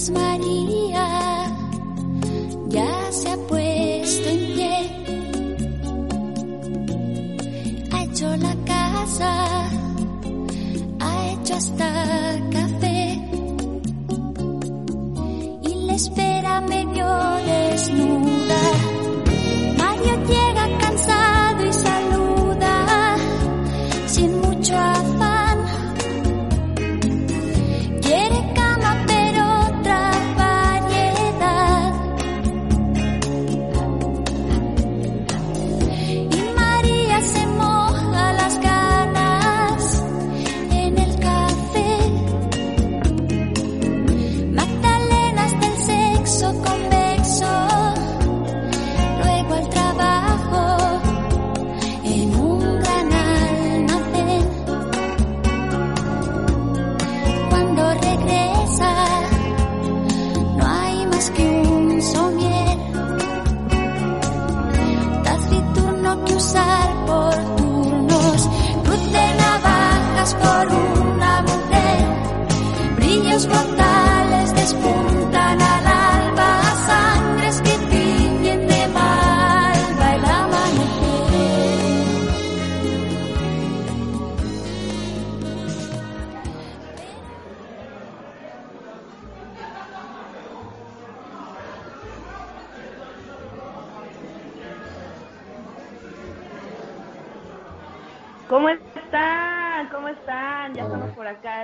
Mientras 0.00 0.10
María 0.10 0.59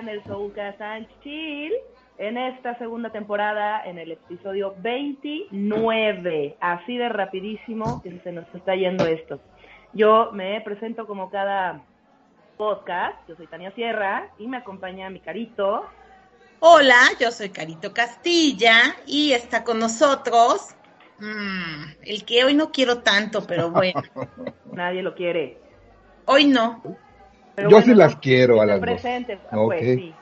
en 0.06 0.10
el 0.10 0.24
Souka 0.24 0.76
San 0.78 1.08
Chill, 1.22 1.72
en 2.18 2.38
esta 2.38 2.78
segunda 2.78 3.10
temporada, 3.10 3.84
en 3.84 3.98
el 3.98 4.12
episodio 4.12 4.74
29. 4.78 6.56
Así 6.60 6.96
de 6.96 7.08
rapidísimo 7.08 8.00
que 8.02 8.18
se 8.20 8.30
nos 8.30 8.46
está 8.54 8.76
yendo 8.76 9.04
esto. 9.04 9.40
Yo 9.92 10.30
me 10.32 10.60
presento 10.60 11.06
como 11.06 11.28
cada 11.28 11.82
podcast. 12.56 13.16
Yo 13.28 13.34
soy 13.34 13.48
Tania 13.48 13.72
Sierra 13.72 14.30
y 14.38 14.46
me 14.46 14.58
acompaña 14.58 15.10
mi 15.10 15.18
carito. 15.18 15.84
Hola, 16.60 17.00
yo 17.20 17.32
soy 17.32 17.50
Carito 17.50 17.92
Castilla 17.92 18.96
y 19.06 19.32
está 19.32 19.62
con 19.62 19.78
nosotros 19.78 20.74
mm, 21.18 21.84
el 22.02 22.24
que 22.24 22.44
hoy 22.44 22.54
no 22.54 22.70
quiero 22.70 23.02
tanto, 23.02 23.46
pero 23.46 23.70
bueno, 23.70 24.00
Nadie 24.72 25.02
lo 25.02 25.14
quiere. 25.14 25.58
hoy 26.26 26.46
no. 26.46 26.80
Pero 27.56 27.70
Yo 27.70 27.76
bueno, 27.78 27.92
sí 27.92 27.94
las 27.98 28.14
no, 28.14 28.20
quiero 28.20 28.60
a 28.60 28.66
las 28.66 28.76
dos. 28.80 28.84
presentes, 28.88 29.38
Ok. 29.50 29.64
pues 29.66 29.80
sí. 29.80 30.14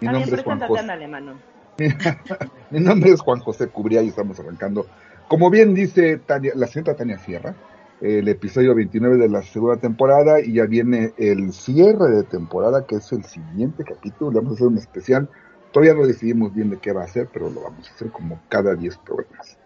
Mi 0.00 0.06
También 0.06 0.12
nombre 0.12 0.36
es 0.36 0.42
Juan 0.44 0.60
José. 0.60 0.80
ándale, 0.80 1.08
mano. 1.08 1.32
Mi 2.70 2.80
nombre 2.80 3.10
es 3.10 3.20
Juan 3.20 3.40
José 3.40 3.68
Cubría 3.68 4.02
y 4.02 4.08
estamos 4.08 4.38
arrancando. 4.40 4.86
Como 5.28 5.50
bien 5.50 5.74
dice 5.74 6.18
Tania, 6.18 6.52
la 6.54 6.66
señorita 6.66 6.96
Tania 6.96 7.18
Sierra, 7.18 7.54
el 8.00 8.28
episodio 8.28 8.74
29 8.74 9.16
de 9.16 9.28
la 9.28 9.42
segunda 9.42 9.76
temporada 9.78 10.40
y 10.40 10.54
ya 10.54 10.66
viene 10.66 11.12
el 11.18 11.52
cierre 11.52 12.10
de 12.10 12.22
temporada, 12.22 12.86
que 12.86 12.96
es 12.96 13.12
el 13.12 13.24
siguiente 13.24 13.84
capítulo. 13.84 14.30
Le 14.30 14.36
vamos 14.38 14.52
a 14.52 14.54
hacer 14.54 14.66
un 14.68 14.78
especial. 14.78 15.28
Todavía 15.72 15.94
no 15.94 16.06
decidimos 16.06 16.54
bien 16.54 16.70
de 16.70 16.78
qué 16.78 16.92
va 16.92 17.02
a 17.04 17.08
ser, 17.08 17.28
pero 17.32 17.50
lo 17.50 17.62
vamos 17.62 17.90
a 17.90 17.94
hacer 17.94 18.10
como 18.10 18.40
cada 18.48 18.74
10 18.74 18.96
programas. 18.98 19.58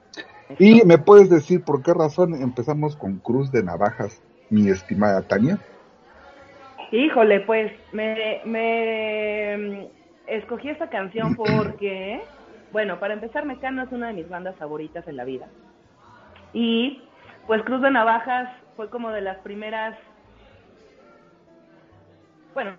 ¿Y 0.58 0.84
me 0.84 0.98
puedes 0.98 1.30
decir 1.30 1.62
por 1.62 1.82
qué 1.82 1.94
razón 1.94 2.34
empezamos 2.34 2.96
con 2.96 3.18
Cruz 3.18 3.52
de 3.52 3.62
Navajas, 3.62 4.20
mi 4.48 4.68
estimada 4.68 5.22
Tania? 5.22 5.58
Híjole, 6.92 7.40
pues 7.40 7.72
me, 7.92 8.40
me 8.44 9.56
mm, 9.56 9.86
escogí 10.26 10.68
esta 10.68 10.88
canción 10.88 11.34
porque, 11.36 12.20
bueno, 12.72 12.98
para 12.98 13.14
empezar, 13.14 13.44
Mecano 13.44 13.82
es 13.82 13.92
una 13.92 14.08
de 14.08 14.14
mis 14.14 14.28
bandas 14.28 14.56
favoritas 14.56 15.06
en 15.06 15.16
la 15.16 15.24
vida. 15.24 15.46
Y 16.52 17.02
pues 17.46 17.62
Cruz 17.62 17.80
de 17.80 17.90
Navajas 17.90 18.50
fue 18.76 18.90
como 18.90 19.10
de 19.10 19.20
las 19.20 19.38
primeras, 19.38 19.96
bueno, 22.54 22.76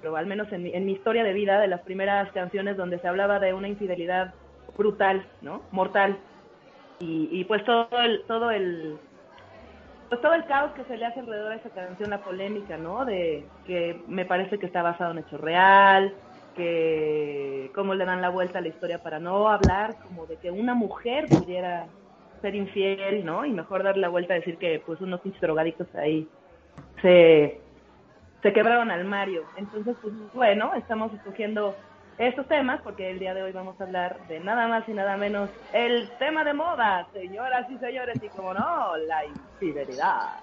pero 0.00 0.16
al 0.16 0.26
menos 0.26 0.50
en 0.52 0.62
mi, 0.62 0.72
en 0.72 0.86
mi 0.86 0.92
historia 0.92 1.24
de 1.24 1.32
vida, 1.32 1.60
de 1.60 1.68
las 1.68 1.80
primeras 1.82 2.30
canciones 2.32 2.76
donde 2.76 2.98
se 3.00 3.08
hablaba 3.08 3.38
de 3.38 3.52
una 3.52 3.68
infidelidad 3.68 4.32
brutal, 4.76 5.26
¿no? 5.42 5.62
Mortal. 5.72 6.16
Y, 7.00 7.28
y 7.32 7.44
pues 7.44 7.64
todo 7.64 7.88
el, 8.00 8.22
todo 8.26 8.50
el, 8.50 8.98
pues 10.12 10.20
todo 10.20 10.34
el 10.34 10.44
caos 10.44 10.72
que 10.72 10.84
se 10.84 10.98
le 10.98 11.06
hace 11.06 11.20
alrededor 11.20 11.52
a 11.52 11.54
esa 11.54 11.70
canción, 11.70 12.10
la 12.10 12.22
polémica, 12.22 12.76
¿no? 12.76 13.06
De 13.06 13.46
que 13.66 13.98
me 14.08 14.26
parece 14.26 14.58
que 14.58 14.66
está 14.66 14.82
basado 14.82 15.12
en 15.12 15.20
hecho 15.20 15.38
real, 15.38 16.12
que 16.54 17.70
cómo 17.74 17.94
le 17.94 18.04
dan 18.04 18.20
la 18.20 18.28
vuelta 18.28 18.58
a 18.58 18.60
la 18.60 18.68
historia 18.68 19.02
para 19.02 19.18
no 19.18 19.48
hablar 19.48 19.96
como 20.02 20.26
de 20.26 20.36
que 20.36 20.50
una 20.50 20.74
mujer 20.74 21.28
pudiera 21.30 21.86
ser 22.42 22.54
infiel, 22.54 23.24
¿no? 23.24 23.46
Y 23.46 23.52
mejor 23.52 23.84
dar 23.84 23.96
la 23.96 24.10
vuelta 24.10 24.34
a 24.34 24.36
decir 24.36 24.58
que 24.58 24.82
pues 24.84 25.00
unos 25.00 25.22
pinches 25.22 25.40
drogadictos 25.40 25.88
ahí 25.94 26.28
se, 27.00 27.58
se 28.42 28.52
quebraron 28.52 28.90
al 28.90 29.06
Mario. 29.06 29.44
Entonces, 29.56 29.96
pues 30.02 30.12
bueno, 30.34 30.74
estamos 30.74 31.10
escogiendo 31.14 31.74
estos 32.28 32.46
temas 32.46 32.80
porque 32.82 33.10
el 33.10 33.18
día 33.18 33.34
de 33.34 33.42
hoy 33.42 33.52
vamos 33.52 33.80
a 33.80 33.84
hablar 33.84 34.26
de 34.28 34.38
nada 34.40 34.68
más 34.68 34.88
y 34.88 34.92
nada 34.92 35.16
menos 35.16 35.50
el 35.72 36.08
tema 36.18 36.44
de 36.44 36.54
moda, 36.54 37.06
señoras 37.12 37.66
y 37.70 37.76
señores, 37.78 38.16
y 38.22 38.28
como 38.28 38.54
no, 38.54 38.96
la 39.08 39.24
infidelidad. 39.26 40.36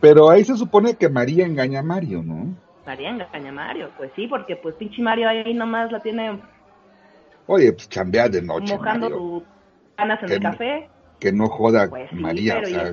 Pero 0.00 0.30
ahí 0.30 0.44
se 0.44 0.56
supone 0.56 0.94
que 0.96 1.08
María 1.08 1.46
engaña 1.46 1.80
a 1.80 1.82
Mario, 1.82 2.22
¿no? 2.22 2.54
María 2.86 3.10
engaña 3.10 3.48
a 3.50 3.52
Mario, 3.52 3.90
pues 3.96 4.10
sí, 4.16 4.26
porque 4.26 4.56
pues 4.56 4.74
pinche 4.76 5.02
Mario 5.02 5.28
ahí 5.28 5.54
nomás 5.54 5.90
la 5.92 6.00
tiene 6.00 6.38
Oye, 7.46 7.72
pues 7.72 7.88
chambea 7.88 8.28
de 8.28 8.42
noche, 8.42 8.74
mojando 8.74 9.08
Mario. 9.10 9.18
sus 9.18 9.42
ganas 9.96 10.22
en 10.22 10.28
Que 10.28 10.34
el 10.34 10.42
no. 10.42 10.50
café. 10.50 10.88
Que 11.18 11.32
no 11.32 11.46
joda 11.48 11.88
Pues 11.88 12.08
sí, 12.10 12.16
María, 12.16 12.58
o 12.58 12.62
¿y 12.68 12.72
sea, 12.72 12.92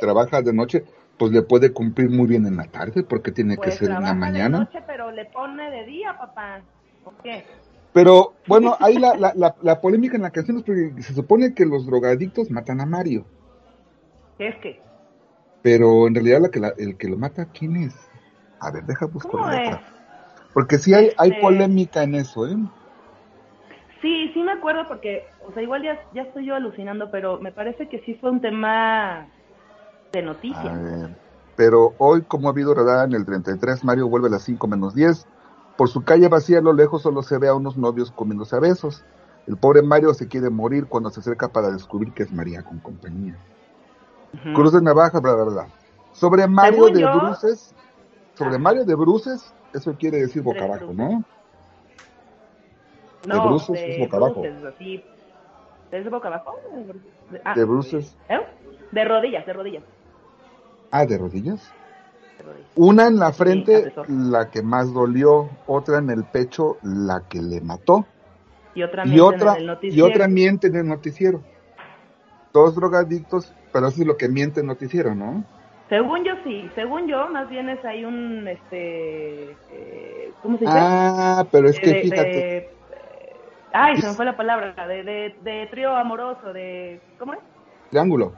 trabaja 0.00 0.40
de 0.42 0.52
noche. 0.52 0.84
Pues 1.22 1.30
le 1.30 1.42
puede 1.42 1.72
cumplir 1.72 2.10
muy 2.10 2.26
bien 2.26 2.46
en 2.46 2.56
la 2.56 2.64
tarde, 2.64 3.04
porque 3.04 3.30
tiene 3.30 3.56
Pues 3.56 3.68
que 3.68 3.78
ser 3.78 3.90
en 3.90 4.02
la 4.02 4.12
trabaja 4.12 4.14
de 4.14 4.32
mañana. 4.32 4.58
noche, 4.58 4.78
pero 4.88 5.12
le 5.12 5.24
pone 5.26 5.70
de 5.70 5.84
día, 5.84 6.18
papá. 6.18 6.60
¿Por 7.04 7.14
qué? 7.22 7.44
Pero 7.92 8.34
bueno, 8.48 8.76
ahí 8.80 8.98
la, 8.98 9.14
la, 9.14 9.32
la, 9.36 9.54
la 9.62 9.80
polémica 9.80 10.16
en 10.16 10.22
la 10.22 10.32
canción 10.32 10.56
es 10.56 10.64
porque 10.64 11.00
se 11.00 11.14
supone 11.14 11.54
que 11.54 11.64
los 11.64 11.86
drogadictos 11.86 12.50
matan 12.50 12.80
a 12.80 12.86
Mario, 12.86 13.24
¿Qué 14.36 14.48
es 14.48 14.56
que? 14.56 14.82
pero 15.62 16.08
en 16.08 16.14
realidad 16.16 16.40
la 16.40 16.50
que 16.50 16.58
la- 16.58 16.74
el 16.76 16.96
que 16.98 17.06
lo 17.08 17.16
mata, 17.18 17.46
¿quién 17.56 17.76
es? 17.76 17.94
A 18.58 18.72
ver, 18.72 18.82
deja 18.84 19.06
buscar 19.06 19.30
¿Cómo 19.30 19.46
la 19.46 19.60
letra. 19.60 19.82
Porque 20.52 20.78
sí 20.78 20.92
hay, 20.92 21.10
hay 21.18 21.30
Este- 21.30 21.40
polémica 21.40 22.02
en 22.02 22.16
eso, 22.16 22.48
¿eh? 22.48 22.56
Sí, 24.00 24.30
sí 24.34 24.40
me 24.40 24.52
acuerdo 24.52 24.88
porque, 24.88 25.22
o 25.46 25.52
sea, 25.52 25.62
igual 25.62 25.82
ya, 25.84 25.96
ya 26.12 26.22
estoy 26.22 26.44
yo 26.46 26.56
alucinando, 26.56 27.10
pero 27.12 27.38
me 27.40 27.52
parece 27.52 27.88
que 27.88 28.00
sí 28.00 28.14
fue 28.14 28.30
un 28.32 28.40
tema 28.40 29.28
de 30.12 30.18
A 30.18 30.22
noticia. 30.22 30.72
ver. 30.72 31.16
Pero 31.56 31.94
hoy, 31.98 32.22
como 32.22 32.48
ha 32.48 32.52
habido 32.52 32.74
redada 32.74 33.04
en 33.04 33.12
el 33.12 33.24
33, 33.24 33.84
Mario 33.84 34.08
vuelve 34.08 34.28
a 34.28 34.30
las 34.32 34.42
5 34.42 34.66
menos 34.66 34.94
10. 34.94 35.26
Por 35.76 35.88
su 35.88 36.02
calle 36.04 36.28
vacía 36.28 36.58
a 36.58 36.62
lo 36.62 36.72
lejos 36.72 37.02
solo 37.02 37.22
se 37.22 37.38
ve 37.38 37.48
a 37.48 37.54
unos 37.54 37.76
novios 37.76 38.10
comiéndose 38.10 38.56
a 38.56 38.60
besos. 38.60 39.04
El 39.46 39.56
pobre 39.56 39.82
Mario 39.82 40.14
se 40.14 40.28
quiere 40.28 40.50
morir 40.50 40.86
cuando 40.86 41.10
se 41.10 41.20
acerca 41.20 41.48
para 41.48 41.70
descubrir 41.70 42.12
que 42.12 42.22
es 42.22 42.32
María 42.32 42.62
con 42.62 42.78
compañía. 42.78 43.36
Ujú. 44.34 44.52
Cruz 44.54 44.72
de 44.72 44.82
navaja, 44.82 45.20
bla, 45.20 45.34
bla, 45.34 45.44
bla. 45.44 45.66
Sobre 46.12 46.46
Mario 46.46 46.84
Según 46.84 46.92
de 46.94 47.00
yo- 47.00 47.20
Bruces, 47.20 47.74
sobre 48.34 48.56
Ah. 48.56 48.58
Mario 48.58 48.84
de 48.84 48.94
Bruces, 48.94 49.52
eso 49.74 49.94
quiere 49.98 50.18
decir 50.20 50.42
boca 50.42 50.64
abajo, 50.64 50.86
Bruces. 50.88 50.96
¿no? 50.96 51.24
No, 53.26 53.48
bruces 53.48 53.74
de 53.76 53.92
es 53.94 53.98
boca 54.00 54.16
abajo. 54.16 54.40
bruces. 54.42 55.02
¿Es 55.90 56.10
boca 56.10 56.28
abajo? 56.28 56.56
De, 57.30 57.40
ah, 57.44 57.54
De 57.54 57.64
Bruces. 57.64 58.16
¿eh? 58.28 58.40
De 58.90 59.04
rodillas, 59.04 59.44
de 59.46 59.52
rodillas. 59.52 59.82
Ah, 60.92 61.06
de 61.06 61.18
rodillas. 61.18 61.60
de 62.38 62.44
rodillas. 62.44 62.68
Una 62.76 63.06
en 63.06 63.18
la 63.18 63.32
frente, 63.32 63.92
la 64.08 64.50
que 64.50 64.62
más 64.62 64.92
dolió, 64.92 65.50
otra 65.66 65.98
en 65.98 66.10
el 66.10 66.24
pecho, 66.24 66.78
la 66.82 67.22
que 67.28 67.40
le 67.40 67.60
mató. 67.62 68.06
Y 68.74 68.82
otra 68.82 69.04
y 69.04 69.08
miente 69.08 69.34
otra 69.34 69.56
en 69.58 69.70
el 69.70 69.78
y 69.82 70.00
otra 70.02 70.28
miente 70.28 70.66
en 70.68 70.76
el 70.76 70.88
noticiero. 70.88 71.42
Dos 72.52 72.74
drogadictos, 72.76 73.52
pero 73.72 73.88
eso 73.88 74.02
es 74.02 74.06
lo 74.06 74.16
que 74.16 74.28
miente 74.28 74.60
el 74.60 74.66
noticiero, 74.66 75.14
¿no? 75.14 75.42
Según 75.88 76.24
yo 76.24 76.32
sí, 76.44 76.70
según 76.74 77.06
yo, 77.06 77.28
más 77.28 77.48
bien 77.50 77.68
es 77.68 77.84
ahí 77.84 78.04
un, 78.04 78.46
este, 78.48 79.50
eh, 79.50 80.32
¿cómo 80.42 80.58
se 80.58 80.64
dice? 80.64 80.76
Ah, 80.78 81.46
pero 81.50 81.68
es 81.68 81.78
que 81.78 81.90
de- 81.90 82.02
fíjate, 82.02 82.40
de- 82.40 82.70
ay, 83.74 83.96
se 84.00 84.06
me 84.08 84.14
fue 84.14 84.24
la 84.24 84.36
palabra, 84.36 84.74
de, 84.86 85.02
de, 85.02 85.34
de 85.42 85.66
trío 85.70 85.94
amoroso, 85.94 86.52
de, 86.52 87.00
¿cómo 87.18 87.34
es? 87.34 87.40
triángulo. 87.90 88.32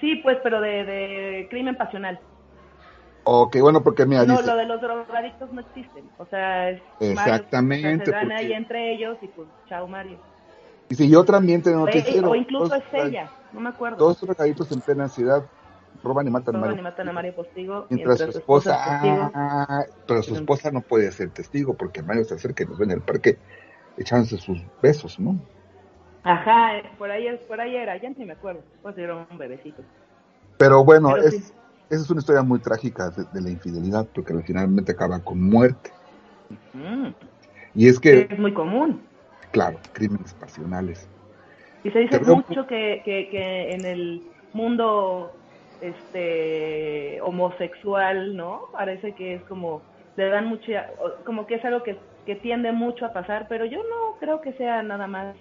Sí, 0.00 0.16
pues, 0.16 0.38
pero 0.42 0.60
de, 0.60 0.84
de 0.84 1.46
crimen 1.50 1.76
pasional. 1.76 2.18
Ok, 3.24 3.56
bueno, 3.60 3.82
porque 3.82 4.06
mira, 4.06 4.24
no, 4.24 4.36
dice, 4.36 4.46
lo 4.46 4.56
de 4.56 4.66
los 4.66 4.80
drogadictos 4.80 5.52
no 5.52 5.60
existen. 5.60 6.08
O 6.18 6.26
sea, 6.26 6.70
es 6.70 6.80
Mario, 7.00 7.10
Exactamente, 7.34 7.88
o 7.88 7.96
sea, 7.96 8.04
se 8.04 8.10
dan 8.12 8.20
porque- 8.28 8.34
ahí 8.36 8.52
entre 8.52 8.92
ellos 8.94 9.18
y 9.20 9.26
pues, 9.28 9.48
chao 9.68 9.88
Mario. 9.88 10.18
y 10.90 11.14
otra 11.16 11.40
miente 11.40 11.70
en 11.70 11.76
el 11.76 11.82
O, 11.82 11.86
noticiero. 11.86 12.30
o 12.30 12.34
incluso 12.36 12.68
Dos- 12.68 12.78
es 12.92 13.04
ella, 13.06 13.30
no 13.52 13.60
me 13.60 13.70
acuerdo. 13.70 13.96
Dos 13.96 14.20
drogaditos 14.20 14.70
en 14.70 14.80
plena 14.80 15.08
ciudad 15.08 15.44
roban 16.04 16.26
y 16.28 16.30
matan 16.30 16.54
a 16.54 16.58
Roban 16.58 16.70
Mario. 16.70 16.80
y 16.80 16.84
matan 16.84 17.08
a 17.08 17.12
Mario 17.12 17.34
Postigo. 17.34 17.86
Mientras 17.90 18.18
su 18.20 18.30
esposa, 18.38 18.76
es 18.76 19.00
testigo. 19.02 19.30
ah, 19.34 19.84
pero 20.06 20.22
su 20.22 20.34
esposa 20.36 20.70
no 20.70 20.82
puede 20.82 21.10
ser 21.10 21.30
testigo 21.30 21.74
porque 21.74 22.02
Mario 22.02 22.24
se 22.24 22.34
acerca 22.34 22.62
y 22.62 22.66
nos 22.66 22.78
ve 22.78 22.84
en 22.84 22.90
el 22.92 23.00
parque 23.00 23.38
echándose 23.98 24.36
sus 24.36 24.60
besos, 24.80 25.18
¿no? 25.18 25.36
Ajá, 26.26 26.82
por 26.98 27.10
ahí, 27.10 27.28
es- 27.28 27.40
por 27.42 27.60
ahí 27.60 27.76
era, 27.76 27.96
ya 28.00 28.10
ni 28.10 28.24
me 28.24 28.32
acuerdo. 28.32 28.64
Pues 28.82 28.98
era 28.98 29.26
un 29.30 29.38
bebecito. 29.38 29.82
Pero 30.58 30.84
bueno, 30.84 31.12
Pero 31.14 31.22
es, 31.28 31.34
sí. 31.34 31.52
esa 31.90 32.02
es 32.02 32.10
una 32.10 32.20
historia 32.20 32.42
muy 32.42 32.60
trágica 32.60 33.10
de, 33.10 33.24
de 33.32 33.40
la 33.40 33.50
infidelidad 33.50 34.08
porque 34.12 34.32
al 34.32 34.42
finalmente 34.42 34.92
acaba 34.92 35.22
con 35.22 35.40
muerte. 35.40 35.92
Mm, 36.74 37.14
Y 37.74 37.88
es 37.88 38.00
que, 38.00 38.26
es 38.30 38.38
muy 38.38 38.52
común. 38.54 39.06
claro, 39.52 39.78
crímenes 39.92 40.34
pasionales. 40.34 41.08
Y 41.84 41.90
se 41.90 42.00
dice 42.00 42.18
mucho 42.20 42.66
que, 42.66 43.02
que, 43.04 43.28
que 43.30 43.74
en 43.74 43.84
el 43.84 44.22
mundo 44.52 45.30
este 45.80 47.20
homosexual, 47.20 48.34
¿no? 48.36 48.62
Parece 48.72 49.14
que 49.14 49.34
es 49.34 49.44
como, 49.44 49.84
le 50.16 50.28
dan 50.30 50.46
mucha, 50.46 50.86
como 51.24 51.46
que 51.46 51.56
es 51.56 51.64
algo 51.64 51.82
que, 51.82 52.00
que 52.24 52.36
tiende 52.36 52.72
mucho 52.72 53.04
a 53.06 53.12
pasar, 53.12 53.46
pero 53.48 53.66
yo 53.66 53.78
no 53.78 54.16
creo 54.18 54.40
que 54.40 54.52
sea 54.54 54.82
nada 54.82 55.06
más. 55.06 55.36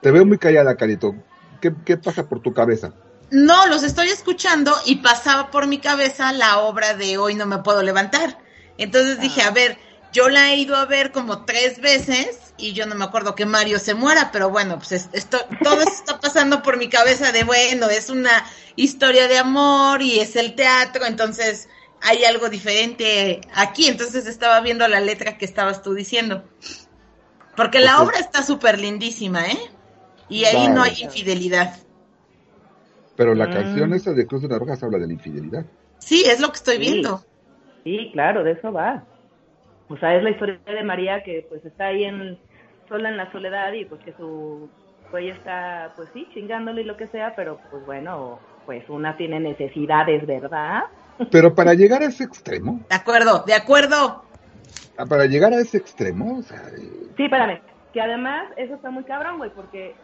Te 0.00 0.10
veo 0.10 0.24
muy 0.24 0.38
callada, 0.38 0.76
Carito. 0.76 1.14
¿Qué, 1.60 1.72
qué 1.84 1.96
pasa 1.96 2.28
por 2.28 2.40
tu 2.40 2.52
cabeza? 2.52 2.92
No, 3.30 3.66
los 3.66 3.82
estoy 3.82 4.08
escuchando 4.08 4.74
y 4.86 4.96
pasaba 4.96 5.50
por 5.50 5.66
mi 5.66 5.78
cabeza 5.78 6.32
la 6.32 6.60
obra 6.60 6.94
de 6.94 7.18
Hoy 7.18 7.34
no 7.34 7.46
me 7.46 7.58
puedo 7.58 7.82
levantar. 7.82 8.38
Entonces 8.78 9.20
dije, 9.20 9.42
a 9.42 9.50
ver, 9.50 9.76
yo 10.12 10.28
la 10.28 10.50
he 10.50 10.56
ido 10.56 10.76
a 10.76 10.86
ver 10.86 11.12
como 11.12 11.44
tres 11.44 11.80
veces 11.80 12.54
y 12.56 12.72
yo 12.72 12.86
no 12.86 12.94
me 12.94 13.04
acuerdo 13.04 13.34
que 13.34 13.44
Mario 13.44 13.78
se 13.78 13.94
muera, 13.94 14.30
pero 14.32 14.50
bueno, 14.50 14.78
pues 14.78 14.92
es- 14.92 15.08
esto, 15.12 15.38
todo 15.62 15.80
eso 15.82 15.92
está 15.92 16.20
pasando 16.20 16.62
por 16.62 16.76
mi 16.78 16.88
cabeza 16.88 17.32
de, 17.32 17.44
bueno, 17.44 17.88
es 17.90 18.08
una 18.08 18.44
historia 18.76 19.28
de 19.28 19.38
amor 19.38 20.00
y 20.00 20.20
es 20.20 20.36
el 20.36 20.54
teatro, 20.54 21.04
entonces 21.04 21.68
hay 22.00 22.24
algo 22.24 22.48
diferente 22.48 23.40
aquí. 23.54 23.88
Entonces 23.88 24.26
estaba 24.26 24.60
viendo 24.60 24.86
la 24.88 25.00
letra 25.00 25.36
que 25.36 25.44
estabas 25.44 25.82
tú 25.82 25.92
diciendo. 25.92 26.44
Porque 27.56 27.80
la 27.80 28.00
obra 28.02 28.18
está 28.20 28.42
súper 28.44 28.78
lindísima, 28.78 29.46
¿eh? 29.46 29.58
Y 30.28 30.44
ahí 30.44 30.68
no 30.68 30.82
hay 30.82 30.94
infidelidad. 31.02 31.76
Pero 33.16 33.34
la 33.34 33.46
Mm. 33.46 33.52
canción 33.52 33.92
esa 33.94 34.12
de 34.12 34.26
Cruz 34.26 34.42
de 34.42 34.48
Navajas 34.48 34.82
habla 34.82 34.98
de 34.98 35.06
la 35.06 35.12
infidelidad. 35.12 35.64
Sí, 35.98 36.24
es 36.26 36.40
lo 36.40 36.48
que 36.48 36.56
estoy 36.56 36.76
Sí. 36.76 36.80
viendo. 36.82 37.20
Sí, 37.84 38.10
claro, 38.12 38.44
de 38.44 38.52
eso 38.52 38.72
va. 38.72 39.04
O 39.88 39.96
sea, 39.96 40.16
es 40.16 40.22
la 40.22 40.30
historia 40.30 40.60
de 40.66 40.82
María 40.84 41.22
que 41.24 41.46
pues 41.48 41.64
está 41.64 41.86
ahí 41.86 42.04
en 42.04 42.38
sola 42.88 43.08
en 43.08 43.16
la 43.16 43.30
soledad 43.32 43.72
y 43.72 43.84
pues 43.86 44.00
que 44.04 44.12
su 44.12 44.70
güey 45.10 45.30
está 45.30 45.92
pues 45.96 46.08
sí 46.12 46.28
chingándole 46.34 46.82
y 46.82 46.84
lo 46.84 46.96
que 46.96 47.08
sea, 47.08 47.34
pero 47.34 47.58
pues 47.70 47.84
bueno, 47.84 48.38
pues 48.66 48.88
una 48.90 49.16
tiene 49.16 49.40
necesidades, 49.40 50.26
¿verdad? 50.26 50.82
Pero 51.32 51.54
para 51.54 51.74
llegar 51.74 52.02
a 52.02 52.06
ese 52.06 52.24
extremo, 52.24 52.80
De 52.88 52.96
acuerdo, 52.96 53.44
de 53.46 53.54
acuerdo. 53.54 54.22
ah, 54.98 55.06
para 55.06 55.26
llegar 55.26 55.52
a 55.52 55.60
ese 55.60 55.78
extremo, 55.78 56.38
o 56.38 56.42
sea, 56.42 56.58
eh, 56.78 57.08
Sí, 57.16 57.24
espérame, 57.24 57.60
que 57.92 58.00
además 58.00 58.50
eso 58.56 58.74
está 58.74 58.90
muy 58.90 59.04
cabrón, 59.04 59.38
güey, 59.38 59.50
porque 59.54 59.94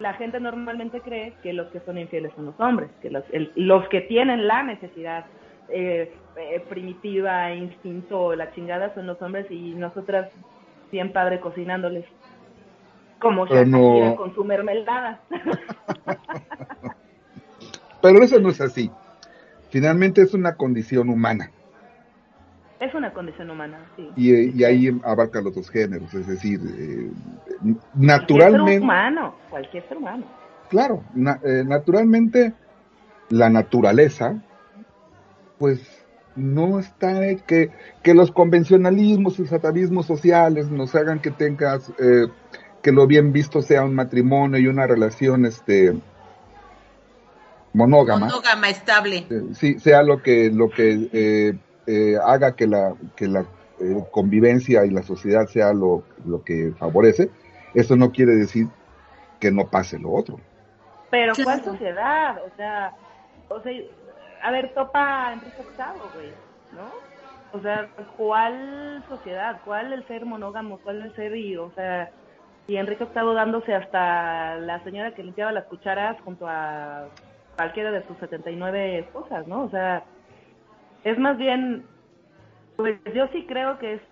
la 0.00 0.14
gente 0.14 0.38
normalmente 0.40 1.00
cree 1.00 1.34
que 1.42 1.52
los 1.52 1.68
que 1.68 1.80
son 1.80 1.98
infieles 1.98 2.32
son 2.36 2.46
los 2.46 2.60
hombres, 2.60 2.88
que 3.02 3.10
los, 3.10 3.24
el- 3.32 3.50
los 3.56 3.88
que 3.88 4.00
tienen 4.02 4.46
la 4.46 4.62
necesidad 4.62 5.26
eh, 5.68 6.12
eh, 6.36 6.60
primitiva, 6.68 7.52
instinto, 7.52 8.34
la 8.34 8.52
chingada 8.54 8.94
son 8.94 9.06
los 9.06 9.20
hombres 9.20 9.46
y 9.50 9.74
nosotras 9.74 10.30
bien 10.92 11.12
padre 11.12 11.40
cocinándoles. 11.40 12.04
Como 13.20 13.46
Pero 13.46 13.64
Shakira 13.64 14.08
no- 14.10 14.16
con 14.16 14.34
su 14.34 14.44
mermelada. 14.44 15.20
pero 18.00 18.22
eso 18.22 18.38
no 18.40 18.50
es 18.50 18.60
así. 18.60 18.90
Finalmente 19.70 20.22
es 20.22 20.34
una 20.34 20.56
condición 20.56 21.08
humana. 21.08 21.50
Es 22.80 22.94
una 22.94 23.12
condición 23.12 23.50
humana, 23.50 23.78
sí. 23.96 24.08
Y, 24.16 24.32
eh, 24.34 24.52
y 24.54 24.64
ahí 24.64 25.00
abarca 25.04 25.40
los 25.40 25.54
dos 25.54 25.68
géneros, 25.70 26.12
es 26.14 26.26
decir, 26.26 26.60
eh, 26.64 27.10
Cualquier 27.60 27.80
ser 27.80 27.92
naturalmente, 27.94 28.84
humano, 28.84 29.34
cualquier 29.50 29.88
ser 29.88 29.96
humano. 29.96 30.24
claro, 30.70 31.02
na- 31.14 31.40
eh, 31.44 31.64
naturalmente 31.66 32.52
la 33.30 33.50
naturaleza, 33.50 34.36
pues 35.58 35.80
no 36.36 36.78
está 36.78 37.26
eh, 37.28 37.40
que, 37.46 37.70
que 38.02 38.14
los 38.14 38.30
convencionalismos 38.30 39.38
y 39.38 39.42
los 39.42 39.52
atavismos 39.52 40.06
sociales 40.06 40.70
nos 40.70 40.94
hagan 40.94 41.20
que 41.20 41.32
tengas 41.32 41.90
eh, 41.98 42.26
que 42.80 42.92
lo 42.92 43.08
bien 43.08 43.32
visto 43.32 43.60
sea 43.60 43.82
un 43.84 43.94
matrimonio 43.94 44.58
y 44.60 44.68
una 44.68 44.86
relación 44.86 45.44
este 45.46 45.94
monógama. 47.72 48.26
Monógama 48.26 48.68
estable. 48.70 49.26
Eh, 49.30 49.42
sí, 49.54 49.78
sea 49.80 50.02
lo 50.02 50.22
que 50.22 50.50
lo 50.50 50.70
que 50.70 51.08
eh, 51.12 51.54
eh, 51.88 52.18
haga 52.22 52.54
que 52.54 52.66
la 52.66 52.94
que 53.16 53.26
la 53.26 53.40
eh, 53.80 54.04
convivencia 54.10 54.84
y 54.84 54.90
la 54.90 55.02
sociedad 55.02 55.46
sea 55.46 55.72
lo, 55.72 56.02
lo 56.26 56.44
que 56.44 56.72
favorece, 56.78 57.30
eso 57.74 57.96
no 57.96 58.12
quiere 58.12 58.34
decir 58.36 58.66
que 59.40 59.50
no 59.50 59.68
pase 59.68 59.98
lo 59.98 60.12
otro. 60.12 60.38
Pero 61.10 61.32
Claro. 61.32 61.44
¿cuál 61.44 61.64
sociedad? 61.64 62.36
O 62.44 62.56
sea, 62.56 62.92
o 63.48 63.60
sea, 63.62 63.72
a 64.42 64.50
ver, 64.50 64.74
topa 64.74 65.32
Enrique 65.32 65.62
VIII, 65.78 66.10
güey, 66.14 66.32
¿no? 66.72 66.90
O 67.52 67.62
sea, 67.62 67.88
¿cuál 68.18 69.02
sociedad? 69.08 69.60
¿Cuál 69.64 69.94
el 69.94 70.06
ser 70.06 70.26
monógamo? 70.26 70.78
¿Cuál 70.84 71.00
el 71.00 71.16
ser 71.16 71.34
y, 71.34 71.56
o 71.56 71.70
sea, 71.74 72.10
y 72.66 72.76
Enrique 72.76 73.06
VIII 73.14 73.34
dándose 73.34 73.74
hasta 73.74 74.56
la 74.56 74.84
señora 74.84 75.14
que 75.14 75.22
limpiaba 75.22 75.52
las 75.52 75.64
cucharas 75.64 76.20
junto 76.20 76.46
a 76.46 77.06
cualquiera 77.56 77.90
de 77.90 78.06
sus 78.06 78.18
79 78.18 78.98
esposas, 78.98 79.46
¿no? 79.46 79.62
O 79.62 79.70
sea, 79.70 80.04
es 81.04 81.18
más 81.18 81.38
bien, 81.38 81.86
pues 82.76 83.00
yo 83.14 83.26
sí 83.32 83.44
creo 83.46 83.78
que 83.78 83.94
es 83.94 84.02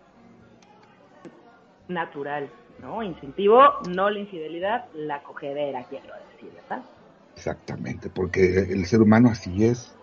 natural, 1.88 2.50
¿no? 2.78 3.02
Instintivo, 3.02 3.62
no 3.88 4.10
la 4.10 4.18
infidelidad, 4.18 4.86
la 4.92 5.22
cogedera, 5.22 5.84
quiero 5.88 6.14
decir, 6.30 6.52
¿verdad? 6.54 6.84
Exactamente, 7.36 8.10
porque 8.10 8.40
el 8.70 8.86
ser 8.86 9.00
humano 9.02 9.30
así 9.30 9.64
es. 9.64 9.96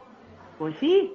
Pues 0.58 0.75
sí. 0.80 1.13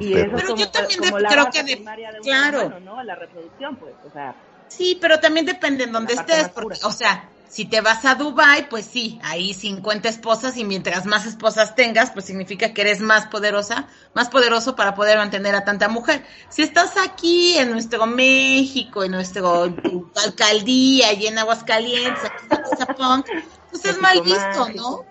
Y 0.00 0.12
eso 0.12 0.24
es 0.24 0.30
Pero 0.30 0.46
como, 0.48 0.56
yo 0.56 0.70
también 0.70 0.98
como 0.98 1.16
de- 1.16 1.22
la 1.22 1.28
creo 1.30 1.44
base 1.44 1.58
que 1.58 1.64
de- 1.64 1.76
primaria 1.76 2.12
de 2.12 2.18
un 2.18 2.24
claro. 2.24 2.58
ser 2.58 2.66
humano, 2.66 2.96
¿no? 2.96 3.02
La 3.02 3.14
reproducción, 3.14 3.76
pues, 3.76 3.96
o 4.04 4.10
sea, 4.10 4.36
Sí, 4.68 4.98
pero 5.00 5.20
también 5.20 5.46
depende 5.46 5.84
en 5.84 5.92
dónde 5.92 6.14
estés, 6.14 6.48
porque, 6.50 6.78
o 6.84 6.90
sea, 6.90 7.32
si 7.48 7.64
te 7.64 7.80
vas 7.80 8.04
a 8.04 8.14
Dubai, 8.16 8.68
pues 8.68 8.86
sí, 8.86 9.18
ahí 9.22 9.54
50 9.54 10.08
esposas 10.08 10.56
y 10.56 10.64
mientras 10.64 11.06
más 11.06 11.26
esposas 11.26 11.74
tengas, 11.74 12.10
pues 12.10 12.24
significa 12.24 12.72
que 12.72 12.82
eres 12.82 13.00
más 13.00 13.26
poderosa, 13.26 13.86
más 14.14 14.28
poderoso 14.28 14.76
para 14.76 14.94
poder 14.94 15.18
mantener 15.18 15.54
a 15.54 15.64
tanta 15.64 15.88
mujer. 15.88 16.24
Si 16.48 16.62
estás 16.62 16.96
aquí 16.96 17.56
en 17.56 17.70
nuestro 17.70 18.06
México, 18.06 19.04
en 19.04 19.12
nuestro 19.12 19.74
alcaldía 20.24 21.12
y 21.12 21.26
en 21.26 21.38
Aguascalientes, 21.38 22.24
aquí 22.24 22.46
en 22.50 22.78
Zapón, 22.78 23.24
pues 23.70 23.84
es 23.84 24.00
mal 24.00 24.20
visto. 24.22 24.68
¿no? 24.74 25.04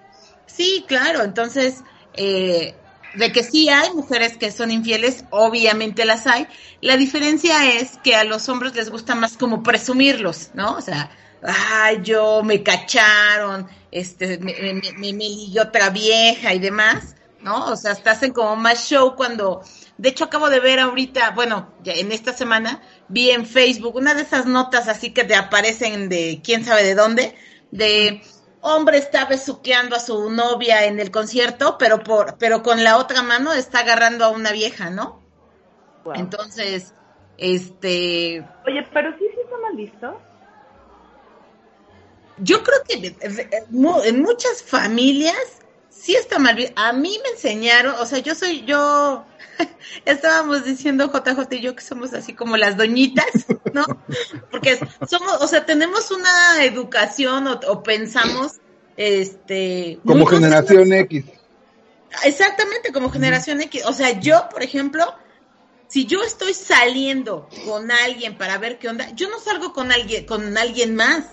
Sí, 0.45 0.85
claro, 0.87 1.23
entonces, 1.23 1.83
eh, 2.13 2.75
de 3.15 3.31
que 3.31 3.43
sí 3.43 3.69
hay 3.69 3.91
mujeres 3.93 4.37
que 4.37 4.51
son 4.51 4.71
infieles, 4.71 5.23
obviamente 5.31 6.05
las 6.05 6.27
hay. 6.27 6.47
La 6.81 6.97
diferencia 6.97 7.73
es 7.73 7.97
que 8.03 8.15
a 8.15 8.23
los 8.23 8.49
hombres 8.49 8.75
les 8.75 8.89
gusta 8.89 9.15
más 9.15 9.37
como 9.37 9.63
presumirlos, 9.63 10.51
¿no? 10.53 10.75
O 10.75 10.81
sea, 10.81 11.09
ay, 11.47 11.99
yo 12.03 12.43
me 12.43 12.63
cacharon, 12.63 13.67
este, 13.91 14.37
me, 14.39 14.53
me, 14.61 14.73
me- 14.73 14.93
me 14.93 15.13
ligué 15.13 15.59
otra 15.61 15.89
vieja 15.89 16.53
y 16.53 16.59
demás, 16.59 17.15
¿no? 17.39 17.67
O 17.67 17.75
sea, 17.75 17.91
hasta 17.91 18.11
hacen 18.11 18.33
como 18.33 18.55
más 18.55 18.87
show 18.89 19.15
cuando, 19.15 19.61
de 19.97 20.09
hecho 20.09 20.25
acabo 20.25 20.49
de 20.49 20.59
ver 20.59 20.79
ahorita, 20.79 21.31
bueno, 21.31 21.75
ya 21.79 21.93
en 21.93 22.11
esta 22.11 22.33
semana, 22.33 22.81
vi 23.07 23.29
en 23.31 23.45
Facebook 23.45 23.95
una 23.95 24.13
de 24.13 24.23
esas 24.23 24.45
notas 24.45 24.87
así 24.87 25.13
que 25.13 25.23
te 25.23 25.35
aparecen 25.35 26.09
de 26.09 26.41
quién 26.43 26.65
sabe 26.65 26.83
de 26.83 26.95
dónde, 26.95 27.35
de 27.71 28.21
hombre 28.61 28.97
está 28.97 29.25
besuqueando 29.25 29.95
a 29.95 29.99
su 29.99 30.29
novia 30.31 30.85
en 30.85 30.99
el 30.99 31.11
concierto, 31.11 31.77
pero 31.77 32.03
por, 32.03 32.37
pero 32.37 32.63
con 32.63 32.83
la 32.83 32.97
otra 32.97 33.21
mano 33.21 33.53
está 33.53 33.79
agarrando 33.79 34.25
a 34.25 34.29
una 34.29 34.51
vieja, 34.51 34.89
¿no? 34.89 35.23
wow. 36.03 36.13
Entonces, 36.13 36.95
este, 37.37 38.45
Oye, 38.67 38.83
pero 38.93 39.11
sí, 39.17 39.25
sí 39.33 39.39
está 39.41 39.57
mal 39.59 39.75
visto. 39.77 40.21
Yo 42.37 42.63
creo 42.63 42.83
que 42.87 43.15
en 43.21 44.21
muchas 44.21 44.63
familias 44.63 45.35
sí 45.89 46.15
está 46.15 46.37
mal. 46.39 46.71
A 46.75 46.93
mí 46.93 47.19
me 47.23 47.29
enseñaron, 47.29 47.95
o 47.99 48.05
sea, 48.05 48.19
yo 48.19 48.35
soy, 48.35 48.63
yo, 48.65 49.25
estábamos 50.05 50.65
diciendo 50.65 51.11
JJ 51.11 51.55
y 51.55 51.61
yo 51.61 51.75
que 51.75 51.83
somos 51.83 52.13
así 52.13 52.33
como 52.33 52.57
las 52.57 52.77
doñitas, 52.77 53.25
¿no? 53.73 53.85
Porque 54.51 54.77
somos, 55.09 55.41
o 55.41 55.47
sea, 55.47 55.65
tenemos 55.65 56.11
una 56.11 56.63
educación 56.63 57.47
o, 57.47 57.59
o 57.67 57.83
pensamos, 57.83 58.53
este... 58.97 59.99
Como 60.05 60.25
generación 60.25 60.93
X. 60.93 61.25
Exactamente, 62.23 62.91
como 62.93 63.09
generación 63.09 63.61
X. 63.61 63.83
O 63.85 63.93
sea, 63.93 64.19
yo, 64.19 64.47
por 64.49 64.63
ejemplo, 64.63 65.05
si 65.87 66.05
yo 66.05 66.23
estoy 66.23 66.53
saliendo 66.53 67.49
con 67.65 67.91
alguien 67.91 68.37
para 68.37 68.57
ver 68.57 68.77
qué 68.77 68.89
onda, 68.89 69.09
yo 69.15 69.29
no 69.29 69.39
salgo 69.39 69.73
con 69.73 69.91
alguien, 69.91 70.25
con 70.25 70.57
alguien 70.57 70.95
más, 70.95 71.25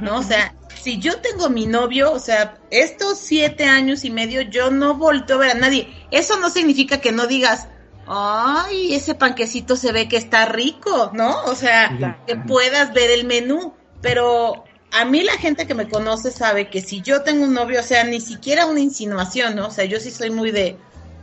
¿no? 0.00 0.18
O 0.18 0.22
sea, 0.22 0.54
si 0.80 0.98
yo 0.98 1.20
tengo 1.20 1.48
mi 1.48 1.66
novio, 1.66 2.12
o 2.12 2.18
sea, 2.18 2.58
estos 2.70 3.18
siete 3.18 3.64
años 3.64 4.04
y 4.04 4.10
medio, 4.10 4.42
yo 4.42 4.70
no 4.70 4.94
volteo 4.94 5.36
a 5.36 5.40
ver 5.40 5.50
a 5.50 5.54
nadie. 5.54 5.88
Eso 6.10 6.38
no 6.38 6.50
significa 6.50 7.00
que 7.00 7.12
no 7.12 7.26
digas, 7.26 7.68
ay, 8.06 8.94
ese 8.94 9.14
panquecito 9.14 9.76
se 9.76 9.92
ve 9.92 10.08
que 10.08 10.16
está 10.16 10.46
rico, 10.46 11.10
¿no? 11.14 11.44
O 11.44 11.54
sea, 11.54 12.18
que 12.26 12.36
puedas 12.36 12.92
ver 12.92 13.10
el 13.10 13.26
menú, 13.26 13.74
pero 14.00 14.64
a 14.92 15.04
mí 15.04 15.22
la 15.22 15.34
gente 15.34 15.66
que 15.66 15.74
me 15.74 15.88
conoce 15.88 16.30
sabe 16.30 16.70
que 16.70 16.80
si 16.80 17.02
yo 17.02 17.22
tengo 17.22 17.44
un 17.44 17.54
novio, 17.54 17.80
o 17.80 17.84
sea, 17.84 18.04
ni 18.04 18.20
siquiera 18.20 18.66
una 18.66 18.80
insinuación, 18.80 19.56
¿no? 19.56 19.68
O 19.68 19.70
sea, 19.70 19.84
yo 19.84 20.00
sí 20.00 20.10
soy 20.10 20.30
muy 20.30 20.50
de, 20.50 20.78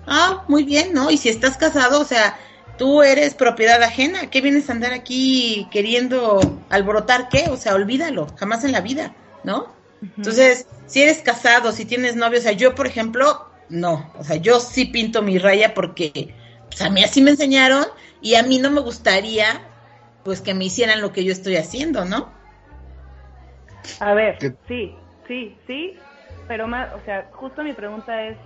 ah, 0.06 0.44
muy 0.48 0.64
bien, 0.64 0.94
¿no? 0.94 1.10
Y 1.10 1.18
si 1.18 1.30
estás 1.30 1.58
casado, 1.58 2.00
o 2.00 2.06
sea, 2.06 2.38
tú 2.78 3.04
eres 3.04 3.34
propiedad 3.34 3.82
ajena, 3.82 4.30
¿qué 4.30 4.42
vienes 4.42 4.70
a 4.70 4.74
andar 4.74 4.94
aquí 4.94 5.68
queriendo 5.72 6.40
alborotar 6.70 7.30
qué? 7.30 7.50
O 7.50 7.58
sea, 7.58 7.76
olvídalo, 7.76 8.28
jamás 8.38 8.64
en 8.64 8.72
la 8.72 8.82
vida, 8.82 9.14
¿no? 9.44 9.74
Entonces, 10.18 10.68
si 10.86 11.02
eres 11.02 11.22
casado, 11.22 11.72
si 11.72 11.86
tienes 11.86 12.16
novio, 12.16 12.40
o 12.40 12.42
sea, 12.42 12.52
yo, 12.52 12.76
por 12.76 12.86
ejemplo, 12.86 13.50
no, 13.70 14.12
o 14.18 14.24
sea, 14.24 14.36
yo 14.36 14.60
sí 14.60 14.86
pinto 14.86 15.22
mi 15.22 15.40
raya 15.40 15.74
porque, 15.74 16.36
pues 16.68 16.82
a 16.82 16.90
mí 16.90 17.04
así 17.04 17.22
me 17.22 17.32
enseñaron 17.32 17.86
y 18.22 18.36
a 18.36 18.44
mí 18.44 18.60
no 18.60 18.70
me 18.70 18.82
gustaría, 18.82 19.62
pues, 20.24 20.42
que 20.42 20.54
me 20.54 20.66
hicieran 20.66 21.02
lo 21.02 21.12
que 21.12 21.24
yo 21.24 21.32
estoy 21.32 21.56
haciendo, 21.56 22.06
¿no? 22.06 22.32
A 24.00 24.14
ver, 24.14 24.38
¿Qué? 24.38 24.54
sí, 24.68 24.96
sí, 25.28 25.58
sí, 25.66 25.98
pero 26.48 26.68
más, 26.68 26.94
o 26.94 27.04
sea, 27.06 27.30
justo 27.32 27.64
mi 27.64 27.74
pregunta 27.74 28.28
es 28.28 28.38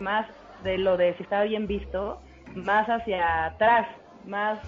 más 0.00 0.26
de 0.64 0.76
lo 0.78 0.96
de 0.96 1.14
si 1.16 1.22
está 1.22 1.42
bien 1.44 1.66
visto, 1.66 2.20
más 2.54 2.88
hacia 2.88 3.46
atrás, 3.46 3.86
más 4.26 4.58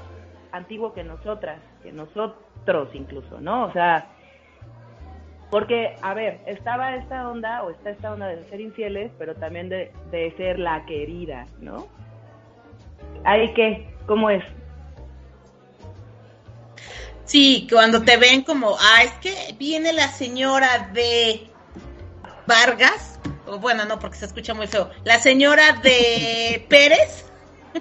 antiguo 0.53 0.93
que 0.93 1.05
nosotras, 1.05 1.61
que 1.83 1.93
nosotros 1.93 2.89
incluso, 2.95 3.41
¿no? 3.41 3.65
O 3.65 3.73
sea, 3.73 4.07
porque, 5.51 5.97
a 6.01 6.15
ver, 6.15 6.41
estaba 6.47 6.97
esta 6.97 7.29
onda, 7.29 7.63
o 7.63 7.71
está 7.71 7.91
esta 7.91 8.13
onda 8.13 8.27
de 8.27 8.43
ser 8.45 8.61
infieles, 8.61 9.13
pero 9.19 9.35
también 9.35 9.69
de, 9.69 9.93
de 10.11 10.35
ser 10.37 10.59
la 10.59 10.85
querida, 10.87 11.47
¿no? 11.61 11.89
¿Hay 13.25 13.53
que? 13.55 13.87
¿Cómo 14.07 14.31
es? 14.31 14.43
Sí, 17.25 17.67
cuando 17.71 18.03
te 18.03 18.17
ven 18.17 18.43
como, 18.43 18.77
ah, 18.79 19.03
es 19.05 19.13
que 19.15 19.55
viene 19.59 19.93
la 19.93 20.09
señora 20.09 20.91
de 20.93 21.47
Vargas, 22.47 23.21
o 23.47 23.59
bueno, 23.59 23.85
no, 23.85 23.99
porque 23.99 24.17
se 24.17 24.27
escucha 24.27 24.55
muy 24.55 24.67
feo, 24.67 24.91
la 25.05 25.19
señora 25.19 25.73
de 25.83 26.65
Pérez, 26.69 27.32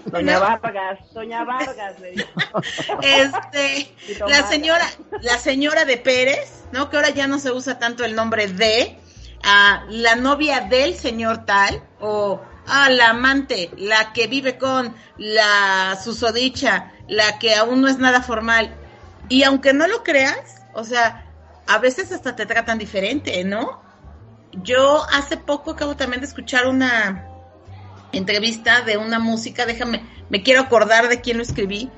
Doña. 0.05 0.39
Vargas, 0.39 0.99
Doña 1.13 1.43
Vargas, 1.43 1.99
le 1.99 2.11
digo. 2.11 2.27
este, 3.01 3.93
la 4.27 4.43
señora, 4.43 4.85
la 5.21 5.37
señora 5.37 5.85
de 5.85 5.97
Pérez, 5.97 6.63
¿no? 6.71 6.89
Que 6.89 6.97
ahora 6.97 7.09
ya 7.09 7.27
no 7.27 7.39
se 7.39 7.51
usa 7.51 7.79
tanto 7.79 8.03
el 8.03 8.15
nombre 8.15 8.47
de, 8.47 8.97
la 9.89 10.15
novia 10.15 10.61
del 10.61 10.95
señor 10.95 11.45
tal, 11.45 11.83
o 11.99 12.41
ah, 12.67 12.89
la 12.89 13.09
amante, 13.09 13.71
la 13.77 14.13
que 14.13 14.27
vive 14.27 14.57
con 14.57 14.95
la 15.17 15.97
susodicha, 16.01 16.91
la 17.07 17.39
que 17.39 17.55
aún 17.55 17.81
no 17.81 17.87
es 17.87 17.97
nada 17.97 18.21
formal. 18.21 18.75
Y 19.29 19.43
aunque 19.43 19.73
no 19.73 19.87
lo 19.87 20.03
creas, 20.03 20.63
o 20.73 20.83
sea, 20.83 21.25
a 21.67 21.77
veces 21.77 22.11
hasta 22.11 22.35
te 22.35 22.45
tratan 22.45 22.77
diferente, 22.77 23.43
¿no? 23.43 23.81
Yo 24.63 25.05
hace 25.13 25.37
poco 25.37 25.71
acabo 25.71 25.95
también 25.95 26.21
de 26.21 26.27
escuchar 26.27 26.67
una 26.67 27.30
entrevista 28.13 28.81
de 28.81 28.97
una 28.97 29.19
música, 29.19 29.65
déjame, 29.65 30.03
me 30.29 30.43
quiero 30.43 30.61
acordar 30.61 31.09
de 31.09 31.21
quién 31.21 31.37
lo 31.37 31.43
escribí, 31.43 31.89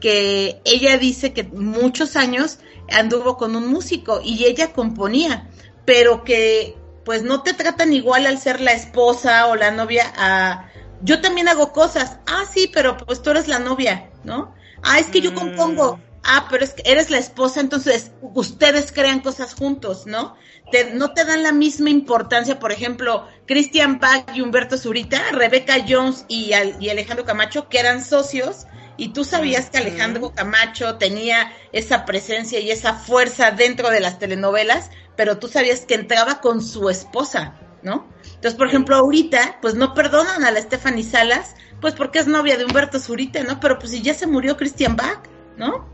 que 0.00 0.60
ella 0.64 0.96
dice 0.98 1.32
que 1.32 1.44
muchos 1.44 2.16
años 2.16 2.58
anduvo 2.90 3.36
con 3.36 3.54
un 3.56 3.68
músico 3.68 4.20
y 4.24 4.44
ella 4.44 4.72
componía, 4.72 5.48
pero 5.84 6.24
que 6.24 6.76
pues 7.04 7.22
no 7.22 7.42
te 7.42 7.54
tratan 7.54 7.92
igual 7.92 8.26
al 8.26 8.38
ser 8.38 8.60
la 8.60 8.72
esposa 8.72 9.46
o 9.46 9.56
la 9.56 9.70
novia 9.70 10.12
a 10.16 10.70
yo 11.02 11.20
también 11.20 11.48
hago 11.48 11.72
cosas, 11.72 12.18
ah 12.26 12.44
sí, 12.52 12.70
pero 12.72 12.96
pues 12.96 13.22
tú 13.22 13.30
eres 13.30 13.48
la 13.48 13.58
novia, 13.58 14.10
¿no? 14.22 14.54
Ah, 14.82 14.98
es 14.98 15.06
que 15.06 15.20
yo 15.20 15.32
Mm. 15.32 15.34
compongo, 15.34 15.98
ah, 16.24 16.46
pero 16.50 16.64
es 16.64 16.74
que 16.74 16.82
eres 16.90 17.10
la 17.10 17.18
esposa, 17.18 17.60
entonces 17.60 18.12
ustedes 18.20 18.92
crean 18.92 19.20
cosas 19.20 19.54
juntos, 19.54 20.06
¿no? 20.06 20.36
Te- 20.70 20.92
no 20.94 21.12
te 21.12 21.24
dan 21.24 21.42
la 21.42 21.52
misma 21.52 21.90
importancia, 21.90 22.58
por 22.58 22.72
ejemplo, 22.72 23.26
Christian 23.46 23.98
Bach 23.98 24.24
y 24.34 24.40
Humberto 24.40 24.76
Zurita, 24.76 25.20
Rebeca 25.32 25.76
Jones 25.88 26.24
y, 26.28 26.52
al- 26.52 26.76
y 26.80 26.90
Alejandro 26.90 27.24
Camacho, 27.24 27.68
que 27.68 27.78
eran 27.80 28.04
socios, 28.04 28.66
y 28.96 29.08
tú 29.14 29.24
sabías 29.24 29.70
que 29.70 29.78
Alejandro 29.78 30.32
Camacho 30.34 30.96
tenía 30.98 31.52
esa 31.72 32.04
presencia 32.04 32.60
y 32.60 32.70
esa 32.70 32.94
fuerza 32.94 33.50
dentro 33.50 33.88
de 33.90 34.00
las 34.00 34.18
telenovelas, 34.18 34.90
pero 35.16 35.38
tú 35.38 35.48
sabías 35.48 35.80
que 35.86 35.94
entraba 35.94 36.40
con 36.40 36.62
su 36.62 36.90
esposa, 36.90 37.54
¿no? 37.82 38.06
Entonces, 38.26 38.54
por 38.54 38.66
ejemplo, 38.68 38.96
ahorita, 38.96 39.58
pues 39.62 39.74
no 39.74 39.94
perdonan 39.94 40.44
a 40.44 40.50
la 40.50 40.60
Stephanie 40.60 41.02
Salas, 41.04 41.54
pues 41.80 41.94
porque 41.94 42.18
es 42.18 42.26
novia 42.26 42.56
de 42.58 42.64
Humberto 42.66 42.98
Zurita, 43.00 43.42
¿no? 43.42 43.58
Pero 43.58 43.78
pues 43.78 43.90
si 43.90 44.02
ya 44.02 44.12
se 44.14 44.26
murió 44.26 44.56
Christian 44.56 44.96
Bach, 44.96 45.20
¿no? 45.56 45.88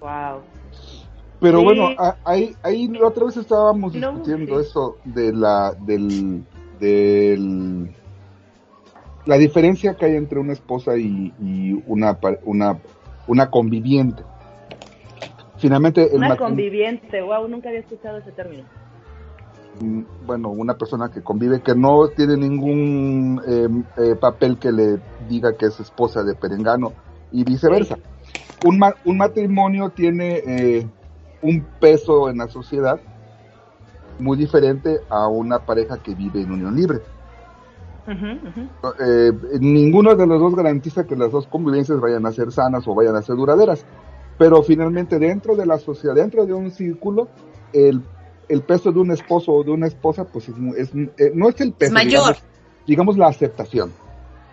Wow. 0.00 0.40
Pero 1.40 1.58
Sí. 1.58 1.64
bueno, 1.64 1.88
ahí, 2.24 2.54
ahí 2.62 2.88
la 2.88 3.08
otra 3.08 3.24
vez 3.26 3.36
estábamos 3.36 3.94
No, 3.94 4.12
discutiendo 4.12 4.60
sí. 4.62 4.66
eso 4.68 4.96
de 5.04 5.32
la, 5.32 5.72
del, 5.72 6.44
del, 6.78 7.94
la 9.26 9.36
diferencia 9.38 9.94
que 9.94 10.06
hay 10.06 10.16
entre 10.16 10.38
una 10.38 10.52
esposa 10.52 10.96
y, 10.98 11.32
y 11.40 11.82
una, 11.86 12.18
una, 12.44 12.78
una 13.26 13.50
conviviente. 13.50 14.22
Finalmente, 15.56 16.10
el 16.10 16.16
Una 16.18 16.36
conviviente, 16.36 17.20
wow, 17.22 17.46
nunca 17.48 17.68
había 17.68 17.80
escuchado 17.80 18.18
ese 18.18 18.32
término. 18.32 18.64
mm, 19.80 20.02
bueno, 20.26 20.50
una 20.50 20.74
persona 20.74 21.10
que 21.10 21.22
convive, 21.22 21.60
que 21.62 21.74
no 21.74 22.08
tiene 22.08 22.36
ningún 22.36 23.40
eh, 23.46 23.68
eh, 23.98 24.14
papel 24.16 24.58
que 24.58 24.72
le 24.72 24.98
diga 25.28 25.54
que 25.56 25.66
es 25.66 25.78
esposa 25.80 26.22
de 26.22 26.34
Perengano 26.34 26.92
y 27.32 27.44
viceversa. 27.44 27.96
Un, 28.64 28.78
ma- 28.78 28.94
un 29.04 29.16
matrimonio 29.16 29.90
tiene 29.90 30.42
eh, 30.46 30.86
un 31.42 31.64
peso 31.80 32.28
en 32.28 32.38
la 32.38 32.48
sociedad 32.48 33.00
muy 34.18 34.36
diferente 34.36 35.00
a 35.08 35.28
una 35.28 35.60
pareja 35.60 35.96
que 36.02 36.14
vive 36.14 36.42
en 36.42 36.52
unión 36.52 36.76
libre. 36.76 36.98
Eh, 38.06 39.32
ninguno 39.60 40.14
de 40.14 40.26
los 40.26 40.40
dos 40.40 40.54
garantiza 40.54 41.06
que 41.06 41.16
las 41.16 41.30
dos 41.30 41.46
convivencias 41.46 42.00
vayan 42.00 42.26
a 42.26 42.32
ser 42.32 42.50
sanas 42.52 42.86
o 42.88 42.94
vayan 42.94 43.16
a 43.16 43.22
ser 43.22 43.36
duraderas, 43.36 43.84
pero 44.36 44.62
finalmente 44.62 45.18
dentro 45.18 45.54
de 45.56 45.64
la 45.64 45.78
sociedad, 45.78 46.14
dentro 46.14 46.44
de 46.44 46.52
un 46.52 46.70
círculo, 46.70 47.28
el, 47.72 48.02
el 48.48 48.62
peso 48.62 48.90
de 48.92 48.98
un 49.00 49.10
esposo 49.12 49.52
o 49.52 49.62
de 49.64 49.70
una 49.70 49.86
esposa, 49.86 50.24
pues 50.24 50.48
es, 50.48 50.54
es, 50.76 50.90
eh, 50.94 51.32
no 51.34 51.48
es 51.48 51.60
el 51.60 51.72
peso, 51.72 51.92
mayor. 51.94 52.10
Digamos, 52.10 52.42
digamos 52.86 53.16
la 53.16 53.28
aceptación. 53.28 53.92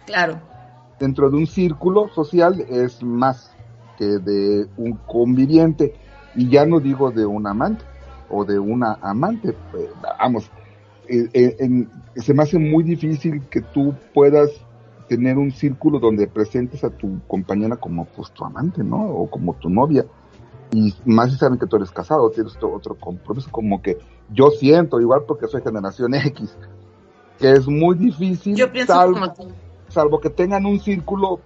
Claro. 0.05 0.39
Dentro 0.99 1.29
de 1.29 1.37
un 1.37 1.47
círculo 1.47 2.07
social 2.09 2.63
es 2.69 3.01
más 3.03 3.51
que 3.97 4.05
de 4.05 4.67
un 4.77 4.97
conviviente, 5.07 5.93
y 6.35 6.49
ya 6.49 6.65
no 6.65 6.79
digo 6.79 7.11
de 7.11 7.25
un 7.25 7.47
amante 7.47 7.83
o 8.29 8.45
de 8.45 8.59
una 8.59 8.97
amante, 9.01 9.53
pues, 9.71 9.89
vamos, 10.19 10.49
eh, 11.07 11.29
eh, 11.33 11.55
en- 11.59 11.89
se 12.15 12.33
me 12.33 12.43
hace 12.43 12.59
muy 12.59 12.83
difícil 12.83 13.41
que 13.49 13.61
tú 13.61 13.93
puedas 14.13 14.49
tener 15.07 15.37
un 15.37 15.51
círculo 15.51 15.99
donde 15.99 16.27
presentes 16.27 16.83
a 16.83 16.89
tu 16.89 17.19
compañera 17.27 17.77
como 17.77 18.05
pues 18.15 18.29
tu 18.31 18.43
amante, 18.43 18.83
¿no? 18.83 19.01
O 19.09 19.29
como 19.29 19.53
tu 19.55 19.69
novia. 19.69 20.05
Y 20.73 20.93
más 21.05 21.31
si 21.31 21.37
saben 21.37 21.57
que 21.57 21.65
tú 21.65 21.77
eres 21.77 21.91
casado, 21.91 22.29
tienes 22.29 22.57
otro, 22.61 22.95
compromiso, 22.95 23.49
como 23.49 23.81
que 23.81 23.97
yo 24.33 24.49
siento, 24.51 24.99
igual 24.99 25.21
porque 25.25 25.47
soy 25.47 25.61
generación 25.61 26.13
X, 26.13 26.57
que 27.39 27.53
es 27.53 27.65
muy 27.67 27.95
difícil, 27.95 28.55
Yo 28.55 28.69
pienso 28.69 28.91
salvo, 28.93 29.13
como 29.13 29.33
tú. 29.33 29.47
salvo 29.87 30.19
que 30.19 30.29
tengan 30.29 30.65
un 30.65 30.79
círculo 30.81 31.39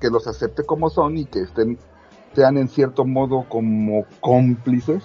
que 0.00 0.08
los 0.10 0.26
acepte 0.26 0.64
como 0.64 0.90
son 0.90 1.16
y 1.16 1.26
que 1.26 1.40
estén, 1.40 1.78
sean 2.34 2.56
en 2.58 2.68
cierto 2.68 3.04
modo 3.04 3.44
como 3.48 4.04
cómplices 4.20 5.04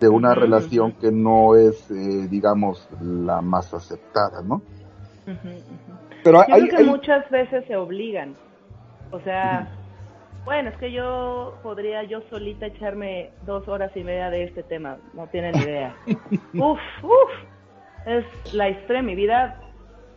de 0.00 0.08
una 0.08 0.34
relación 0.34 0.92
que 0.92 1.12
no 1.12 1.54
es, 1.56 1.90
eh, 1.90 2.26
digamos, 2.28 2.88
la 3.02 3.42
más 3.42 3.74
aceptada, 3.74 4.42
¿no? 4.42 4.62
Pero 6.24 6.40
hay, 6.40 6.46
creo 6.46 6.68
que 6.70 6.76
hay- 6.76 6.84
muchas 6.84 7.28
veces 7.30 7.64
se 7.66 7.76
obligan. 7.76 8.34
O 9.10 9.20
sea, 9.20 9.68
bueno, 10.44 10.70
es 10.70 10.76
que 10.78 10.90
yo 10.92 11.54
podría 11.62 12.02
yo 12.04 12.22
solita 12.30 12.66
echarme 12.66 13.30
dos 13.44 13.68
horas 13.68 13.90
y 13.94 14.02
media 14.04 14.30
de 14.30 14.44
este 14.44 14.62
tema, 14.62 14.96
no 15.12 15.26
tienen 15.26 15.54
idea. 15.56 15.94
uf, 16.54 16.78
uf, 17.02 17.30
es 18.06 18.24
la 18.54 18.70
historia 18.70 19.02
de 19.02 19.06
mi 19.06 19.14
vida 19.14 19.60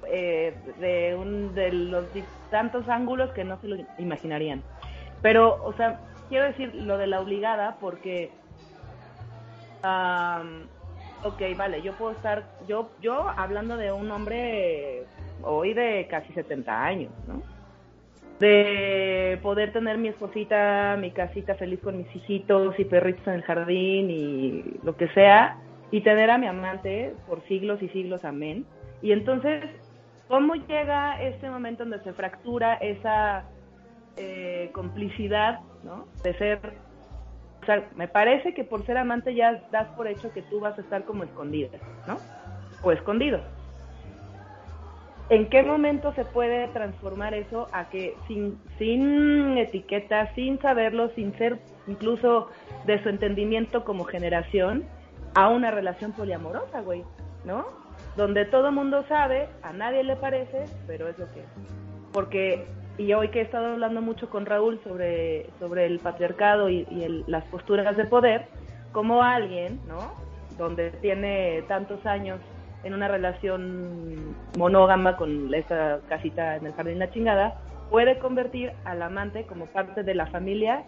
eh, 0.07 0.53
de 0.79 1.15
un 1.15 1.53
de 1.55 1.71
los 1.71 2.05
tantos 2.49 2.87
ángulos 2.87 3.31
que 3.31 3.43
no 3.43 3.59
se 3.61 3.67
lo 3.67 3.77
imaginarían. 3.97 4.61
Pero, 5.21 5.63
o 5.63 5.73
sea, 5.73 5.99
quiero 6.29 6.45
decir 6.45 6.73
lo 6.75 6.97
de 6.97 7.07
la 7.07 7.21
obligada 7.21 7.77
porque, 7.79 8.31
am, 9.81 10.67
ok, 11.23 11.41
vale, 11.57 11.81
yo 11.81 11.93
puedo 11.93 12.11
estar, 12.11 12.43
yo, 12.67 12.91
yo 13.01 13.27
hablando 13.29 13.77
de 13.77 13.91
un 13.91 14.11
hombre 14.11 15.03
hoy 15.41 15.73
de 15.73 16.07
casi 16.09 16.33
70 16.33 16.83
años, 16.83 17.11
¿no? 17.27 17.41
De 18.39 19.39
poder 19.41 19.71
tener 19.71 19.97
mi 19.97 20.09
esposita, 20.09 20.97
mi 20.99 21.11
casita 21.11 21.55
feliz 21.55 21.79
con 21.81 21.97
mis 21.97 22.15
hijitos 22.15 22.77
y 22.77 22.85
perritos 22.85 23.25
en 23.27 23.33
el 23.33 23.43
jardín 23.43 24.09
y 24.09 24.79
lo 24.83 24.97
que 24.97 25.07
sea, 25.09 25.57
y 25.91 26.01
tener 26.01 26.29
a 26.31 26.37
mi 26.37 26.47
amante 26.47 27.13
por 27.27 27.43
siglos 27.47 27.81
y 27.81 27.89
siglos, 27.89 28.25
amén. 28.25 28.65
Y 29.01 29.11
entonces, 29.11 29.63
¿cómo 30.33 30.55
llega 30.55 31.21
este 31.21 31.47
momento 31.47 31.83
donde 31.83 32.03
se 32.03 32.11
fractura 32.11 32.73
esa 32.77 33.43
eh, 34.17 34.71
complicidad, 34.73 35.59
¿no? 35.83 36.07
De 36.23 36.35
ser, 36.39 36.59
o 37.61 37.65
sea, 37.67 37.87
me 37.95 38.07
parece 38.07 38.55
que 38.55 38.63
por 38.63 38.83
ser 38.83 38.97
amante 38.97 39.35
ya 39.35 39.61
das 39.71 39.89
por 39.89 40.07
hecho 40.07 40.33
que 40.33 40.41
tú 40.41 40.59
vas 40.59 40.75
a 40.79 40.81
estar 40.81 41.05
como 41.05 41.23
escondida, 41.23 41.77
¿no? 42.07 42.17
O 42.81 42.91
escondido. 42.91 43.41
¿En 45.29 45.51
qué 45.51 45.61
momento 45.61 46.11
se 46.15 46.25
puede 46.25 46.67
transformar 46.69 47.35
eso 47.35 47.67
a 47.71 47.91
que 47.91 48.17
sin, 48.27 48.59
sin 48.79 49.59
etiqueta, 49.59 50.33
sin 50.33 50.59
saberlo, 50.61 51.09
sin 51.09 51.37
ser 51.37 51.59
incluso 51.85 52.49
de 52.87 53.03
su 53.03 53.09
entendimiento 53.09 53.83
como 53.83 54.03
generación, 54.03 54.83
a 55.35 55.49
una 55.49 55.69
relación 55.69 56.11
poliamorosa, 56.11 56.81
güey, 56.81 57.03
¿no? 57.45 57.82
Donde 58.15 58.45
todo 58.45 58.71
mundo 58.71 59.03
sabe, 59.07 59.49
a 59.63 59.73
nadie 59.73 60.03
le 60.03 60.15
parece, 60.15 60.65
pero 60.87 61.07
es 61.07 61.17
lo 61.17 61.25
que 61.31 61.39
es. 61.39 61.45
Porque, 62.11 62.67
y 62.97 63.11
hoy 63.13 63.29
que 63.29 63.39
he 63.39 63.43
estado 63.43 63.73
hablando 63.73 64.01
mucho 64.01 64.29
con 64.29 64.45
Raúl 64.45 64.79
sobre, 64.83 65.47
sobre 65.59 65.85
el 65.87 65.99
patriarcado 65.99 66.69
y, 66.69 66.85
y 66.91 67.03
el- 67.03 67.23
las 67.27 67.43
posturas 67.45 67.97
de 67.97 68.05
poder, 68.05 68.45
como 68.91 69.23
alguien, 69.23 69.79
¿no? 69.87 70.13
Donde 70.59 70.91
tiene 70.91 71.63
tantos 71.67 72.05
años 72.05 72.39
en 72.83 72.93
una 72.93 73.07
relación 73.07 74.35
monógama 74.57 75.15
con 75.17 75.51
esa 75.53 75.99
casita 76.07 76.57
en 76.57 76.67
el 76.67 76.73
jardín 76.73 76.99
la 76.99 77.09
chingada, 77.09 77.55
puede 77.89 78.19
convertir 78.19 78.73
al 78.85 79.01
amante 79.01 79.45
como 79.47 79.65
parte 79.67 80.03
de 80.03 80.13
la 80.13 80.27
familia, 80.27 80.83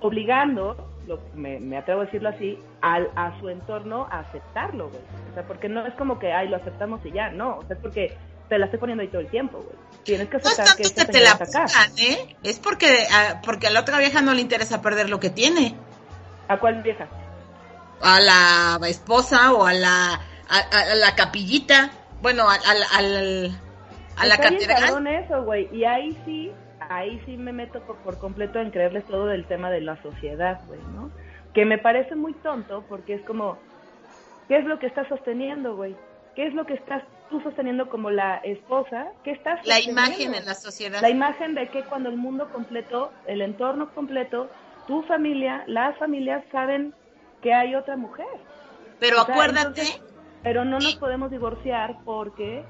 obligando, 0.00 0.76
lo, 1.06 1.20
me, 1.34 1.58
me 1.60 1.76
atrevo 1.78 2.02
a 2.02 2.04
decirlo 2.06 2.28
así, 2.30 2.58
al, 2.80 3.10
a 3.16 3.38
su 3.40 3.48
entorno 3.48 4.06
a 4.10 4.20
aceptarlo, 4.20 4.88
güey. 4.88 5.02
O 5.30 5.34
sea, 5.34 5.44
porque 5.46 5.68
no 5.68 5.86
es 5.86 5.94
como 5.94 6.18
que, 6.18 6.32
ay, 6.32 6.48
lo 6.48 6.56
aceptamos 6.56 7.00
y 7.04 7.12
ya, 7.12 7.30
no, 7.30 7.58
o 7.58 7.62
sea, 7.66 7.76
es 7.76 7.82
porque 7.82 8.16
te 8.48 8.58
la 8.58 8.66
estoy 8.66 8.78
poniendo 8.80 9.02
ahí 9.02 9.08
todo 9.08 9.20
el 9.20 9.28
tiempo, 9.28 9.58
güey. 9.58 9.76
Tienes 10.04 10.28
que 10.28 10.36
No 10.38 10.42
es 10.42 10.46
aceptar 10.58 10.76
que 10.76 10.82
esta 10.84 11.06
que 11.06 11.12
te 11.12 11.20
la 11.20 11.36
pongan, 11.36 11.66
¿eh? 11.98 12.36
Es 12.42 12.58
porque, 12.60 13.06
a, 13.12 13.40
porque 13.42 13.66
a 13.66 13.70
la 13.70 13.80
otra 13.80 13.98
vieja 13.98 14.20
no 14.22 14.34
le 14.34 14.40
interesa 14.40 14.82
perder 14.82 15.08
lo 15.08 15.18
que 15.20 15.30
tiene. 15.30 15.74
¿A 16.48 16.58
cuál 16.58 16.82
vieja? 16.82 17.08
A 18.00 18.20
la 18.20 18.78
esposa 18.88 19.52
o 19.52 19.64
a 19.66 19.72
la, 19.72 20.20
a, 20.48 20.94
la 20.94 21.14
capillita. 21.16 21.90
Bueno, 22.22 22.48
al, 22.48 22.60
al, 22.66 22.84
al- 22.94 23.60
a 24.16 24.26
la 24.26 24.36
catedral. 24.38 24.80
cabrón 24.84 25.06
eso, 25.08 25.42
güey. 25.42 25.68
Y 25.72 25.84
ahí 25.84 26.16
sí, 26.24 26.52
ahí 26.80 27.20
sí 27.26 27.36
me 27.36 27.52
meto 27.52 27.80
por, 27.80 27.96
por 27.98 28.18
completo 28.18 28.60
en 28.60 28.70
creerles 28.70 29.04
todo 29.06 29.26
del 29.26 29.46
tema 29.46 29.70
de 29.70 29.80
la 29.80 30.00
sociedad, 30.02 30.60
güey, 30.66 30.80
¿no? 30.94 31.10
Que 31.54 31.64
me 31.64 31.78
parece 31.78 32.14
muy 32.14 32.34
tonto 32.34 32.84
porque 32.88 33.14
es 33.14 33.22
como, 33.22 33.58
¿qué 34.48 34.58
es 34.58 34.64
lo 34.64 34.78
que 34.78 34.86
estás 34.86 35.08
sosteniendo, 35.08 35.76
güey? 35.76 35.96
¿Qué 36.34 36.46
es 36.46 36.54
lo 36.54 36.66
que 36.66 36.74
estás 36.74 37.02
tú 37.30 37.40
sosteniendo 37.40 37.88
como 37.88 38.10
la 38.10 38.36
esposa? 38.38 39.08
¿Qué 39.24 39.32
estás 39.32 39.66
La 39.66 39.80
imagen 39.80 40.34
en 40.34 40.44
la 40.44 40.54
sociedad. 40.54 41.00
La 41.00 41.10
imagen 41.10 41.54
de 41.54 41.68
que 41.68 41.82
cuando 41.84 42.10
el 42.10 42.16
mundo 42.16 42.50
completo, 42.52 43.10
el 43.26 43.40
entorno 43.40 43.90
completo, 43.94 44.50
tu 44.86 45.02
familia, 45.04 45.64
las 45.66 45.96
familias 45.98 46.44
saben 46.52 46.94
que 47.42 47.54
hay 47.54 47.74
otra 47.74 47.96
mujer. 47.96 48.26
Pero 49.00 49.22
O 49.22 49.24
sea, 49.24 49.34
acuérdate, 49.34 49.80
entonces, 49.80 50.02
pero 50.42 50.64
no 50.64 50.78
nos 50.78 50.96
podemos 50.96 51.30
divorciar 51.30 51.96
porque 52.04 52.64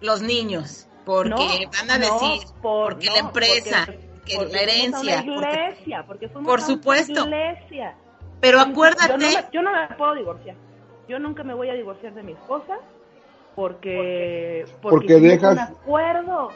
los 0.00 0.22
niños, 0.22 0.88
porque 1.06 1.30
no, 1.30 1.36
van 1.38 1.90
a 1.90 1.98
no, 1.98 2.04
decir, 2.20 2.48
por- 2.60 2.92
porque 2.92 3.06
no, 3.06 3.12
la 3.14 3.18
empresa, 3.20 3.84
porque- 3.86 4.06
que 4.26 4.36
porque 4.36 4.52
la 4.52 4.58
fuimos 4.58 4.58
a 4.58 4.62
herencia. 4.62 5.22
una 5.22 5.34
porque- 5.34 5.54
iglesia, 5.54 6.04
porque 6.06 6.28
fuimos 6.28 6.50
por 6.50 6.60
a 6.60 6.64
una 6.64 6.74
supuesto. 6.74 7.24
iglesia. 7.24 7.94
Pero 8.40 8.58
Yo 8.58 8.66
no, 8.66 8.72
acuérdate, 8.72 9.16
me, 9.18 9.32
yo 9.52 9.62
no 9.62 9.70
me 9.72 9.96
puedo 9.96 10.14
divorciar. 10.16 10.56
Yo 11.08 11.18
nunca 11.18 11.42
me 11.44 11.54
voy 11.54 11.70
a 11.70 11.74
divorciar 11.74 12.12
de 12.12 12.22
mi 12.22 12.32
esposa 12.32 12.74
porque 13.54 14.64
Porque 14.82 15.18
dejas- 15.20 15.52
un 15.54 15.58
acuerdo. 15.76 16.48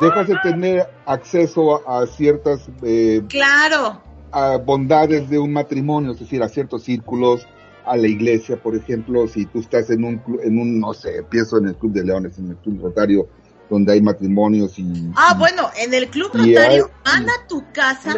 dejas 0.00 0.28
de 0.28 0.36
tener 0.42 0.86
acceso 1.06 1.88
a, 1.88 2.02
a 2.02 2.06
ciertas 2.06 2.68
eh, 2.82 3.22
claro, 3.28 4.00
a 4.30 4.58
bondades 4.58 5.28
de 5.28 5.38
un 5.38 5.52
matrimonio, 5.52 6.12
es 6.12 6.20
decir, 6.20 6.42
a 6.42 6.48
ciertos 6.48 6.84
círculos, 6.84 7.46
a 7.84 7.96
la 7.96 8.06
iglesia, 8.06 8.56
por 8.56 8.76
ejemplo, 8.76 9.26
si 9.26 9.46
tú 9.46 9.60
estás 9.60 9.88
en 9.90 10.04
un, 10.04 10.22
clu- 10.22 10.40
en 10.44 10.58
un 10.58 10.78
no 10.78 10.92
sé, 10.92 11.22
pienso 11.28 11.56
en 11.58 11.68
el 11.68 11.74
Club 11.76 11.92
de 11.92 12.04
Leones, 12.04 12.38
en 12.38 12.50
el 12.50 12.56
Club 12.58 12.80
Rotario, 12.82 13.26
donde 13.68 13.92
hay 13.92 14.00
matrimonios 14.00 14.78
y... 14.78 15.10
Ah, 15.16 15.32
y- 15.34 15.38
bueno, 15.38 15.70
en 15.76 15.92
el 15.94 16.08
club 16.08 16.30
rotario 16.32 16.90
hay- 17.04 17.12
van 17.12 17.28
a 17.30 17.46
tu 17.48 17.64
casa 17.72 18.14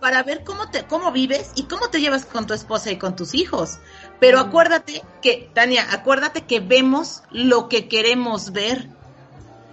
para 0.00 0.22
ver 0.22 0.44
cómo 0.44 0.70
te 0.70 0.84
cómo 0.84 1.12
vives 1.12 1.50
y 1.54 1.64
cómo 1.64 1.88
te 1.90 2.00
llevas 2.00 2.24
con 2.24 2.46
tu 2.46 2.54
esposa 2.54 2.90
y 2.90 2.96
con 2.96 3.14
tus 3.16 3.34
hijos. 3.34 3.78
Pero 4.18 4.38
Mm. 4.38 4.48
acuérdate 4.48 5.02
que 5.20 5.50
Tania, 5.54 5.86
acuérdate 5.92 6.42
que 6.42 6.60
vemos 6.60 7.22
lo 7.30 7.68
que 7.68 7.86
queremos 7.88 8.52
ver. 8.52 8.88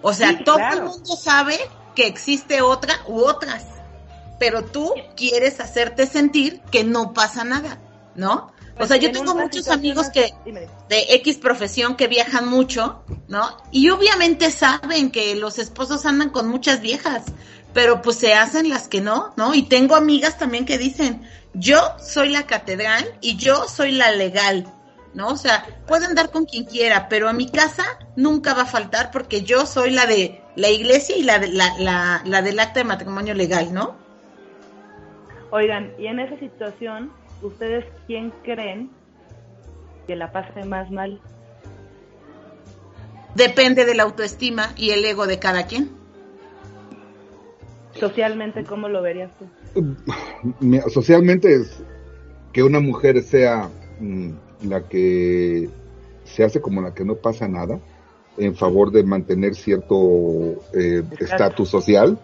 O 0.02 0.14
sea, 0.14 0.30
Sí, 0.30 0.44
todo 0.44 0.58
claro. 0.58 0.78
el 0.78 0.84
mundo 0.84 1.16
sabe 1.16 1.58
que 1.96 2.08
existe 2.08 2.62
otra 2.62 2.94
u 3.08 3.22
otras, 3.22 3.64
pero 4.38 4.64
tú 4.66 4.94
quieres 5.16 5.60
hacerte 5.62 6.06
sentir 6.06 6.62
que 6.72 6.84
no 6.84 7.14
pasa 7.14 7.44
nada, 7.46 7.80
¿no? 8.16 8.52
O 8.78 8.86
Pues 8.86 8.90
sea, 8.90 8.98
yo 8.98 9.08
en 9.08 9.14
tengo 9.16 9.34
muchos 9.34 9.68
amigos 9.70 10.10
que 10.10 10.34
Dime, 10.46 10.68
de 10.88 11.06
X 11.16 11.38
profesión 11.38 11.96
que 11.96 12.08
viajan 12.08 12.48
mucho, 12.48 13.04
¿no? 13.28 13.58
Y 13.72 13.90
obviamente 13.90 14.52
saben 14.52 15.10
que 15.10 15.36
los 15.36 15.58
esposos 15.58 16.06
andan 16.06 16.30
con 16.30 16.48
muchas 16.48 16.80
viejas, 16.82 17.24
pero 17.74 18.04
pues 18.04 18.18
se 18.18 18.36
hacen 18.36 18.70
las 18.70 18.88
que 18.88 19.02
no, 19.02 19.34
¿no? 19.36 19.56
Y 19.56 19.64
tengo 19.64 19.96
amigas 19.96 20.38
también 20.38 20.66
que 20.66 20.78
dicen, 20.78 21.28
yo 21.56 21.80
soy 22.00 22.30
la 22.30 22.46
catedral 22.46 23.04
y 23.20 23.38
yo 23.38 23.68
soy 23.68 23.94
la 23.94 24.12
legal, 24.12 24.72
¿no? 25.16 25.30
O 25.30 25.38
sea, 25.38 25.66
pueden 25.88 26.14
dar 26.14 26.30
con 26.30 26.46
quien 26.46 26.66
quiera, 26.66 27.10
pero 27.10 27.28
a 27.30 27.34
mi 27.34 27.50
casa 27.50 27.84
nunca 28.16 28.54
va 28.54 28.64
a 28.64 28.68
faltar 28.68 29.10
porque 29.10 29.42
yo 29.42 29.66
soy 29.66 29.90
la 29.90 30.06
de 30.06 30.44
la 30.56 30.70
iglesia 30.70 31.18
y 31.18 31.24
la, 31.24 31.40
de, 31.40 31.48
la, 31.48 31.74
la, 31.80 32.22
la 32.26 32.42
del 32.44 32.60
acta 32.60 32.82
de 32.82 32.84
matrimonio 32.84 33.34
legal, 33.34 33.74
¿no? 33.74 33.96
Oigan, 35.50 35.94
y 35.98 36.08
en 36.08 36.20
esa 36.20 36.38
situación, 36.40 37.12
¿ustedes 37.42 37.86
quién 38.08 38.32
creen 38.44 38.90
que 40.08 40.16
la 40.16 40.32
pase 40.32 40.64
más 40.64 40.90
mal. 40.90 41.20
Depende 43.36 43.86
de 43.86 43.94
la 43.94 44.04
autoestima 44.04 44.70
y 44.78 44.92
el 44.92 45.04
ego 45.06 45.28
de 45.28 45.38
cada 45.38 45.68
quien. 45.68 45.92
Socialmente, 48.00 48.64
¿cómo 48.64 48.88
lo 48.88 49.02
verías 49.02 49.32
tú? 49.38 49.46
Mi- 50.60 50.80
Socialmente 50.90 51.54
es 51.54 51.84
que 52.54 52.64
una 52.64 52.80
mujer 52.80 53.22
sea 53.22 53.70
mm, 54.00 54.30
la 54.64 54.88
que 54.88 55.70
se 56.24 56.44
hace 56.44 56.62
como 56.62 56.82
la 56.82 56.94
que 56.94 57.04
no 57.06 57.16
pasa 57.16 57.48
nada 57.48 57.80
en 58.38 58.56
favor 58.56 58.92
de 58.92 59.04
mantener 59.04 59.56
cierto 59.56 60.56
eh, 60.74 61.04
estatus 61.20 61.70
social, 61.70 62.18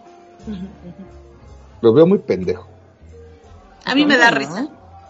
lo 1.80 1.92
veo 1.92 2.06
muy 2.06 2.18
pendejo. 2.18 2.68
A 3.84 3.94
mí 3.94 4.06
me 4.06 4.16
da 4.16 4.30
¿no? 4.30 4.38
risa. 4.38 4.68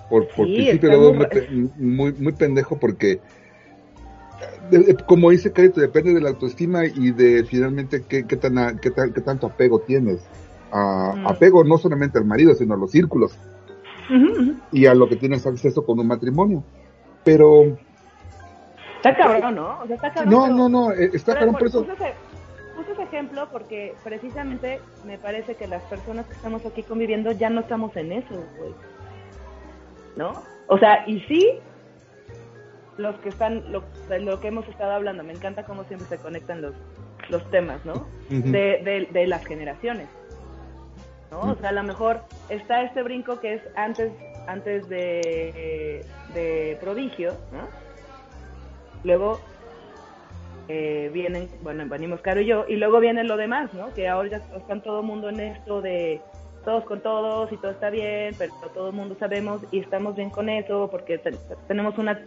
Por, 0.08 0.28
por 0.28 0.46
Sí, 0.46 0.54
principio 0.54 0.90
lo 0.90 1.00
veo 1.00 1.08
muy 1.12 1.18
muy, 1.18 1.26
pe- 1.26 1.48
muy, 1.76 2.12
muy 2.12 2.32
pendejo 2.32 2.78
porque, 2.78 3.20
como 5.06 5.30
dice 5.30 5.52
Carito, 5.52 5.80
depende 5.80 6.12
de 6.14 6.20
la 6.20 6.30
autoestima 6.30 6.84
y 6.86 7.10
de 7.12 7.44
finalmente 7.44 8.04
qué, 8.08 8.26
qué, 8.26 8.36
tan, 8.36 8.78
qué, 8.78 8.90
tan- 8.90 9.12
qué 9.12 9.20
tanto 9.20 9.46
apego 9.46 9.80
tienes. 9.80 10.20
A, 10.72 11.12
Mm. 11.16 11.26
Apego 11.28 11.64
no 11.64 11.78
solamente 11.78 12.18
al 12.18 12.24
marido, 12.24 12.54
sino 12.54 12.74
a 12.74 12.76
los 12.76 12.90
círculos 12.90 13.38
y 14.72 14.86
a 14.86 14.94
lo 14.94 15.08
que 15.08 15.16
tienes 15.16 15.46
acceso 15.46 15.84
con 15.86 15.98
un 15.98 16.06
matrimonio. 16.06 16.62
Pero, 17.24 17.78
Está 18.96 19.16
cabrón, 19.16 19.54
¿no? 19.54 19.80
O 19.82 19.86
sea, 19.86 19.96
está 19.96 20.12
cabrón. 20.12 20.30
no, 20.32 20.48
no, 20.48 20.68
no, 20.68 20.92
eh, 20.92 21.10
está 21.12 21.32
pero 21.34 21.52
cabrón 21.52 21.54
por 21.58 21.68
eso. 21.68 21.80
Puse 21.84 21.92
ese, 21.94 22.14
puse 22.76 22.92
ese 22.92 23.02
ejemplo 23.02 23.48
porque 23.52 23.94
precisamente 24.02 24.80
me 25.06 25.16
parece 25.18 25.54
que 25.54 25.66
las 25.66 25.82
personas 25.84 26.26
que 26.26 26.34
estamos 26.34 26.64
aquí 26.66 26.82
conviviendo 26.82 27.32
ya 27.32 27.48
no 27.50 27.60
estamos 27.60 27.94
en 27.96 28.12
eso, 28.12 28.34
güey. 28.58 28.72
¿No? 30.16 30.42
O 30.68 30.78
sea, 30.78 31.04
y 31.06 31.20
sí, 31.22 31.58
los 32.96 33.16
que 33.16 33.28
están, 33.28 33.70
lo, 33.72 33.82
lo 34.20 34.40
que 34.40 34.48
hemos 34.48 34.66
estado 34.68 34.92
hablando, 34.92 35.24
me 35.24 35.32
encanta 35.32 35.64
cómo 35.64 35.84
siempre 35.84 36.08
se 36.08 36.18
conectan 36.18 36.62
los, 36.62 36.74
los 37.28 37.48
temas, 37.50 37.84
¿no? 37.84 38.06
De, 38.28 39.08
de 39.10 39.26
las 39.26 39.44
generaciones. 39.44 40.08
¿no? 41.30 41.52
O 41.52 41.54
sea, 41.56 41.70
a 41.70 41.72
lo 41.72 41.82
mejor 41.82 42.20
está 42.48 42.82
este 42.82 43.02
brinco 43.02 43.40
que 43.40 43.54
es 43.54 43.62
antes, 43.76 44.12
antes 44.46 44.88
de, 44.88 46.04
de 46.34 46.78
prodigio, 46.80 47.32
¿no? 47.52 47.68
Luego 49.02 49.40
eh, 50.68 51.10
vienen, 51.12 51.48
bueno, 51.62 51.84
venimos 51.86 52.20
Caro 52.20 52.40
y 52.40 52.46
yo, 52.46 52.64
y 52.68 52.76
luego 52.76 53.00
viene 53.00 53.24
lo 53.24 53.36
demás, 53.36 53.72
¿no? 53.74 53.92
Que 53.92 54.08
ahora 54.08 54.28
ya 54.30 54.56
están 54.56 54.82
todo 54.82 55.00
el 55.00 55.06
mundo 55.06 55.28
en 55.28 55.40
esto 55.40 55.82
de 55.82 56.20
todos 56.64 56.84
con 56.84 57.00
todos 57.00 57.52
y 57.52 57.56
todo 57.56 57.70
está 57.72 57.90
bien, 57.90 58.34
pero 58.38 58.52
todo 58.74 58.88
el 58.88 58.94
mundo 58.94 59.16
sabemos 59.18 59.62
y 59.70 59.80
estamos 59.80 60.16
bien 60.16 60.30
con 60.30 60.48
eso 60.48 60.88
porque 60.90 61.18
te- 61.18 61.32
tenemos 61.68 61.96
una 61.98 62.20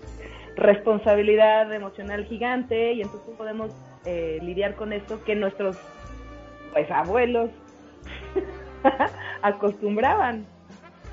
responsabilidad 0.56 1.72
emocional 1.74 2.26
gigante 2.26 2.94
y 2.94 3.02
entonces 3.02 3.30
podemos 3.38 3.72
eh, 4.06 4.40
lidiar 4.42 4.76
con 4.76 4.94
esto 4.94 5.24
que 5.24 5.36
nuestros 5.36 5.78
pues 6.74 6.90
abuelos 6.92 7.50
acostumbraban. 9.42 10.46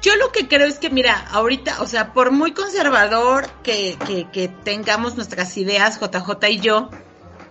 Yo 0.03 0.15
lo 0.17 0.31
que 0.33 0.47
creo 0.49 0.67
es 0.67 0.79
que, 0.79 0.91
mira, 0.91 1.15
ahorita, 1.31 1.81
o 1.81 1.87
sea, 1.87 2.13
por 2.13 2.31
muy 2.31 2.53
conservador 2.53 3.45
que, 3.63 3.97
que, 4.07 4.27
que 4.31 4.49
tengamos 4.49 5.17
nuestras 5.17 5.57
ideas, 5.57 5.99
JJ 5.99 6.49
y 6.51 6.61
yo, 6.61 6.91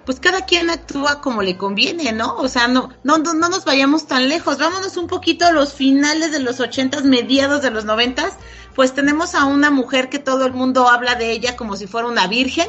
pues 0.06 0.20
cada 0.20 0.46
quien 0.46 0.70
actúa 0.70 1.22
como 1.22 1.42
le 1.42 1.58
conviene, 1.58 2.12
¿no? 2.12 2.36
O 2.38 2.48
sea, 2.48 2.68
no, 2.68 2.89
no, 3.04 3.18
no, 3.18 3.34
no 3.34 3.50
nos 3.50 3.63
vayamos 3.66 4.06
tan 4.08 4.28
lejos, 4.30 4.58
vámonos 4.58 4.98
un 4.98 5.08
poquito 5.08 5.46
a 5.46 5.52
los 5.52 5.74
finales 5.74 6.32
de 6.32 6.39
los 6.39 6.60
ochentas, 6.60 7.04
mediados 7.04 7.62
de 7.62 7.72
los 7.72 7.86
noventas, 7.86 8.34
pues 8.76 8.94
tenemos 8.94 9.36
a 9.36 9.46
una 9.46 9.72
mujer 9.72 10.10
que 10.10 10.20
todo 10.20 10.46
el 10.46 10.54
mundo 10.54 10.89
habla 10.89 11.16
de 11.16 11.32
ella 11.32 11.56
como 11.56 11.76
si 11.78 11.88
fuera 11.88 12.08
una 12.08 12.28
virgen, 12.28 12.68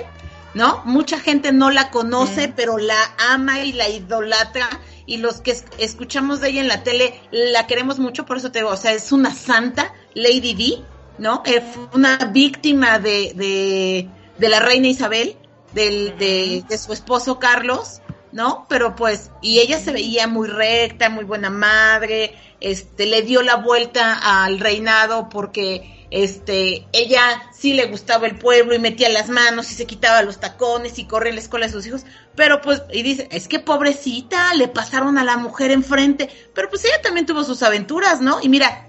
¿no? 0.54 0.82
Mucha 0.84 1.18
gente 1.18 1.50
no 1.52 1.70
la 1.70 1.90
conoce, 1.90 2.48
Mm. 2.48 2.52
pero 2.54 2.78
la 2.78 2.98
ama 3.30 3.60
y 3.60 3.72
la 3.72 3.88
idolatra, 3.88 4.68
y 5.06 5.16
los 5.16 5.40
que 5.40 5.50
es- 5.50 5.64
escuchamos 5.78 6.40
de 6.40 6.50
ella 6.50 6.60
en 6.60 6.68
la 6.68 6.82
tele 6.84 7.20
la 7.32 7.66
queremos 7.66 7.98
mucho, 7.98 8.24
por 8.24 8.36
eso 8.36 8.52
te 8.52 8.60
digo, 8.60 8.70
o 8.70 8.76
sea, 8.76 8.92
es 8.92 9.10
una 9.12 9.34
santa, 9.34 9.92
Lady 10.14 10.54
D, 10.54 10.84
¿no? 11.18 11.42
Fue 11.44 11.88
una 11.94 12.16
víctima 12.32 12.98
de, 13.00 13.32
de, 13.34 14.08
de 14.38 14.48
la 14.48 14.60
reina 14.60 14.86
Isabel, 14.88 15.36
del, 15.74 16.16
de, 16.18 16.64
de 16.68 16.78
su 16.78 16.92
esposo 16.92 17.38
Carlos, 17.38 18.00
¿no? 18.32 18.66
Pero 18.68 18.94
pues, 18.96 19.30
y 19.42 19.58
ella 19.60 19.78
se 19.78 19.92
veía 19.92 20.26
muy 20.26 20.48
recta, 20.48 21.08
muy 21.08 21.24
buena 21.24 21.50
madre, 21.50 22.34
este, 22.60 23.06
le 23.06 23.22
dio 23.22 23.42
la 23.42 23.56
vuelta 23.56 24.42
al 24.44 24.58
reinado 24.60 25.28
porque, 25.28 26.06
este, 26.10 26.86
ella 26.92 27.42
sí 27.52 27.74
le 27.74 27.86
gustaba 27.86 28.26
el 28.28 28.36
pueblo 28.38 28.74
y 28.74 28.78
metía 28.78 29.08
las 29.08 29.28
manos 29.28 29.70
y 29.72 29.74
se 29.74 29.84
quitaba 29.86 30.22
los 30.22 30.38
tacones 30.38 30.98
y 30.98 31.06
corría 31.06 31.32
a 31.32 31.34
la 31.34 31.40
escuela 31.40 31.66
de 31.66 31.72
sus 31.72 31.86
hijos, 31.86 32.04
pero 32.36 32.60
pues, 32.60 32.82
y 32.92 33.02
dice, 33.02 33.28
es 33.32 33.48
que 33.48 33.58
pobrecita, 33.58 34.54
le 34.54 34.68
pasaron 34.68 35.18
a 35.18 35.24
la 35.24 35.36
mujer 35.36 35.70
enfrente, 35.72 36.28
pero 36.54 36.68
pues 36.70 36.84
ella 36.84 37.00
también 37.02 37.26
tuvo 37.26 37.42
sus 37.42 37.62
aventuras, 37.64 38.20
¿no? 38.20 38.38
Y 38.40 38.48
mira, 38.48 38.88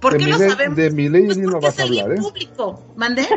¿por 0.00 0.12
De 0.12 0.18
qué 0.18 0.24
mi 0.26 0.30
lo 0.32 0.38
ley- 0.38 0.50
sabemos? 0.50 0.76
de 0.76 0.90
mi 0.90 1.08
Lady 1.08 1.26
Pues 1.26 1.38
no 1.38 1.50
porque 1.52 1.66
vas 1.66 1.78
a 1.78 1.82
hablar, 1.82 2.12
¿eh? 2.12 2.16
público, 2.16 2.82
¿mandé? 2.96 3.28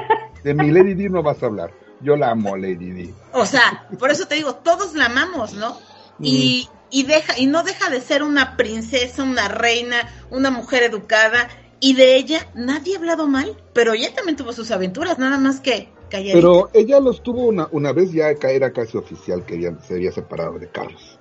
De 0.43 0.53
mi 0.53 0.71
Lady 0.71 1.09
no 1.09 1.21
vas 1.21 1.41
a 1.43 1.47
hablar. 1.47 1.71
Yo 2.01 2.15
la 2.15 2.31
amo, 2.31 2.55
Lady 2.55 2.91
Di. 2.91 3.13
O 3.33 3.45
sea, 3.45 3.87
por 3.99 4.09
eso 4.11 4.25
te 4.27 4.35
digo, 4.35 4.55
todos 4.55 4.93
la 4.95 5.05
amamos, 5.07 5.53
¿no? 5.53 5.77
Y, 6.21 6.67
y 6.89 7.03
deja, 7.03 7.37
y 7.39 7.45
no 7.45 7.63
deja 7.63 7.89
de 7.89 8.01
ser 8.01 8.23
una 8.23 8.57
princesa, 8.57 9.23
una 9.23 9.47
reina, 9.47 10.09
una 10.29 10.49
mujer 10.51 10.83
educada, 10.83 11.47
y 11.79 11.93
de 11.95 12.15
ella 12.15 12.47
nadie 12.55 12.95
ha 12.95 12.99
hablado 12.99 13.27
mal, 13.27 13.55
pero 13.73 13.93
ella 13.93 14.13
también 14.13 14.35
tuvo 14.35 14.51
sus 14.53 14.71
aventuras, 14.71 15.17
nada 15.17 15.37
más 15.37 15.59
que 15.61 15.89
calladita. 16.09 16.33
Pero 16.37 16.69
ella 16.73 16.99
los 16.99 17.21
tuvo 17.23 17.43
una, 17.45 17.67
una 17.71 17.93
vez 17.93 18.11
ya 18.11 18.29
era 18.31 18.71
casi 18.73 18.97
oficial 18.97 19.45
que 19.45 19.55
ella 19.55 19.77
se 19.87 19.93
había 19.95 20.11
separado 20.11 20.59
de 20.59 20.69
Carlos. 20.69 21.19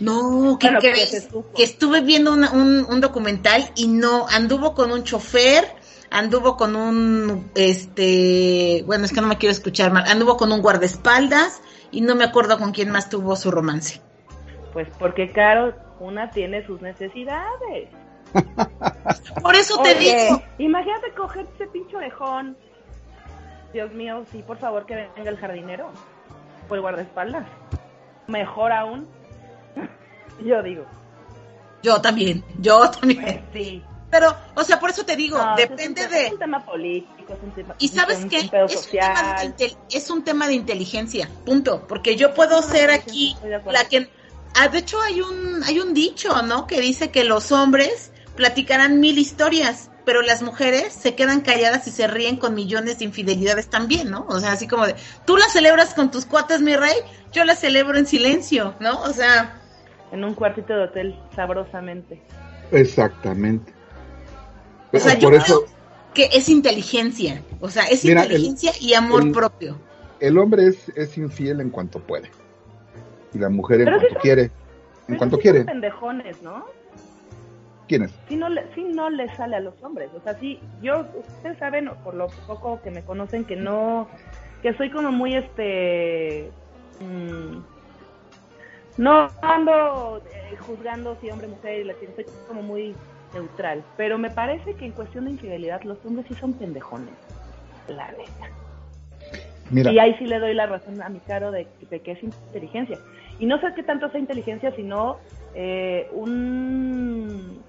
No, 0.00 0.56
¿qué 0.58 0.66
Bueno, 0.68 0.80
que 0.80 1.06
supo. 1.20 1.52
Que 1.54 1.62
estuve 1.62 2.00
viendo 2.00 2.32
una- 2.32 2.50
un, 2.50 2.84
un 2.88 3.00
documental 3.00 3.70
y 3.76 3.86
no, 3.88 4.26
anduvo 4.28 4.74
con 4.74 4.90
un 4.90 5.04
chofer, 5.04 5.64
anduvo 6.12 6.56
con 6.56 6.76
un, 6.76 7.50
este, 7.54 8.84
bueno, 8.86 9.04
es 9.04 9.12
que 9.12 9.20
no 9.20 9.26
me 9.26 9.38
quiero 9.38 9.52
escuchar 9.52 9.92
mal, 9.92 10.04
anduvo 10.06 10.36
con 10.36 10.52
un 10.52 10.60
guardaespaldas 10.60 11.62
y 11.90 12.02
no 12.02 12.14
me 12.14 12.24
acuerdo 12.24 12.58
con 12.58 12.72
quién 12.72 12.90
más 12.90 13.08
tuvo 13.08 13.34
su 13.34 13.50
romance. 13.50 14.00
Pues 14.72 14.88
porque, 14.98 15.32
Caro, 15.32 15.74
una 16.00 16.30
tiene 16.30 16.64
sus 16.66 16.80
necesidades. 16.80 17.88
Por 19.42 19.54
eso 19.54 19.82
te 19.82 19.94
digo, 19.94 20.42
imagínate 20.58 21.12
coger 21.14 21.46
ese 21.54 21.66
pinche 21.66 21.96
orejón. 21.96 22.56
Dios 23.72 23.92
mío, 23.92 24.24
sí, 24.30 24.42
por 24.46 24.58
favor, 24.58 24.84
que 24.84 25.08
venga 25.16 25.30
el 25.30 25.38
jardinero. 25.38 25.90
O 26.68 26.74
el 26.74 26.82
guardaespaldas. 26.82 27.46
Mejor 28.26 28.70
aún. 28.70 29.08
Yo 30.44 30.62
digo. 30.62 30.84
yo 31.82 32.00
también, 32.00 32.44
yo 32.58 32.90
también. 32.90 33.22
Pues 33.22 33.40
sí. 33.52 33.82
Pero, 34.12 34.36
o 34.54 34.62
sea, 34.62 34.78
por 34.78 34.90
eso 34.90 35.04
te 35.04 35.16
digo, 35.16 35.38
No, 35.38 35.56
depende 35.56 35.82
es 35.82 35.88
un, 35.88 35.94
tema- 35.94 36.08
de... 36.16 36.26
Es 36.26 36.32
un 36.34 36.38
tema 36.38 36.64
político, 36.66 37.32
es 37.32 37.42
un 37.42 37.50
tema. 37.52 37.74
¿Y 37.78 37.88
sabes 37.88 38.18
un, 38.18 38.28
qué? 38.28 38.36
Es 38.36 38.42
un, 38.44 38.50
tema 38.50 38.62
de, 38.66 38.68
social. 38.68 39.54
intel- 39.56 39.76
es 39.90 40.10
un 40.10 40.22
tema 40.22 40.46
de 40.48 40.52
inteligencia, 40.52 41.28
punto. 41.46 41.86
Porque 41.88 42.14
yo 42.14 42.34
puedo 42.34 42.60
ser 42.62 42.90
aquí 42.90 43.34
la 43.70 43.84
que... 43.88 44.10
Ah, 44.54 44.68
de 44.68 44.78
hecho, 44.80 45.00
hay 45.00 45.22
un, 45.22 45.62
hay 45.64 45.80
un 45.80 45.94
dicho, 45.94 46.42
¿no? 46.42 46.66
Que 46.66 46.78
dice 46.82 47.10
que 47.10 47.24
los 47.24 47.52
hombres 47.52 48.12
platicarán 48.36 49.00
mil 49.00 49.16
historias, 49.18 49.90
pero 50.04 50.20
las 50.20 50.42
mujeres 50.42 50.92
se 50.92 51.14
quedan 51.14 51.40
calladas 51.40 51.86
y 51.86 51.90
se 51.90 52.06
ríen 52.06 52.36
con 52.36 52.52
millones 52.54 52.98
de 52.98 53.06
infidelidades 53.06 53.68
también, 53.70 54.10
¿no? 54.10 54.26
O 54.28 54.40
sea, 54.40 54.52
así 54.52 54.68
como 54.68 54.86
de, 54.86 54.94
tú 55.24 55.38
la 55.38 55.46
celebras 55.48 55.94
con 55.94 56.10
tus 56.10 56.26
cuates, 56.26 56.60
mi 56.60 56.76
rey, 56.76 56.96
yo 57.32 57.44
la 57.44 57.56
celebro 57.56 57.96
en 57.96 58.04
silencio, 58.06 58.74
¿no? 58.78 59.00
O 59.00 59.12
sea, 59.14 59.58
En 60.12 60.22
un 60.22 60.34
cuartito 60.34 60.74
de 60.74 60.84
hotel, 60.84 61.18
sabrosamente. 61.34 62.20
Exactamente. 62.72 63.72
O 64.92 64.98
sea, 64.98 65.14
Pero 65.18 65.30
yo 65.36 65.42
creo 65.44 65.64
que 66.14 66.28
es 66.32 66.48
inteligencia, 66.48 67.42
o 67.60 67.68
sea, 67.70 67.84
es 67.84 68.04
Mira, 68.04 68.22
el- 68.24 68.32
inteligencia 68.32 68.72
y 68.80 68.94
amor 68.94 69.22
el- 69.22 69.32
propio. 69.32 69.76
el 70.20 70.38
hombre 70.38 70.66
es, 70.68 70.88
es 70.90 71.16
infiel 71.18 71.60
en 71.60 71.70
cuanto 71.70 71.98
puede. 72.00 72.30
Y 73.34 73.38
la 73.38 73.48
mujer 73.48 73.80
en 73.80 73.84
Pero 73.86 73.96
cuanto 73.98 74.14
son- 74.14 74.22
quiere. 74.22 74.50
En 75.08 75.16
cuanto 75.16 75.36
sí 75.36 75.42
son 75.42 75.52
quiere. 75.52 75.64
pendejones, 75.64 76.42
¿no? 76.42 76.64
¿Quién 77.88 78.02
es? 78.04 78.12
sí 78.28 78.36
no, 78.36 78.48
le, 78.48 78.62
sí 78.74 78.84
no 78.84 79.10
le 79.10 79.34
sale 79.36 79.56
a 79.56 79.60
los 79.60 79.74
hombres. 79.82 80.10
O 80.16 80.20
sea, 80.22 80.38
sí, 80.38 80.60
yo, 80.82 81.04
ustedes 81.36 81.58
saben, 81.58 81.90
por 82.04 82.14
lo 82.14 82.28
poco 82.46 82.80
que 82.82 82.90
me 82.90 83.02
conocen, 83.02 83.44
que 83.44 83.56
no, 83.56 84.08
que 84.62 84.74
soy 84.74 84.90
como 84.90 85.10
muy, 85.12 85.34
este, 85.34 86.50
mm, 87.00 87.58
no 88.98 89.28
ando 89.42 90.22
eh, 90.32 90.56
juzgando 90.58 91.16
si 91.20 91.30
hombre, 91.30 91.48
mujer, 91.48 91.80
y 91.80 92.14
soy 92.14 92.26
como 92.46 92.62
muy 92.62 92.94
neutral. 93.34 93.82
Pero 93.96 94.18
me 94.18 94.30
parece 94.30 94.74
que 94.74 94.86
en 94.86 94.92
cuestión 94.92 95.24
de 95.24 95.32
infidelidad 95.32 95.82
los 95.82 96.04
hombres 96.04 96.26
sí 96.28 96.34
son 96.34 96.52
pendejones, 96.54 97.14
la 97.88 98.10
neta. 98.12 98.50
Mira, 99.70 99.92
Y 99.92 99.98
ahí 99.98 100.14
sí 100.18 100.26
le 100.26 100.38
doy 100.38 100.54
la 100.54 100.66
razón 100.66 101.00
a 101.02 101.08
mi 101.08 101.20
caro 101.20 101.50
de, 101.50 101.66
de 101.88 102.00
que 102.00 102.12
es 102.12 102.22
inteligencia. 102.22 102.98
Y 103.38 103.46
no 103.46 103.58
sé 103.60 103.68
qué 103.74 103.82
tanto 103.82 104.10
sea 104.10 104.20
inteligencia, 104.20 104.74
sino 104.76 105.18
eh, 105.54 106.08
un... 106.12 107.62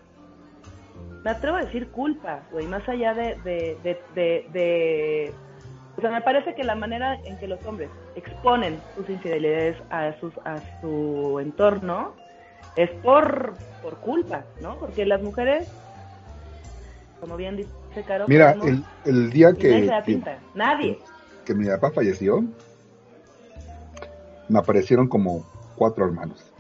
Me 1.24 1.32
atrevo 1.32 1.58
a 1.58 1.64
decir 1.64 1.88
culpa, 1.88 2.42
güey, 2.52 2.68
más 2.68 2.88
allá 2.90 3.14
de, 3.14 3.36
de, 3.46 3.78
de, 3.82 3.98
de, 4.14 4.46
de, 4.52 5.34
O 5.98 6.02
sea, 6.02 6.12
me 6.12 6.20
parece 6.20 6.54
que 6.54 6.66
la 6.66 6.76
manera 6.76 7.16
en 7.24 7.38
que 7.38 7.48
los 7.48 7.66
hombres 7.66 7.90
exponen 8.16 8.78
sus 8.96 9.10
infidelidades 9.10 9.78
a, 9.90 10.12
sus, 10.20 10.34
a 10.44 10.58
su 10.82 11.40
entorno 11.40 12.14
es 12.76 12.90
por, 13.02 13.54
por 13.82 13.98
culpa, 13.98 14.44
¿no? 14.62 14.78
Porque 14.78 15.06
las 15.06 15.22
mujeres, 15.22 15.68
como 17.20 17.38
bien 17.38 17.58
dice 17.58 18.04
Caro, 18.08 18.26
Mira, 18.28 18.54
podemos- 18.56 18.86
el, 19.06 19.14
el 19.14 19.30
día 19.32 19.50
y 19.50 19.54
nadie 19.54 19.80
se 19.80 19.86
da 19.86 20.00
que, 20.00 20.06
que, 20.06 20.12
pinta, 20.14 20.40
nadie. 20.56 21.00
que 21.46 21.54
mi 21.54 21.68
papá 21.68 21.92
falleció, 21.92 22.44
me 24.50 24.60
aparecieron 24.60 25.08
como 25.08 25.44
cuatro 25.76 26.06
hermanos 26.06 26.54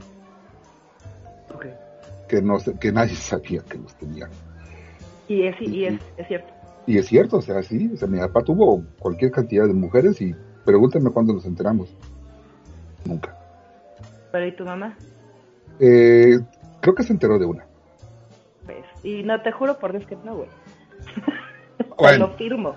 que 2.33 2.41
no 2.41 2.57
que 2.79 2.91
nadie 2.91 3.15
sabía 3.15 3.61
que 3.61 3.77
los 3.77 3.93
tenía. 3.95 4.29
Y 5.27 5.43
es, 5.43 5.55
y 5.61 5.85
es, 5.85 5.99
es 6.17 6.27
cierto. 6.27 6.53
Y 6.85 6.97
es 6.97 7.05
cierto, 7.07 7.37
o 7.37 7.41
sea, 7.41 7.61
sí, 7.63 7.91
o 7.93 7.97
sea, 7.97 8.07
mi 8.07 8.19
papá 8.19 8.41
tuvo 8.43 8.83
cualquier 8.99 9.31
cantidad 9.31 9.65
de 9.67 9.73
mujeres 9.73 10.19
y 10.19 10.35
pregúntenme 10.65 11.11
cuándo 11.11 11.33
nos 11.33 11.45
enteramos. 11.45 11.95
Nunca. 13.05 13.37
Pero 14.31 14.47
¿y 14.47 14.51
tu 14.55 14.65
mamá? 14.65 14.97
Eh, 15.79 16.39
creo 16.81 16.95
que 16.95 17.03
se 17.03 17.13
enteró 17.13 17.39
de 17.39 17.45
una. 17.45 17.65
Pues, 18.65 18.83
y 19.03 19.23
no 19.23 19.41
te 19.41 19.51
juro 19.51 19.77
por 19.79 19.91
Dios 19.91 20.05
que 20.05 20.15
no, 20.23 20.35
güey. 20.35 20.49
Te 21.77 21.85
Bueno. 21.97 22.27
lo 22.27 22.33
firmo. 22.35 22.75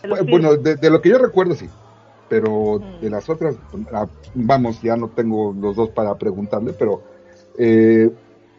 Te 0.00 0.08
lo 0.08 0.14
Bu- 0.16 0.18
firmo. 0.20 0.30
Bueno, 0.30 0.56
de, 0.56 0.76
de 0.76 0.90
lo 0.90 1.00
que 1.02 1.10
yo 1.10 1.18
recuerdo 1.18 1.54
sí, 1.54 1.68
pero 2.28 2.78
Mm. 2.78 3.00
de 3.00 3.10
las 3.10 3.28
otras, 3.28 3.56
ah, 3.92 4.06
vamos, 4.34 4.80
ya 4.82 4.96
no 4.96 5.08
tengo 5.08 5.52
los 5.58 5.76
dos 5.76 5.90
para 5.90 6.14
preguntarle, 6.16 6.72
pero 6.72 7.02
eh, 7.58 8.10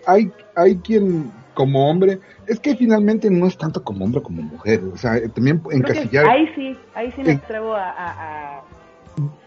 hay, 0.05 0.31
hay 0.55 0.75
quien 0.77 1.31
como 1.53 1.89
hombre, 1.89 2.19
es 2.47 2.59
que 2.59 2.75
finalmente 2.75 3.29
no 3.29 3.45
es 3.47 3.57
tanto 3.57 3.83
como 3.83 4.05
hombre 4.05 4.21
como 4.21 4.41
mujer, 4.41 4.81
o 4.93 4.97
sea, 4.97 5.17
eh, 5.17 5.27
también 5.29 5.61
encasillar, 5.71 6.25
ahí 6.27 6.47
sí, 6.55 6.77
ahí 6.93 7.11
sí 7.11 7.21
me 7.21 7.33
atrevo 7.33 7.73
a, 7.73 7.89
a, 7.89 8.57
a, 8.59 8.61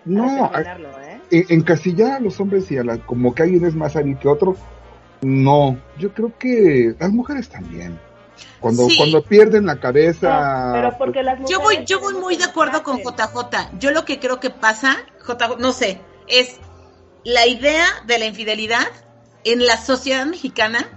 no, 0.05 0.51
¿eh? 0.59 1.21
en- 1.31 1.47
encasillar 1.49 2.13
a 2.13 2.21
los 2.21 2.39
hombres 2.41 2.71
y 2.71 2.79
a 2.79 2.85
la, 2.85 2.99
como 2.99 3.35
que 3.35 3.43
alguien 3.45 3.65
es 3.65 3.75
más 3.75 3.97
hábil 3.97 4.19
que 4.19 4.29
otro, 4.29 4.57
no, 5.23 5.79
yo 5.99 6.13
creo 6.13 6.33
que 6.39 6.95
las 6.99 7.11
mujeres 7.13 7.49
también. 7.49 7.99
Cuando, 8.61 8.89
Sí. 8.89 8.97
cuando 8.97 9.23
pierden 9.23 9.67
la 9.67 9.79
cabeza, 9.79 10.67
No, 10.69 10.73
pero 10.73 10.99
porque 10.99 11.23
las 11.23 11.39
Yo 11.49 11.61
voy, 11.61 11.85
yo 11.85 12.01
voy 12.01 12.15
muy 12.15 12.37
de 12.37 12.45
acuerdo 12.45 12.83
con. 12.83 12.99
JJ. 12.99 13.71
Yo 13.79 13.91
lo 13.93 14.05
que 14.05 14.19
creo 14.19 14.41
que 14.41 14.51
pasa, 14.51 14.97
JJ, 15.27 15.59
no 15.59 15.73
sé, 15.73 16.01
es 16.27 16.57
la 17.25 17.47
idea 17.47 17.85
de 18.07 18.19
la 18.19 18.27
infidelidad 18.27 18.87
en 19.45 19.65
la 19.67 19.77
sociedad 19.77 20.27
mexicana 20.27 20.89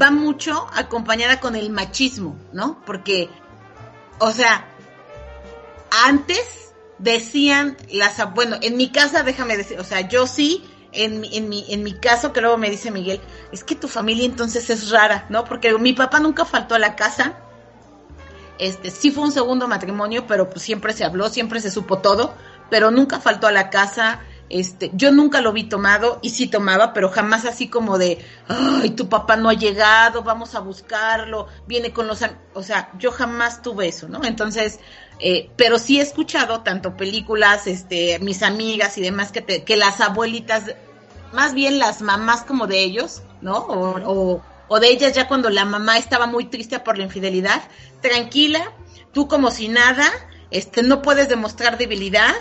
va 0.00 0.10
mucho 0.10 0.66
acompañada 0.74 1.38
con 1.40 1.54
el 1.56 1.70
machismo, 1.70 2.36
¿no? 2.52 2.80
Porque, 2.86 3.28
o 4.18 4.30
sea, 4.30 4.64
antes 6.06 6.65
decían 6.98 7.76
las, 7.90 8.32
bueno, 8.34 8.56
en 8.62 8.76
mi 8.76 8.90
casa, 8.90 9.22
déjame 9.22 9.56
decir, 9.56 9.78
o 9.78 9.84
sea, 9.84 10.08
yo 10.08 10.26
sí, 10.26 10.64
en 10.92 11.20
mi, 11.20 11.36
en 11.36 11.48
mi, 11.48 11.66
en 11.68 11.82
mi 11.82 11.92
caso, 11.92 12.32
que 12.32 12.40
luego 12.40 12.56
me 12.56 12.70
dice 12.70 12.90
Miguel, 12.90 13.20
es 13.52 13.64
que 13.64 13.74
tu 13.74 13.88
familia 13.88 14.24
entonces 14.24 14.70
es 14.70 14.90
rara, 14.90 15.26
¿no? 15.28 15.44
Porque 15.44 15.76
mi 15.78 15.92
papá 15.92 16.20
nunca 16.20 16.44
faltó 16.44 16.74
a 16.74 16.78
la 16.78 16.96
casa, 16.96 17.36
este, 18.58 18.90
sí 18.90 19.10
fue 19.10 19.24
un 19.24 19.32
segundo 19.32 19.68
matrimonio, 19.68 20.26
pero 20.26 20.48
pues 20.48 20.62
siempre 20.62 20.92
se 20.92 21.04
habló, 21.04 21.28
siempre 21.28 21.60
se 21.60 21.70
supo 21.70 21.98
todo, 21.98 22.34
pero 22.70 22.90
nunca 22.90 23.20
faltó 23.20 23.46
a 23.46 23.52
la 23.52 23.70
casa. 23.70 24.20
Este, 24.48 24.92
yo 24.94 25.10
nunca 25.10 25.40
lo 25.40 25.52
vi 25.52 25.64
tomado 25.64 26.20
y 26.22 26.30
sí 26.30 26.46
tomaba, 26.46 26.92
pero 26.92 27.10
jamás 27.10 27.44
así 27.44 27.68
como 27.68 27.98
de, 27.98 28.24
ay, 28.46 28.90
tu 28.90 29.08
papá 29.08 29.36
no 29.36 29.48
ha 29.48 29.54
llegado, 29.54 30.22
vamos 30.22 30.54
a 30.54 30.60
buscarlo, 30.60 31.48
viene 31.66 31.92
con 31.92 32.06
los, 32.06 32.22
am-". 32.22 32.38
o 32.54 32.62
sea, 32.62 32.90
yo 32.96 33.10
jamás 33.10 33.60
tuve 33.60 33.88
eso, 33.88 34.08
¿no? 34.08 34.24
Entonces, 34.24 34.78
eh, 35.18 35.50
pero 35.56 35.78
sí 35.78 35.98
he 35.98 36.02
escuchado 36.02 36.62
tanto 36.62 36.96
películas, 36.96 37.66
este, 37.66 38.18
mis 38.18 38.42
amigas 38.42 38.98
y 38.98 39.00
demás 39.00 39.32
que 39.32 39.40
te, 39.40 39.64
que 39.64 39.76
las 39.76 40.00
abuelitas, 40.00 40.74
más 41.32 41.54
bien 41.54 41.78
las 41.78 42.02
mamás 42.02 42.42
como 42.42 42.66
de 42.66 42.80
ellos, 42.80 43.22
¿no? 43.40 43.58
O, 43.58 43.98
o, 44.00 44.42
o 44.68 44.80
de 44.80 44.88
ellas 44.88 45.14
ya 45.14 45.28
cuando 45.28 45.50
la 45.50 45.64
mamá 45.64 45.98
estaba 45.98 46.26
muy 46.26 46.46
triste 46.46 46.78
por 46.80 46.98
la 46.98 47.04
infidelidad, 47.04 47.62
tranquila, 48.00 48.72
tú 49.12 49.28
como 49.28 49.50
si 49.50 49.68
nada, 49.68 50.06
este, 50.50 50.82
no 50.82 51.02
puedes 51.02 51.28
demostrar 51.28 51.78
debilidad, 51.78 52.34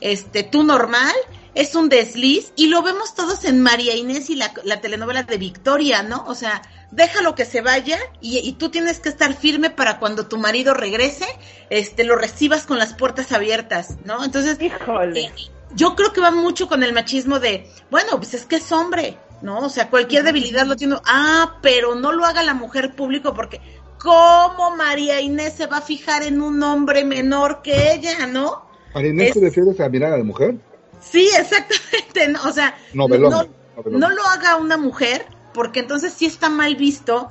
este, 0.00 0.42
tú 0.42 0.62
normal, 0.62 1.14
es 1.54 1.74
un 1.74 1.88
desliz, 1.88 2.52
y 2.56 2.68
lo 2.68 2.82
vemos 2.82 3.14
todos 3.14 3.44
en 3.44 3.60
María 3.60 3.96
Inés 3.96 4.30
y 4.30 4.36
la, 4.36 4.52
la 4.64 4.80
telenovela 4.80 5.24
de 5.24 5.36
Victoria, 5.36 6.02
¿no? 6.02 6.24
O 6.26 6.34
sea, 6.34 6.62
déjalo 6.90 7.34
que 7.34 7.44
se 7.44 7.60
vaya 7.60 7.98
y, 8.20 8.38
y 8.38 8.52
tú 8.54 8.68
tienes 8.70 8.98
que 9.00 9.08
estar 9.08 9.34
firme 9.34 9.70
para 9.70 9.98
cuando 9.98 10.26
tu 10.26 10.38
marido 10.38 10.74
regrese, 10.74 11.26
este, 11.70 12.04
lo 12.04 12.16
recibas 12.16 12.66
con 12.66 12.78
las 12.78 12.94
puertas 12.94 13.32
abiertas, 13.32 13.96
¿no? 14.04 14.24
Entonces, 14.24 14.60
Híjole. 14.60 15.20
eh, 15.20 15.32
yo 15.74 15.94
creo 15.94 16.12
que 16.12 16.20
va 16.20 16.30
mucho 16.30 16.68
con 16.68 16.82
el 16.82 16.92
machismo 16.92 17.38
de, 17.38 17.70
bueno, 17.90 18.16
pues 18.16 18.34
es 18.34 18.44
que 18.44 18.56
es 18.56 18.72
hombre, 18.72 19.16
¿no? 19.42 19.60
O 19.60 19.68
sea, 19.68 19.88
cualquier 19.88 20.24
debilidad 20.24 20.66
lo 20.66 20.76
tiene. 20.76 20.96
Ah, 21.06 21.58
pero 21.62 21.94
no 21.94 22.12
lo 22.12 22.24
haga 22.26 22.42
la 22.42 22.54
mujer 22.54 22.94
público 22.96 23.34
porque, 23.34 23.60
¿cómo 23.98 24.74
María 24.76 25.20
Inés 25.20 25.54
se 25.56 25.66
va 25.66 25.78
a 25.78 25.82
fijar 25.82 26.22
en 26.24 26.42
un 26.42 26.62
hombre 26.62 27.04
menor 27.04 27.62
que 27.62 27.92
ella, 27.92 28.26
no? 28.26 28.68
¿Para 28.92 29.06
Inés 29.06 29.28
es- 29.28 29.34
te 29.34 29.40
refieres 29.40 29.78
a 29.80 29.88
mirada 29.88 30.16
de 30.16 30.24
mujer? 30.24 30.56
Sí, 31.00 31.30
exactamente, 31.38 32.28
¿no? 32.32 32.42
O 32.48 32.52
sea, 32.52 32.76
no 32.94 34.10
lo 34.10 34.26
haga 34.26 34.56
una 34.56 34.76
mujer 34.76 35.24
porque 35.54 35.80
entonces 35.80 36.12
sí 36.12 36.26
está 36.26 36.48
mal 36.48 36.76
visto, 36.76 37.28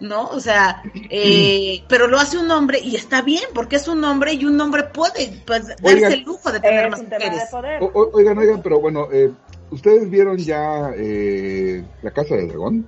¿no? 0.00 0.26
O 0.28 0.40
sea, 0.40 0.82
eh, 1.10 1.82
pero 1.88 2.06
lo 2.06 2.18
hace 2.18 2.38
un 2.38 2.50
hombre 2.50 2.80
y 2.80 2.96
está 2.96 3.22
bien 3.22 3.44
porque 3.54 3.76
es 3.76 3.88
un 3.88 4.02
hombre 4.04 4.32
y 4.34 4.44
un 4.44 4.60
hombre 4.60 4.84
puede 4.84 5.42
pues, 5.46 5.68
darse 5.68 5.84
Oigan. 5.94 6.12
el 6.12 6.22
lujo 6.22 6.50
de 6.52 6.60
tener 6.60 6.90
más 6.90 7.02
mujeres. 7.02 7.42
O- 7.80 8.10
oigan, 8.14 8.36
oigan, 8.38 8.62
pero 8.62 8.80
bueno, 8.80 9.08
eh, 9.12 9.30
¿ustedes 9.70 10.08
vieron 10.10 10.36
ya 10.38 10.90
eh, 10.96 11.84
La 12.02 12.10
Casa 12.10 12.34
del 12.36 12.48
Dragón? 12.48 12.86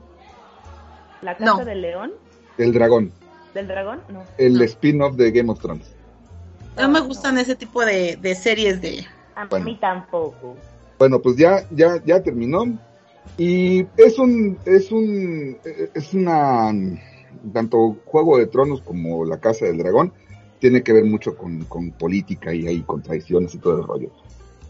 La 1.23 1.37
casa 1.37 1.59
No. 1.59 1.65
del 1.65 1.81
león, 1.81 2.13
El 2.59 2.73
Dragón, 2.75 3.11
del 3.55 3.67
dragón, 3.69 4.01
no. 4.11 4.25
el 4.37 4.55
No. 4.59 4.65
spin-off 4.65 5.15
de 5.17 5.31
Game 5.31 5.51
of 5.51 5.59
Thrones. 5.61 5.87
No 6.77 6.89
me 6.89 7.01
gustan 7.01 7.39
ese 7.39 7.55
tipo 7.55 7.85
de, 7.85 8.17
de 8.21 8.35
series 8.35 8.81
de... 8.83 9.07
A 9.37 9.47
Bueno. 9.47 9.65
mí 9.65 9.79
tampoco. 9.81 10.57
Bueno, 10.99 11.21
pues 11.21 11.37
ya, 11.37 11.65
ya, 11.71 11.99
ya 12.05 12.23
terminó. 12.23 12.65
Y 13.37 13.87
es 13.97 14.19
un, 14.19 14.59
es 14.65 14.93
un, 14.93 15.57
es 15.95 16.15
una, 16.15 16.73
tanto 17.53 17.97
Juego 18.05 18.39
de 18.39 18.47
Tronos 18.47 18.81
como 18.83 19.25
La 19.25 19.39
Casa 19.41 19.67
del 19.67 19.79
Dragón, 19.79 20.13
tiene 20.61 20.83
que 20.83 20.93
ver 20.93 21.05
mucho 21.05 21.37
con, 21.37 21.65
política 21.99 22.55
y 22.55 22.67
ahí 22.67 22.83
con 22.83 23.03
traiciones 23.03 23.55
y 23.55 23.59
todo 23.59 23.79
el 23.79 23.87
rollo. 23.87 24.11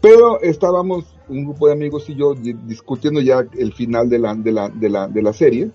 Pero 0.01 0.41
estábamos, 0.41 1.15
un 1.29 1.45
grupo 1.45 1.67
de 1.67 1.73
amigos 1.73 2.09
y 2.09 2.15
yo, 2.15 2.33
di- 2.33 2.53
discutiendo 2.65 3.21
ya 3.21 3.45
el 3.57 3.73
final 3.73 4.09
de 4.09 4.19
la, 4.19 4.35
de 4.35 4.51
la, 4.51 4.69
de 4.69 4.89
la, 4.89 5.07
de 5.07 5.21
la 5.21 5.33
serie. 5.33 5.71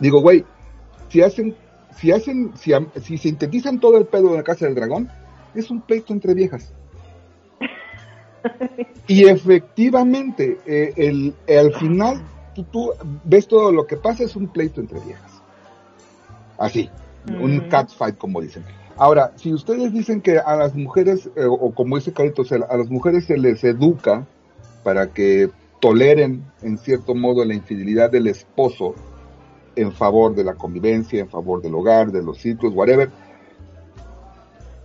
Digo, 0.00 0.20
güey, 0.20 0.44
si 1.10 1.22
hacen, 1.22 1.54
si 1.96 2.12
hacen, 2.12 2.52
si, 2.56 2.72
si 3.02 3.18
sintetizan 3.18 3.78
todo 3.78 3.98
el 3.98 4.06
pedo 4.06 4.30
de 4.30 4.38
la 4.38 4.42
Casa 4.42 4.66
del 4.66 4.74
Dragón, 4.74 5.08
es 5.54 5.70
un 5.70 5.80
pleito 5.80 6.12
entre 6.12 6.34
viejas. 6.34 6.72
Y 9.06 9.24
efectivamente, 9.26 10.58
eh, 10.66 10.92
el, 10.96 11.34
al 11.48 11.72
final, 11.72 12.20
tú, 12.54 12.64
tú 12.64 12.90
ves 13.24 13.48
todo 13.48 13.72
lo 13.72 13.86
que 13.86 13.96
pasa, 13.96 14.22
es 14.22 14.36
un 14.36 14.48
pleito 14.48 14.82
entre 14.82 15.00
viejas. 15.00 15.42
Así, 16.58 16.90
un 17.40 17.60
catfight, 17.70 18.18
como 18.18 18.42
dicen. 18.42 18.64
Ahora, 18.98 19.32
si 19.36 19.54
ustedes 19.54 19.92
dicen 19.92 20.20
que 20.20 20.38
a 20.38 20.56
las 20.56 20.74
mujeres, 20.74 21.30
eh, 21.36 21.46
o 21.46 21.72
como 21.72 21.96
dice 21.96 22.12
sea, 22.44 22.58
a 22.68 22.76
las 22.76 22.90
mujeres 22.90 23.24
se 23.24 23.38
les 23.38 23.64
educa 23.64 24.26
para 24.82 25.12
que 25.12 25.50
toleren, 25.80 26.44
en 26.62 26.78
cierto 26.78 27.14
modo, 27.14 27.44
la 27.44 27.54
infidelidad 27.54 28.10
del 28.10 28.26
esposo 28.26 28.94
en 29.76 29.92
favor 29.92 30.34
de 30.34 30.44
la 30.44 30.54
convivencia, 30.54 31.20
en 31.20 31.28
favor 31.28 31.62
del 31.62 31.74
hogar, 31.74 32.10
de 32.10 32.22
los 32.22 32.38
ciclos, 32.38 32.74
whatever, 32.74 33.10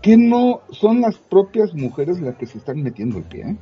que 0.03 0.15
no 0.17 0.61
son 0.71 1.01
las 1.01 1.17
propias 1.17 1.73
mujeres 1.73 2.19
las 2.21 2.35
que 2.35 2.45
se 2.45 2.57
están 2.59 2.83
metiendo 2.83 3.17
el 3.17 3.23
pie, 3.23 3.41
¿eh? 3.43 3.55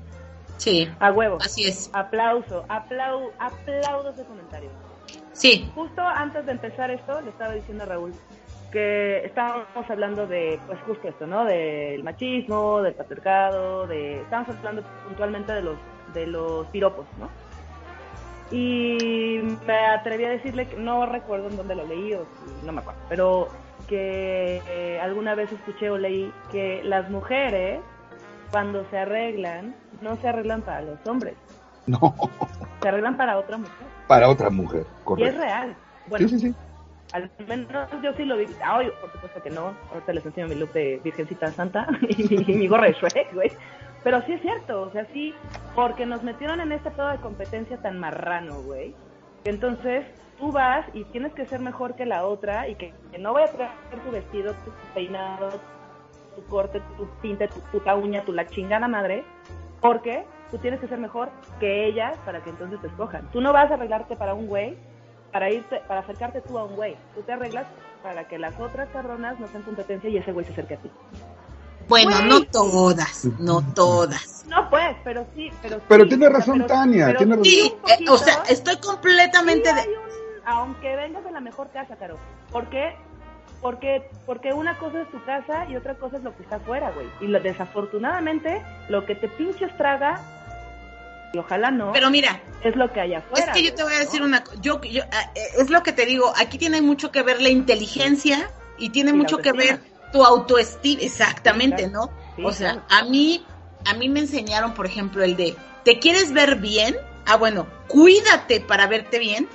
Sí, 0.58 0.88
A 1.00 1.12
huevo. 1.12 1.38
así 1.40 1.64
es. 1.66 1.90
Aplauso, 1.94 2.66
aplau, 2.68 3.32
aplaudo 3.40 4.10
ese 4.12 4.24
comentario. 4.26 4.70
Sí, 5.34 5.72
Justo 5.74 6.02
antes 6.02 6.46
de 6.46 6.52
empezar 6.52 6.92
esto, 6.92 7.22
le 7.22 7.30
estaba 7.30 7.54
diciendo 7.54 7.84
a 7.84 7.88
Raúl 7.88 8.12
que 8.72 9.26
estábamos 9.26 9.68
hablando 9.90 10.28
de, 10.28 10.60
pues 10.68 10.80
justo 10.86 11.08
esto, 11.08 11.26
¿no? 11.28 11.46
Del 11.46 12.04
machismo, 12.04 12.82
del 12.82 12.94
patriarcado, 12.94 13.86
de... 13.88 14.22
Estábamos 14.22 14.56
hablando 14.58 14.82
puntualmente 15.08 15.52
de 15.54 15.62
los, 15.62 15.78
de 16.14 16.28
los 16.28 16.68
piropos, 16.68 17.06
¿no? 17.20 17.30
Y 18.56 19.40
me 19.66 19.78
atreví 19.88 20.26
a 20.26 20.30
decirle 20.30 20.68
que 20.68 20.78
no 20.78 21.06
recuerdo 21.06 21.50
en 21.50 21.58
dónde 21.58 21.76
lo 21.76 21.86
leí 21.86 22.14
o 22.14 22.20
si- 22.24 22.66
no 22.66 22.72
me 22.74 22.80
acuerdo, 22.82 23.00
pero 23.10 23.48
que 23.88 24.62
eh, 24.70 25.00
alguna 25.02 25.36
vez 25.36 25.52
escuché 25.52 25.90
o 25.90 25.98
leí 25.98 26.32
que 26.52 26.82
las 26.84 27.10
mujeres 27.10 27.80
cuando 28.52 28.86
se 28.90 28.98
arreglan 28.98 29.76
no 30.02 30.16
se 30.18 30.28
arreglan 30.28 30.62
para 30.62 30.82
los 30.82 31.00
hombres, 31.08 31.36
No, 31.88 32.14
se 32.82 32.88
arreglan 32.88 33.18
para 33.18 33.38
otra 33.38 33.58
mujer. 33.58 33.74
para 34.08 34.30
otra 34.30 34.50
mujer, 34.50 34.82
Y 34.82 34.84
es 34.84 35.04
correcto. 35.04 35.40
real. 35.42 35.76
Bueno, 36.08 36.28
sí, 36.28 36.40
sí, 36.40 36.48
sí. 36.50 36.56
Al 37.14 37.30
menos 37.48 37.90
yo 38.02 38.14
sí 38.14 38.24
lo 38.24 38.38
vi. 38.38 38.46
Ah, 38.64 38.78
hoy, 38.78 38.90
por 39.02 39.12
supuesto 39.12 39.42
que 39.44 39.50
no. 39.50 39.74
Ahorita 39.92 40.14
les 40.14 40.26
enseño 40.26 40.48
mi 40.48 40.56
look 40.56 40.72
de 40.72 41.00
Virgencita 41.04 41.52
Santa 41.52 41.88
y 42.10 42.38
mi, 42.56 42.68
gorra 42.68 42.88
de 42.88 42.94
Shrek, 42.94 43.34
güey. 43.34 43.52
Pero 44.04 44.22
sí 44.26 44.34
es 44.34 44.42
cierto, 44.42 44.82
o 44.84 44.92
sea, 44.92 45.06
sí, 45.14 45.36
porque 45.76 46.06
nos 46.06 46.24
metieron 46.24 46.60
en 46.62 46.72
este 46.72 46.90
pedo 46.90 47.10
de 47.10 47.18
competencia 47.18 47.78
tan 47.78 48.00
marrano, 48.00 48.62
güey. 48.62 48.96
Entonces, 49.44 50.06
tú 50.42 50.52
vas 50.52 50.86
y 50.94 51.04
tienes 51.06 51.32
que 51.34 51.46
ser 51.46 51.60
mejor 51.62 51.96
que 51.96 52.06
la 52.06 52.26
otra 52.26 52.68
y 52.68 52.76
que, 52.76 52.94
que 53.12 53.20
no 53.20 53.32
vaya 53.32 53.46
a 53.46 53.52
traer 53.52 53.72
tu 54.04 54.12
vestido, 54.12 54.54
tu 54.66 54.72
peinado, 54.94 55.52
tu 56.36 56.44
corte, 56.50 56.82
tu 56.98 57.06
tinte, 57.22 57.48
tu 57.48 57.60
puta 57.72 57.96
uña, 57.96 58.24
tu 58.24 58.34
la 58.34 58.48
chingada 58.48 58.88
madre, 58.88 59.24
porque 59.80 60.26
tú 60.50 60.58
tienes 60.58 60.80
que 60.80 60.88
ser 60.88 60.98
mejor 60.98 61.30
que 61.60 61.86
ellas 61.86 62.18
para 62.26 62.44
que 62.44 62.50
entonces 62.50 62.82
te 62.82 62.88
escojan. 62.88 63.30
Tú 63.32 63.40
no 63.40 63.54
vas 63.54 63.70
a 63.70 63.76
arreglarte 63.76 64.16
para 64.16 64.34
un 64.34 64.48
güey, 64.48 64.76
para 65.32 65.52
irte, 65.52 65.80
para 65.88 66.02
acercarte 66.02 66.42
tú 66.42 66.58
a 66.58 66.64
un 66.66 66.76
güey. 66.76 66.98
Tú 67.16 67.22
te 67.22 67.34
arreglas 67.34 67.68
para 68.02 68.28
que 68.28 68.40
las 68.40 68.60
otras 68.60 68.90
cabronas 68.90 69.40
no 69.40 69.48
sean 69.48 69.62
competencia 69.62 70.10
y 70.10 70.18
ese 70.18 70.32
güey 70.32 70.46
se 70.46 70.54
acerque 70.54 70.74
a 70.74 70.78
ti. 70.78 70.90
Bueno, 71.88 72.12
Güey. 72.16 72.30
no 72.30 72.42
todas, 72.44 73.26
no 73.40 73.62
todas. 73.74 74.46
No 74.48 74.70
pues, 74.70 74.96
pero 75.04 75.26
sí, 75.36 75.52
pero 75.62 75.78
sí. 75.78 75.84
Pero 75.88 76.08
tiene 76.08 76.30
razón 76.30 76.56
pero- 76.60 76.68
Tania, 76.68 77.06
pero 77.08 77.18
tiene 77.18 77.32
razón. 77.36 77.46
Sí, 77.46 77.74
eh, 77.88 78.10
o 78.10 78.18
sea, 78.18 78.44
estoy 78.50 78.78
completamente 78.78 79.70
sí 79.70 79.76
de... 79.76 80.21
aunque 80.46 80.96
vengas 80.96 81.24
de 81.24 81.32
la 81.32 81.40
mejor 81.40 81.70
casa, 81.72 81.96
Caro. 81.96 82.18
¿Por 82.52 82.70
qué? 82.70 82.96
Porque, 83.62 84.10
porque 84.26 84.54
una 84.54 84.78
cosa 84.80 85.02
es 85.02 85.12
tu 85.12 85.24
casa 85.24 85.66
y 85.70 85.76
otra 85.76 85.96
cosa 85.96 86.18
es 86.18 86.24
lo 86.24 86.36
que 86.36 86.44
está 86.44 86.56
afuera, 86.56 86.92
güey. 86.92 87.08
Y 87.20 87.28
lo, 87.28 87.40
desafortunadamente, 87.40 88.62
lo 88.90 89.06
que 89.06 89.16
te 89.16 89.28
pinches 89.28 89.76
traga, 89.78 90.20
y 91.34 91.38
ojalá 91.38 91.72
no, 91.72 91.92
Pero 91.94 92.10
mira, 92.10 92.42
es 92.64 92.76
lo 92.76 92.92
que 92.92 93.02
hay 93.02 93.14
afuera. 93.14 93.46
es 93.46 93.52
que 93.52 93.64
yo 93.64 93.74
te 93.74 93.84
voy 93.84 93.94
a 93.94 94.00
¿no? 94.00 94.02
decir 94.04 94.22
una 94.22 94.44
cosa, 94.44 94.58
yo, 94.62 94.82
yo, 94.82 95.04
eh, 95.04 95.08
es 95.60 95.70
lo 95.70 95.82
que 95.84 95.94
te 95.94 96.06
digo, 96.06 96.34
aquí 96.38 96.58
tiene 96.58 96.82
mucho 96.82 97.12
que 97.12 97.22
ver 97.22 97.42
la 97.42 97.50
inteligencia 97.50 98.50
y 98.78 98.90
tiene 98.90 99.12
Y 99.12 99.14
mucho 99.14 99.38
que 99.38 99.52
ver 99.54 99.80
tu 100.12 100.24
autoestima, 100.26 101.02
exactamente, 101.02 101.88
¿no? 101.88 102.10
Sí, 102.36 102.44
o 102.44 102.52
sea, 102.52 102.72
claro. 102.74 102.86
a 102.90 103.04
mí, 103.10 103.46
a 103.86 103.94
mí 103.94 104.10
me 104.10 104.20
enseñaron, 104.22 104.74
por 104.74 104.86
ejemplo, 104.86 105.24
el 105.24 105.38
de, 105.38 105.56
¿te 105.86 106.00
quieres 106.00 106.34
ver 106.34 106.56
bien? 106.58 106.98
Ah, 107.26 107.38
bueno, 107.38 107.68
cuídate 107.88 108.60
para 108.60 108.88
verte 108.88 109.20
bien, 109.20 109.48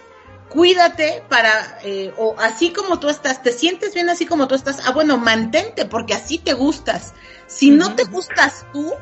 cuídate 0.49 1.23
para, 1.29 1.79
eh, 1.83 2.13
o 2.17 2.37
así 2.39 2.71
como 2.73 2.99
tú 2.99 3.09
estás, 3.09 3.43
¿te 3.43 3.53
sientes 3.53 3.95
bien 3.95 4.09
así 4.09 4.27
como 4.27 4.49
tú 4.49 4.55
estás? 4.55 4.81
Ah, 4.87 4.93
bueno, 4.93 5.19
mantente 5.19 5.87
porque 5.87 6.15
así 6.15 6.39
te 6.39 6.55
gustas. 6.55 7.15
Si 7.47 7.71
no 7.71 7.95
te 7.95 8.05
gustas 8.05 8.67
tú, 8.73 8.93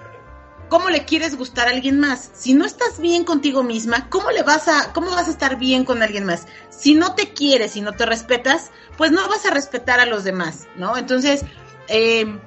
¿cómo 0.68 0.90
le 0.90 1.04
quieres 1.04 1.36
gustar 1.36 1.68
a 1.68 1.70
alguien 1.70 2.00
más? 2.00 2.30
Si 2.34 2.54
no 2.54 2.64
estás 2.64 2.98
bien 2.98 3.24
contigo 3.24 3.62
misma, 3.62 4.08
¿cómo 4.08 4.30
le 4.30 4.42
vas 4.42 4.68
a, 4.68 4.92
cómo 4.92 5.10
vas 5.10 5.28
a 5.28 5.30
estar 5.30 5.58
bien 5.58 5.84
con 5.84 6.02
alguien 6.02 6.24
más? 6.24 6.46
Si 6.70 6.94
no 6.94 7.14
te 7.14 7.32
quieres 7.32 7.76
y 7.76 7.80
no 7.80 7.92
te 7.92 8.06
respetas, 8.06 8.70
pues 8.96 9.12
no 9.12 9.28
vas 9.28 9.46
a 9.46 9.50
respetar 9.50 10.00
a 10.00 10.06
los 10.06 10.24
demás, 10.24 10.66
¿no? 10.76 10.96
Entonces, 10.96 11.44
eh, 11.88 12.38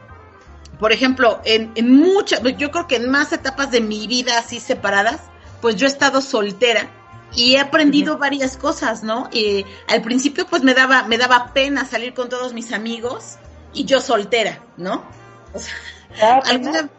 por 0.79 0.91
ejemplo, 0.91 1.41
en, 1.45 1.71
en 1.75 1.95
muchas, 1.95 2.41
yo 2.57 2.71
creo 2.71 2.88
que 2.88 2.97
en 2.97 3.10
más 3.10 3.31
etapas 3.31 3.71
de 3.71 3.81
mi 3.81 4.07
vida 4.07 4.38
así 4.38 4.60
separadas, 4.60 5.21
pues 5.62 5.75
yo 5.75 5.88
he 5.88 5.89
estado 5.89 6.21
soltera 6.21 6.91
y 7.34 7.56
he 7.56 7.60
aprendido 7.60 8.18
varias 8.18 8.58
cosas, 8.58 9.04
¿no? 9.04 9.30
Y 9.32 9.66
al 9.88 10.02
principio 10.02 10.46
pues 10.48 10.63
me 10.63 10.74
daba, 10.74 11.04
me 11.04 11.18
daba 11.18 11.54
pena 11.54 11.86
salir 11.86 12.13
con 12.13 12.30
todos 12.30 12.54
mis 12.54 12.72
amigos 12.74 13.38
y 13.74 13.86
yo 13.86 14.02
soltera, 14.02 14.60
¿no? 14.78 15.04
O 15.54 15.60
sea, 15.60 15.74
¿Te 16.16 16.22
da 16.22 16.42
pena? 16.42 16.50
alguna- 16.50 16.90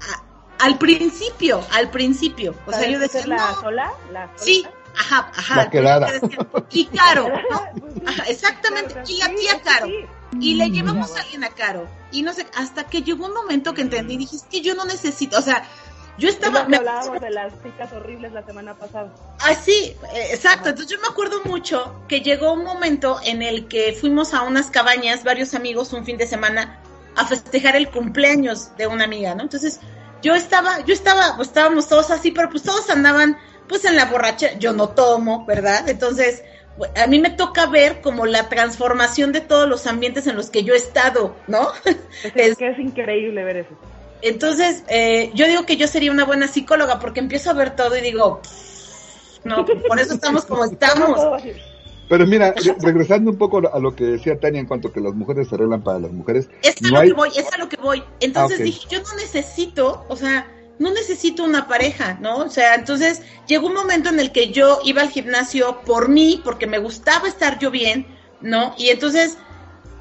a- 0.00 0.64
al 0.64 0.78
principio, 0.78 1.64
al 1.72 1.90
principio, 1.90 2.54
o 2.66 2.70
sea, 2.70 2.80
¿Sabes 2.80 2.92
yo 2.94 2.98
decía, 2.98 3.20
ser 3.20 3.28
la 3.28 3.36
no, 3.36 3.60
sola? 3.60 3.92
¿La 4.12 4.26
sola? 4.26 4.36
sí, 4.36 4.66
ajá, 4.96 5.30
ajá. 5.36 5.56
La 5.56 5.70
quedada. 5.70 6.12
Y 6.70 6.86
Caro, 6.86 7.28
¿no? 7.50 7.62
Pues 7.80 7.94
sí, 7.94 8.04
Ajá, 8.06 8.22
exactamente, 8.24 8.94
y 9.06 9.18
la 9.18 9.26
sí, 9.26 9.34
tía 9.40 9.60
Caro. 9.62 9.86
sí. 9.86 9.94
Y 10.40 10.54
le 10.56 10.68
Mm, 10.68 10.72
llevamos 10.72 11.16
a 11.16 11.20
alguien 11.22 11.42
a 11.44 11.48
Caro. 11.48 11.88
Y 12.12 12.20
no 12.22 12.34
sé, 12.34 12.46
hasta 12.54 12.84
que 12.84 13.02
llegó 13.02 13.24
un 13.26 13.32
momento 13.32 13.72
que 13.72 13.80
entendí, 13.80 14.18
dije, 14.18 14.36
es 14.36 14.42
que 14.42 14.60
yo 14.60 14.74
no 14.74 14.84
necesito, 14.84 15.38
o 15.38 15.42
sea, 15.42 15.62
yo 16.18 16.28
Es 16.28 16.34
estaba... 16.34 16.64
que 16.64 16.68
me- 16.70 16.76
hablábamos 16.78 17.20
de 17.20 17.30
las 17.30 17.52
chicas 17.62 17.92
horribles 17.92 18.32
la 18.32 18.42
semana 18.44 18.74
pasada. 18.74 19.12
Ah, 19.40 19.54
sí, 19.54 19.96
eh, 20.14 20.28
exacto. 20.32 20.68
Entonces 20.68 20.94
yo 20.94 21.00
me 21.00 21.08
acuerdo 21.08 21.40
mucho 21.44 22.02
que 22.08 22.20
llegó 22.20 22.52
un 22.52 22.64
momento 22.64 23.18
en 23.24 23.42
el 23.42 23.68
que 23.68 23.92
fuimos 23.98 24.34
a 24.34 24.42
unas 24.42 24.66
cabañas, 24.70 25.24
varios 25.24 25.54
amigos, 25.54 25.92
un 25.92 26.04
fin 26.04 26.16
de 26.18 26.26
semana, 26.26 26.78
a 27.16 27.26
festejar 27.26 27.76
el 27.76 27.88
cumpleaños 27.90 28.76
de 28.76 28.86
una 28.86 29.04
amiga, 29.04 29.34
¿no? 29.34 29.42
Entonces 29.42 29.80
yo 30.22 30.34
estaba, 30.34 30.84
yo 30.84 30.92
estaba, 30.92 31.34
pues 31.36 31.48
estábamos 31.48 31.88
todos 31.88 32.10
así, 32.10 32.30
pero 32.32 32.50
pues 32.50 32.62
todos 32.62 32.90
andaban 32.90 33.38
pues 33.68 33.84
en 33.84 33.96
la 33.96 34.06
borracha, 34.06 34.58
yo 34.58 34.72
no 34.72 34.88
tomo, 34.90 35.44
¿verdad? 35.46 35.88
Entonces 35.88 36.42
a 36.96 37.06
mí 37.08 37.18
me 37.20 37.30
toca 37.30 37.66
ver 37.66 38.00
como 38.00 38.24
la 38.24 38.48
transformación 38.48 39.32
de 39.32 39.40
todos 39.40 39.68
los 39.68 39.86
ambientes 39.88 40.26
en 40.28 40.36
los 40.36 40.48
que 40.48 40.62
yo 40.64 40.74
he 40.74 40.76
estado, 40.76 41.34
¿no? 41.48 41.68
Es, 41.84 41.96
Es- 42.36 42.56
que 42.56 42.68
es 42.68 42.78
increíble 42.78 43.42
ver 43.44 43.58
eso. 43.58 43.70
Entonces, 44.22 44.82
eh, 44.88 45.30
yo 45.34 45.46
digo 45.46 45.64
que 45.64 45.76
yo 45.76 45.86
sería 45.86 46.10
una 46.10 46.24
buena 46.24 46.48
psicóloga 46.48 46.98
porque 46.98 47.20
empiezo 47.20 47.50
a 47.50 47.54
ver 47.54 47.76
todo 47.76 47.96
y 47.96 48.00
digo, 48.00 48.40
no, 49.44 49.64
por 49.64 49.98
eso 50.00 50.14
estamos 50.14 50.44
como 50.44 50.64
estamos. 50.64 51.20
Pero 52.08 52.26
mira, 52.26 52.52
re- 52.56 52.76
regresando 52.80 53.30
un 53.30 53.36
poco 53.38 53.58
a 53.72 53.78
lo 53.78 53.94
que 53.94 54.04
decía 54.04 54.40
Tania 54.40 54.60
en 54.60 54.66
cuanto 54.66 54.90
que 54.92 55.00
las 55.00 55.12
mujeres 55.14 55.48
se 55.48 55.54
arreglan 55.54 55.82
para 55.82 55.98
las 55.98 56.10
mujeres, 56.10 56.48
Es 56.62 56.76
a 56.76 56.80
No 56.82 56.90
lo 56.90 56.98
hay- 57.00 57.08
que 57.08 57.14
voy, 57.14 57.28
es 57.36 57.52
a 57.52 57.58
lo 57.58 57.68
que 57.68 57.76
voy. 57.76 58.02
Entonces 58.20 58.60
Ah, 58.60 58.62
dije, 58.62 58.86
yo 58.90 59.00
no 59.02 59.14
necesito, 59.16 60.06
o 60.08 60.16
sea, 60.16 60.50
no 60.78 60.90
necesito 60.90 61.44
una 61.44 61.68
pareja, 61.68 62.16
¿no? 62.20 62.38
O 62.38 62.48
sea, 62.50 62.74
entonces 62.76 63.20
llegó 63.46 63.66
un 63.66 63.74
momento 63.74 64.08
en 64.08 64.20
el 64.20 64.32
que 64.32 64.52
yo 64.52 64.80
iba 64.84 65.02
al 65.02 65.10
gimnasio 65.10 65.80
por 65.84 66.08
mí, 66.08 66.40
porque 66.44 66.66
me 66.66 66.78
gustaba 66.78 67.28
estar 67.28 67.58
yo 67.58 67.70
bien, 67.70 68.06
¿no? 68.40 68.74
Y 68.78 68.88
entonces 68.88 69.36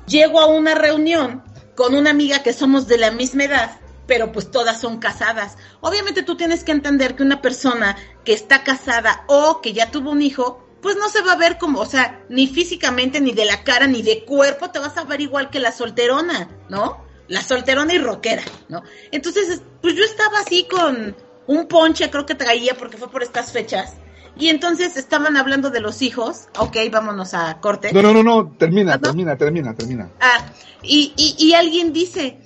llego 0.08 0.40
a 0.40 0.46
una 0.48 0.76
reunión 0.76 1.44
con 1.76 1.94
una 1.94 2.12
amiga 2.12 2.42
que 2.42 2.54
somos 2.54 2.88
de 2.88 2.98
la 3.00 3.12
misma 3.12 3.44
edad, 3.46 3.80
pero 4.08 4.32
pues 4.32 4.50
todas 4.50 4.80
son 4.80 4.98
casadas. 4.98 5.58
Obviamente 5.82 6.24
tú 6.24 6.36
tienes 6.36 6.64
que 6.64 6.72
entender 6.72 7.16
que 7.16 7.24
una 7.24 7.42
persona 7.42 7.96
que 8.24 8.34
está 8.34 8.64
casada 8.64 9.24
o 9.28 9.62
que 9.62 9.74
ya 9.74 9.92
tuvo 9.92 10.12
un 10.12 10.22
hijo, 10.22 10.66
pues 10.82 10.96
no 10.96 11.10
se 11.10 11.22
va 11.22 11.34
a 11.34 11.38
ver 11.38 11.58
como, 11.58 11.80
o 11.80 11.86
sea, 11.86 12.24
ni 12.30 12.48
físicamente, 12.48 13.20
ni 13.20 13.34
de 13.34 13.46
la 13.46 13.64
cara, 13.64 13.88
ni 13.88 14.02
de 14.02 14.24
cuerpo, 14.24 14.72
te 14.72 14.80
vas 14.80 14.98
a 14.98 15.04
ver 15.04 15.22
igual 15.22 15.50
que 15.50 15.60
la 15.60 15.72
solterona, 15.72 16.50
¿no? 16.70 17.06
La 17.28 17.42
solterona 17.42 17.94
y 17.94 17.98
rockera, 17.98 18.44
¿no? 18.70 18.84
Entonces, 19.12 19.62
pues 19.82 19.96
yo 19.96 20.04
estaba 20.04 20.40
así 20.40 20.66
con 20.70 21.16
un 21.48 21.68
ponche, 21.68 22.10
creo 22.10 22.26
que 22.26 22.36
traía, 22.36 22.76
porque 22.76 22.98
fue 22.98 23.12
por 23.12 23.24
estas 23.24 23.52
fechas. 23.52 23.96
Y 24.40 24.50
entonces 24.50 24.98
estaban 24.98 25.36
hablando 25.36 25.72
de 25.72 25.80
los 25.80 26.02
hijos. 26.04 26.48
Ok, 26.60 26.78
vámonos 26.92 27.34
a 27.34 27.60
corte. 27.60 27.92
no, 27.92 28.02
no, 28.02 28.14
no, 28.14 28.24
no, 28.24 28.56
termina, 28.58 28.94
¿Ah, 28.94 28.98
no? 28.98 29.02
termina, 29.02 29.36
termina, 29.36 29.76
termina. 29.76 30.12
Ah, 30.20 30.46
y, 30.84 31.12
y, 31.18 31.36
y 31.44 31.54
alguien 31.54 31.92
dice, 31.92 32.38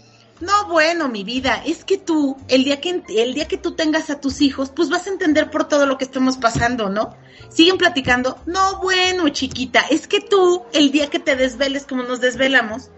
no, 0.41 0.67
bueno, 0.67 1.07
mi 1.07 1.23
vida, 1.23 1.61
es 1.65 1.85
que 1.85 1.97
tú, 1.97 2.35
el 2.47 2.63
día 2.63 2.81
que, 2.81 3.03
el 3.09 3.33
día 3.33 3.47
que 3.47 3.57
tú 3.57 3.75
tengas 3.75 4.09
a 4.09 4.19
tus 4.19 4.41
hijos, 4.41 4.71
pues 4.75 4.89
vas 4.89 5.07
a 5.07 5.11
entender 5.11 5.49
por 5.49 5.67
todo 5.67 5.85
lo 5.85 5.97
que 5.97 6.05
estamos 6.05 6.37
pasando, 6.37 6.89
¿no? 6.89 7.15
Siguen 7.49 7.77
platicando, 7.77 8.37
no, 8.45 8.79
bueno, 8.81 9.29
chiquita, 9.29 9.81
es 9.89 10.07
que 10.07 10.19
tú, 10.19 10.63
el 10.73 10.91
día 10.91 11.09
que 11.09 11.19
te 11.19 11.35
desveles 11.35 11.85
como 11.85 12.03
nos 12.03 12.21
desvelamos, 12.21 12.89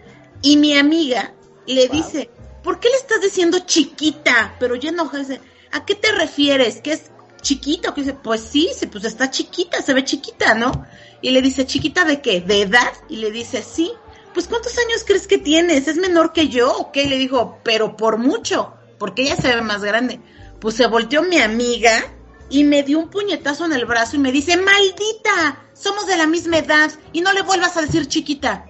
y 0.41 0.57
mi 0.57 0.77
amiga 0.77 1.33
le 1.67 1.87
dice, 1.87 2.29
¿por 2.63 2.79
qué 2.79 2.89
le 2.89 2.95
estás 2.95 3.21
diciendo 3.21 3.59
chiquita? 3.59 4.55
Pero 4.59 4.75
ya 4.75 4.91
no, 4.91 5.09
dice, 5.09 5.41
¿a 5.71 5.85
qué 5.85 5.95
te 5.95 6.11
refieres? 6.11 6.81
¿Que 6.81 6.93
es 6.93 7.11
chiquita? 7.41 7.93
Que 7.93 8.01
dice, 8.01 8.13
pues 8.13 8.41
sí, 8.41 8.69
pues 8.91 9.03
está 9.05 9.29
chiquita, 9.29 9.81
se 9.81 9.93
ve 9.93 10.03
chiquita, 10.03 10.53
¿no? 10.53 10.85
Y 11.21 11.31
le 11.31 11.41
dice, 11.41 11.65
¿chiquita 11.65 12.05
de 12.05 12.21
qué? 12.21 12.41
¿De 12.41 12.61
edad? 12.61 12.93
Y 13.09 13.17
le 13.17 13.31
dice, 13.31 13.63
sí. 13.63 13.91
Pues 14.33 14.47
¿cuántos 14.47 14.77
años 14.77 15.03
crees 15.05 15.27
que 15.27 15.37
tienes? 15.37 15.87
¿Es 15.87 15.97
menor 15.97 16.33
que 16.33 16.47
yo? 16.47 16.75
¿O 16.75 16.91
qué? 16.91 17.03
Y 17.03 17.09
le 17.09 17.17
dijo, 17.17 17.59
pero 17.63 17.95
por 17.95 18.17
mucho, 18.17 18.73
porque 18.97 19.23
ella 19.23 19.35
se 19.35 19.55
ve 19.55 19.61
más 19.61 19.83
grande. 19.83 20.19
Pues 20.59 20.75
se 20.75 20.87
volteó 20.87 21.23
mi 21.23 21.39
amiga 21.39 22.03
y 22.49 22.63
me 22.63 22.83
dio 22.83 22.99
un 22.99 23.09
puñetazo 23.09 23.65
en 23.65 23.73
el 23.73 23.85
brazo 23.85 24.15
y 24.15 24.19
me 24.19 24.31
dice, 24.31 24.57
maldita, 24.57 25.63
somos 25.73 26.07
de 26.07 26.17
la 26.17 26.27
misma 26.27 26.57
edad 26.57 26.91
y 27.11 27.21
no 27.21 27.33
le 27.33 27.41
vuelvas 27.41 27.77
a 27.77 27.81
decir 27.81 28.07
chiquita. 28.07 28.65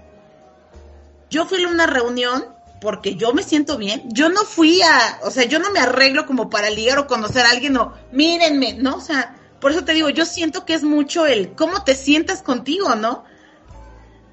Yo 1.29 1.45
fui 1.45 1.63
a 1.63 1.67
una 1.67 1.87
reunión 1.87 2.45
porque 2.81 3.15
yo 3.15 3.33
me 3.33 3.43
siento 3.43 3.77
bien. 3.77 4.03
Yo 4.11 4.29
no 4.29 4.41
fui 4.41 4.81
a, 4.81 5.19
o 5.23 5.31
sea, 5.31 5.45
yo 5.45 5.59
no 5.59 5.71
me 5.71 5.79
arreglo 5.79 6.25
como 6.25 6.49
para 6.49 6.69
ligar 6.69 6.99
o 6.99 7.07
conocer 7.07 7.45
a 7.45 7.51
alguien 7.51 7.77
o 7.77 7.93
mírenme, 8.11 8.73
¿no? 8.73 8.97
O 8.97 9.01
sea, 9.01 9.35
por 9.61 9.71
eso 9.71 9.85
te 9.85 9.93
digo, 9.93 10.09
yo 10.09 10.25
siento 10.25 10.65
que 10.65 10.73
es 10.73 10.83
mucho 10.83 11.25
el 11.25 11.55
cómo 11.55 11.85
te 11.85 11.95
sientas 11.95 12.41
contigo, 12.41 12.95
¿no? 12.95 13.23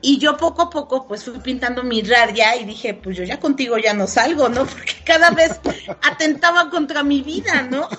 Y 0.03 0.19
yo 0.19 0.37
poco 0.37 0.63
a 0.63 0.71
poco 0.71 1.07
pues 1.07 1.25
fui 1.25 1.39
pintando 1.41 1.83
mi 1.83 2.03
raya 2.03 2.57
y 2.57 2.65
dije, 2.65 2.95
pues 2.95 3.17
yo 3.17 3.25
ya 3.25 3.39
contigo 3.39 3.77
ya 3.79 3.93
no 3.93 4.07
salgo, 4.07 4.49
¿no? 4.49 4.65
Porque 4.67 4.95
cada 5.05 5.31
vez 5.31 5.61
atentaba 6.03 6.71
contra 6.71 7.03
mi 7.03 7.23
vida, 7.23 7.63
¿no? 7.71 7.89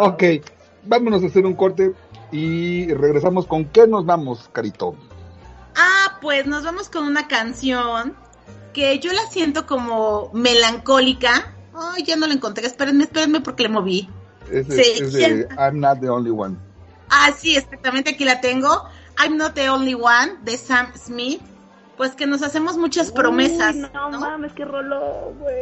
Ok, 0.00 0.22
vámonos 0.84 1.24
a 1.24 1.26
hacer 1.26 1.44
un 1.44 1.54
corte 1.54 1.92
y 2.30 2.92
regresamos 2.94 3.46
con 3.46 3.64
qué 3.64 3.88
nos 3.88 4.06
vamos, 4.06 4.48
Carito. 4.52 4.94
Ah, 5.76 6.18
pues 6.20 6.46
nos 6.46 6.62
vamos 6.62 6.88
con 6.88 7.04
una 7.04 7.26
canción 7.26 8.14
que 8.72 8.98
yo 9.00 9.12
la 9.12 9.22
siento 9.30 9.66
como 9.66 10.30
melancólica. 10.32 11.52
Ay, 11.74 12.04
ya 12.04 12.16
no 12.16 12.28
la 12.28 12.34
encontré. 12.34 12.66
Espérenme, 12.66 13.04
espérenme 13.04 13.40
porque 13.40 13.64
le 13.64 13.70
moví. 13.70 14.08
Es 14.52 14.66
Sí. 14.66 15.44
I'm 15.58 15.80
not 15.80 16.00
the 16.00 16.08
only 16.08 16.30
one. 16.30 16.56
Ah, 17.10 17.32
sí, 17.36 17.56
exactamente, 17.56 18.10
aquí 18.10 18.24
la 18.24 18.40
tengo. 18.40 18.84
I'm 19.18 19.36
Not 19.36 19.54
the 19.54 19.68
Only 19.68 19.94
One 19.94 20.36
de 20.44 20.56
Sam 20.56 20.92
Smith, 20.96 21.40
pues 21.96 22.12
que 22.12 22.26
nos 22.26 22.42
hacemos 22.42 22.76
muchas 22.76 23.10
promesas. 23.10 23.74
Uy, 23.74 23.86
no, 23.92 24.10
¿no? 24.10 24.20
mames, 24.20 24.52
qué 24.52 24.64
roló, 24.64 25.34
güey. 25.38 25.56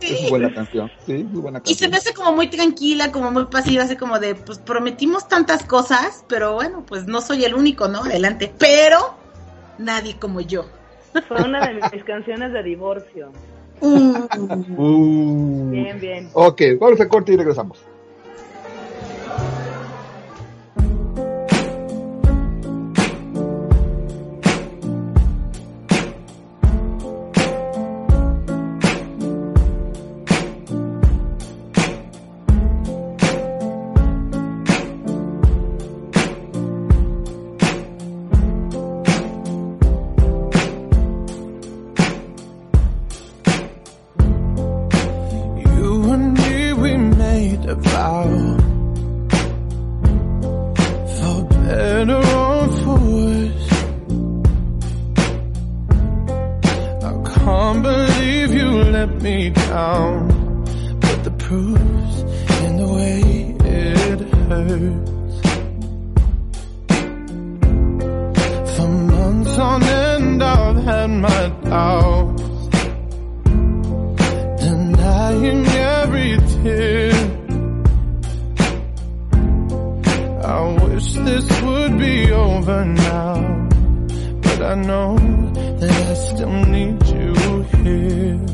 Es 0.00 0.30
buena 0.30 0.52
canción, 0.54 0.90
sí, 1.06 1.24
muy 1.24 1.40
buena 1.42 1.58
Y 1.64 1.74
se 1.74 1.74
canción. 1.74 1.90
me 1.90 1.96
hace 1.96 2.14
como 2.14 2.32
muy 2.32 2.48
tranquila, 2.48 3.10
como 3.10 3.30
muy 3.30 3.46
pasiva, 3.46 3.82
así 3.84 3.96
como 3.96 4.18
de, 4.20 4.34
pues 4.34 4.58
prometimos 4.58 5.26
tantas 5.26 5.64
cosas, 5.64 6.24
pero 6.28 6.54
bueno, 6.54 6.84
pues 6.86 7.06
no 7.06 7.20
soy 7.20 7.44
el 7.44 7.54
único, 7.54 7.88
¿no? 7.88 8.04
Adelante. 8.04 8.52
Pero 8.58 9.14
nadie 9.78 10.16
como 10.18 10.40
yo. 10.40 10.66
Fue 11.26 11.42
una 11.42 11.66
de 11.66 11.74
mis 11.74 12.04
canciones 12.04 12.52
de 12.52 12.62
divorcio. 12.62 13.32
Uh. 13.80 14.26
Uh. 14.76 15.70
Bien, 15.70 15.98
bien. 16.00 16.30
Ok, 16.32 16.62
vamos 16.80 17.00
a 17.00 17.08
corte 17.08 17.32
y 17.32 17.36
regresamos. 17.36 17.78
Hurts. 64.68 65.36
For 68.76 68.88
months 68.88 69.58
on 69.58 69.82
end, 69.82 70.42
I've 70.42 70.84
had 70.84 71.10
my 71.10 71.42
doubts 71.64 72.42
denying 74.64 75.66
every 75.66 76.36
tear. 76.52 77.12
I 80.44 80.60
wish 80.84 81.12
this 81.12 81.62
would 81.62 81.98
be 81.98 82.30
over 82.32 82.84
now, 82.84 83.68
but 84.42 84.60
I 84.62 84.74
know 84.74 85.16
that 85.80 85.96
I 86.10 86.14
still 86.14 86.56
need 86.66 87.06
you 87.06 87.62
here. 87.82 88.47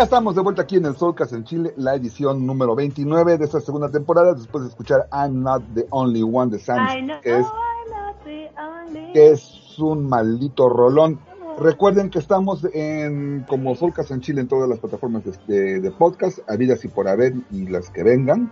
Ya 0.00 0.04
estamos 0.04 0.34
de 0.34 0.40
vuelta 0.40 0.62
aquí 0.62 0.76
en 0.76 0.86
el 0.86 0.96
Soulcast 0.96 1.34
en 1.34 1.44
Chile, 1.44 1.74
la 1.76 1.94
edición 1.94 2.46
número 2.46 2.74
29 2.74 3.36
de 3.36 3.44
esta 3.44 3.60
segunda 3.60 3.90
temporada, 3.90 4.32
después 4.32 4.64
de 4.64 4.70
escuchar 4.70 5.06
I'm 5.12 5.42
Not 5.42 5.62
the 5.74 5.86
Only 5.90 6.22
One 6.22 6.50
de 6.50 6.58
Sam, 6.58 6.86
que 7.20 7.38
es, 7.40 7.46
que 9.12 9.82
un 9.82 10.08
maldito 10.08 10.70
rolón. 10.70 11.20
Recuerden 11.58 12.08
que 12.08 12.18
estamos 12.18 12.66
en 12.72 13.44
como 13.46 13.74
Soulcast 13.74 14.10
en 14.12 14.22
Chile 14.22 14.40
en 14.40 14.48
todas 14.48 14.70
las 14.70 14.78
plataformas 14.78 15.22
de, 15.22 15.32
de- 15.46 15.80
de 15.80 15.90
podcast, 15.90 16.38
habidas 16.48 16.82
y 16.86 16.88
por 16.88 17.06
haber 17.06 17.34
y 17.50 17.66
las 17.66 17.90
que 17.90 18.02
vengan. 18.02 18.50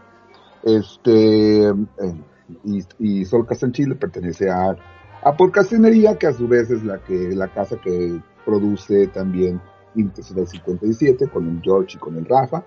Este 0.65 1.69
eh, 1.69 1.75
y, 2.63 2.83
y 2.99 3.25
Soulcast 3.25 3.63
en 3.63 3.73
Chile 3.73 3.95
pertenece 3.95 4.51
a, 4.51 4.77
a 5.23 5.33
Podcastinería, 5.35 6.19
que 6.19 6.27
a 6.27 6.35
su 6.35 6.47
vez 6.47 6.71
es 6.71 6.85
la 6.85 6.99
que 6.99 7.31
la 7.35 7.49
casa 7.49 7.77
que 7.83 8.21
produce 8.45 9.07
también 9.07 9.63
Intensidad 10.01 10.47
57 10.47 11.29
con 11.29 11.49
el 11.49 11.63
George 11.63 11.97
y 11.97 11.99
con 11.99 12.17
el 12.17 12.25
Rafa. 12.25 12.65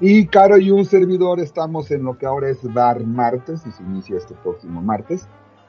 Y 0.00 0.26
Caro 0.26 0.58
y 0.58 0.70
un 0.70 0.84
servidor 0.84 1.40
estamos 1.40 1.90
en 1.90 2.04
lo 2.04 2.18
que 2.18 2.26
ahora 2.26 2.48
es 2.50 2.58
Bar 2.72 3.04
Martes 3.04 3.62
y 3.66 3.70
se 3.70 3.82
inicia 3.82 4.16
este 4.16 4.34
próximo 4.34 4.82
martes. 4.82 5.26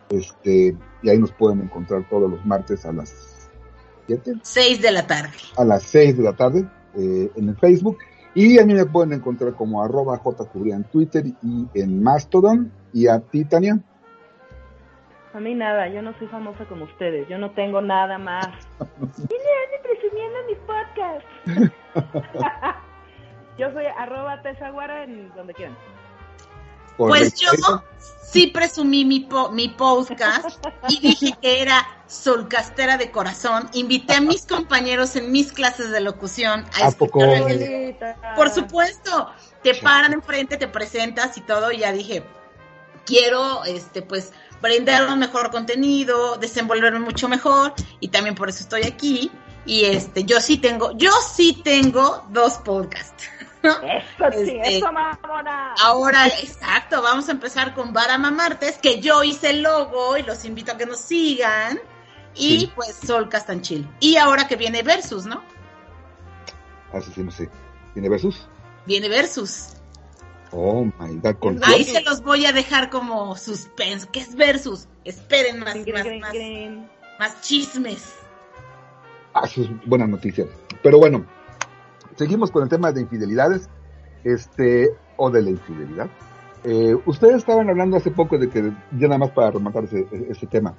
Este, 0.10 0.76
y 1.02 1.10
ahí 1.10 1.18
nos 1.18 1.32
pueden 1.32 1.62
encontrar 1.62 2.08
todos 2.10 2.30
los 2.30 2.46
martes 2.46 2.86
a 2.86 2.92
las 2.92 3.50
7, 4.08 4.34
Seis 4.44 4.82
de 4.82 4.92
la 4.92 5.08
tarde. 5.08 5.32
a 5.58 5.66
las 5.66 5.84
6 5.84 6.18
de 6.18 6.24
la 6.24 6.34
tarde 6.34 6.68
eh, 6.96 7.32
en 7.36 7.50
el 7.50 7.56
Facebook. 7.58 7.98
Y 8.34 8.60
a 8.60 8.66
mí 8.66 8.74
me 8.74 8.86
pueden 8.86 9.14
encontrar 9.14 9.54
como 9.56 9.82
arroba 9.82 10.18
jcubría 10.18 10.76
en 10.76 10.84
Twitter 10.84 11.26
y 11.42 11.68
en 11.74 12.04
Mastodon. 12.04 12.72
Y 12.94 13.08
a 13.08 13.20
ti, 13.20 13.46
Tania. 13.46 13.80
A 15.36 15.40
mí 15.42 15.54
nada, 15.54 15.90
yo 15.90 16.02
no 16.02 16.18
soy 16.18 16.28
famosa 16.28 16.64
como 16.64 16.86
ustedes, 16.86 17.28
yo 17.28 17.38
no 17.38 17.52
tengo 17.52 17.82
nada 17.82 18.18
más. 18.18 18.48
Vine 18.80 19.52
ande 19.66 19.80
presumiendo 19.84 20.38
mi 20.48 20.56
podcast. 20.66 21.26
yo 23.58 23.70
soy 23.74 23.86
arroba 23.98 24.42
tesaguara 24.42 25.04
en 25.04 25.30
donde 25.36 25.54
quieran. 25.54 25.78
Pues 26.96 27.36
yo 27.36 27.50
sí 28.22 28.48
presumí 28.48 29.04
mi, 29.04 29.20
po- 29.20 29.52
mi 29.52 29.68
podcast 29.68 30.66
y 30.88 31.02
dije 31.02 31.34
que 31.42 31.62
era 31.62 31.86
solcastera 32.08 32.96
de 32.96 33.12
corazón. 33.12 33.70
Invité 33.74 34.14
a 34.14 34.22
mis 34.22 34.46
compañeros 34.46 35.18
en 35.18 35.34
mis 35.34 35.52
clases 35.52 35.92
de 35.92 36.00
locución 36.00 36.64
a 36.82 36.88
¿A 36.88 36.92
poco? 36.92 37.20
Por 38.38 38.50
supuesto, 38.50 39.30
te 39.62 39.76
paran 39.76 40.14
enfrente, 40.14 40.56
te 40.56 40.70
presentas 40.70 41.38
y 41.38 41.42
todo, 41.42 41.74
y 41.74 41.80
ya 41.80 41.92
dije, 41.92 42.24
quiero, 43.06 43.66
este, 43.66 44.02
pues, 44.02 44.32
brindar 44.62 45.08
un 45.08 45.20
mejor 45.20 45.52
contenido, 45.52 46.38
desenvolverme 46.38 47.00
mucho 47.00 47.28
mejor, 47.28 47.74
y 48.00 48.08
también 48.10 48.36
por 48.36 48.50
eso 48.50 48.64
estoy 48.64 48.84
aquí. 48.84 49.32
Y 49.66 49.86
este, 49.86 50.24
yo 50.24 50.40
sí 50.42 50.58
tengo, 50.58 50.92
yo 50.98 51.12
sí 51.34 51.62
tengo 51.64 52.26
dos 52.30 52.54
podcasts. 52.60 53.26
¿no? 53.64 53.72
Eso 53.82 54.32
sí, 54.32 54.58
Este, 54.58 54.78
eso 54.78 54.92
mamona. 54.92 55.74
Ahora, 55.82 56.28
exacto, 56.28 57.02
vamos 57.02 57.28
a 57.30 57.32
empezar 57.32 57.74
con 57.74 57.92
Barama 57.94 58.30
Martes, 58.30 58.78
que 58.78 59.00
yo 59.02 59.24
hice 59.24 59.50
el 59.50 59.64
logo 59.64 60.18
y 60.18 60.24
los 60.24 60.46
invito 60.46 60.72
a 60.74 60.78
que 60.78 60.86
nos 60.86 61.00
sigan. 61.00 61.80
Y 62.36 62.60
Sí. 62.60 62.72
pues 62.76 62.96
Sol 62.96 63.30
Castanchil. 63.30 63.90
Y 64.00 64.18
ahora 64.18 64.48
que 64.48 64.56
viene 64.58 64.84
Versus, 64.84 65.26
¿no? 65.26 65.42
Así 66.94 67.12
sí, 67.14 67.24
no 67.24 67.32
sé. 67.32 67.50
¿Tiene 67.94 68.10
versus? 68.10 68.48
Viene 68.86 69.08
Versus. 69.10 69.70
Oh 70.58 70.86
my 70.86 71.16
god, 71.22 71.36
con 71.36 71.60
Ahí 71.64 71.84
se 71.84 72.02
los 72.02 72.24
voy 72.24 72.46
a 72.46 72.54
dejar 72.54 72.90
como 72.90 73.36
suspenso. 73.36 74.08
¿Qué 74.14 74.22
es 74.22 74.36
Versus? 74.36 74.88
Esperen 75.04 75.60
más, 75.60 75.76
más, 75.76 76.08
más, 77.20 77.42
chismes. 77.42 78.16
Ah, 79.34 79.42
eso 79.44 79.64
es 79.64 79.70
buena 79.86 80.08
noticia. 80.08 80.46
Pero 80.82 80.98
bueno, 80.98 81.26
seguimos 82.16 82.52
con 82.52 82.64
el 82.64 82.70
tema 82.70 82.94
de 82.94 83.02
infidelidades, 83.02 83.70
este, 84.24 84.96
o 85.18 85.30
de 85.30 85.42
la 85.42 85.50
infidelidad. 85.50 86.10
Eh, 86.64 86.96
ustedes 87.06 87.36
estaban 87.36 87.70
hablando 87.70 87.98
hace 87.98 88.12
poco 88.12 88.38
de 88.38 88.50
que, 88.50 88.72
ya 88.98 89.08
nada 89.08 89.18
más 89.18 89.32
para 89.32 89.52
rematar 89.52 89.84
ese, 89.84 90.08
ese 90.30 90.48
tema, 90.48 90.74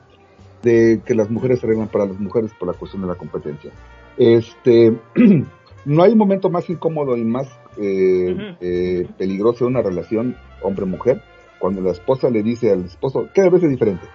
de 0.63 1.03
que 1.05 1.15
las 1.15 1.29
mujeres 1.29 1.61
se 1.61 1.67
arreglan 1.67 1.89
para 1.89 2.07
las 2.07 2.19
mujeres 2.19 2.51
por 2.59 2.67
la 2.69 2.75
cuestión 2.75 3.03
de 3.03 3.09
la 3.09 3.15
competencia. 3.15 3.71
Este, 4.17 4.99
no 5.85 6.03
hay 6.03 6.15
momento 6.15 6.49
más 6.49 6.71
incómodo 6.71 7.15
y 7.15 7.25
más 7.25 7.47
eh, 7.79 8.57
eh, 8.61 9.09
peligroso 9.19 9.65
de 9.65 9.71
una 9.71 9.83
relación 9.83 10.37
hombre-mujer 10.63 11.23
cuando 11.59 11.81
la 11.81 11.93
esposa 11.93 12.31
le 12.31 12.43
dice 12.43 12.71
al 12.71 12.85
esposo, 12.85 13.29
cada 13.35 13.51
vez 13.51 13.63
es 13.63 13.71
diferente. 13.71 14.07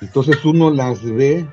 Entonces 0.00 0.44
uno 0.44 0.70
las 0.70 1.04
ve 1.04 1.46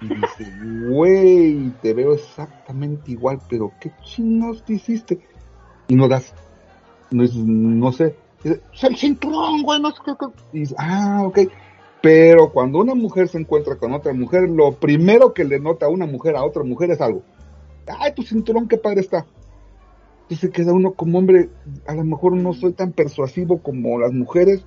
y 0.00 0.08
dice, 0.08 0.52
güey, 0.88 1.70
te 1.82 1.94
veo 1.94 2.14
exactamente 2.14 3.12
igual, 3.12 3.38
pero 3.48 3.72
¿qué 3.80 3.92
chinos 4.02 4.64
te 4.64 4.74
hiciste? 4.74 5.20
Y 5.88 5.94
no 5.94 6.08
das, 6.08 6.32
no, 7.10 7.22
dices, 7.22 7.38
no 7.44 7.92
sé, 7.92 8.16
"Es 8.42 8.84
el 8.84 8.96
cinturón, 8.96 9.62
güey, 9.62 9.80
no 9.80 9.90
sé 9.90 9.98
qué, 10.04 10.12
qué". 10.18 10.26
Y 10.52 10.60
dice, 10.60 10.74
ah, 10.78 11.22
ok. 11.24 11.40
Pero 12.02 12.50
cuando 12.50 12.78
una 12.78 12.94
mujer 12.94 13.28
se 13.28 13.38
encuentra 13.38 13.76
con 13.76 13.92
otra 13.92 14.14
mujer, 14.14 14.48
lo 14.48 14.72
primero 14.72 15.34
que 15.34 15.44
le 15.44 15.60
nota 15.60 15.86
a 15.86 15.90
una 15.90 16.06
mujer 16.06 16.34
a 16.34 16.44
otra 16.44 16.64
mujer 16.64 16.90
es 16.90 17.00
algo. 17.00 17.22
Ay, 17.86 18.14
tu 18.14 18.22
cinturón, 18.22 18.68
qué 18.68 18.76
padre 18.76 19.00
está. 19.00 19.26
Se 20.28 20.50
queda 20.50 20.72
uno 20.72 20.92
como 20.92 21.18
hombre, 21.18 21.48
a 21.86 21.94
lo 21.94 22.04
mejor 22.04 22.34
no 22.34 22.52
soy 22.52 22.72
tan 22.72 22.92
persuasivo 22.92 23.58
como 23.58 23.98
las 23.98 24.12
mujeres. 24.12 24.64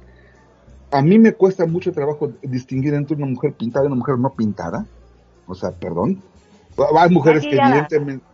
A 0.91 1.01
mí 1.01 1.17
me 1.17 1.33
cuesta 1.33 1.65
mucho 1.65 1.93
trabajo 1.93 2.33
distinguir 2.41 2.93
entre 2.93 3.15
una 3.15 3.25
mujer 3.25 3.53
pintada 3.53 3.85
y 3.85 3.87
una 3.87 3.95
mujer 3.95 4.19
no 4.19 4.29
pintada. 4.31 4.85
O 5.47 5.55
sea, 5.55 5.71
perdón. 5.71 6.21
Hay 6.97 7.09
mujeres 7.09 7.43
Maquillada. 7.43 7.87
que 7.87 7.95
evidentemente, 7.95 8.25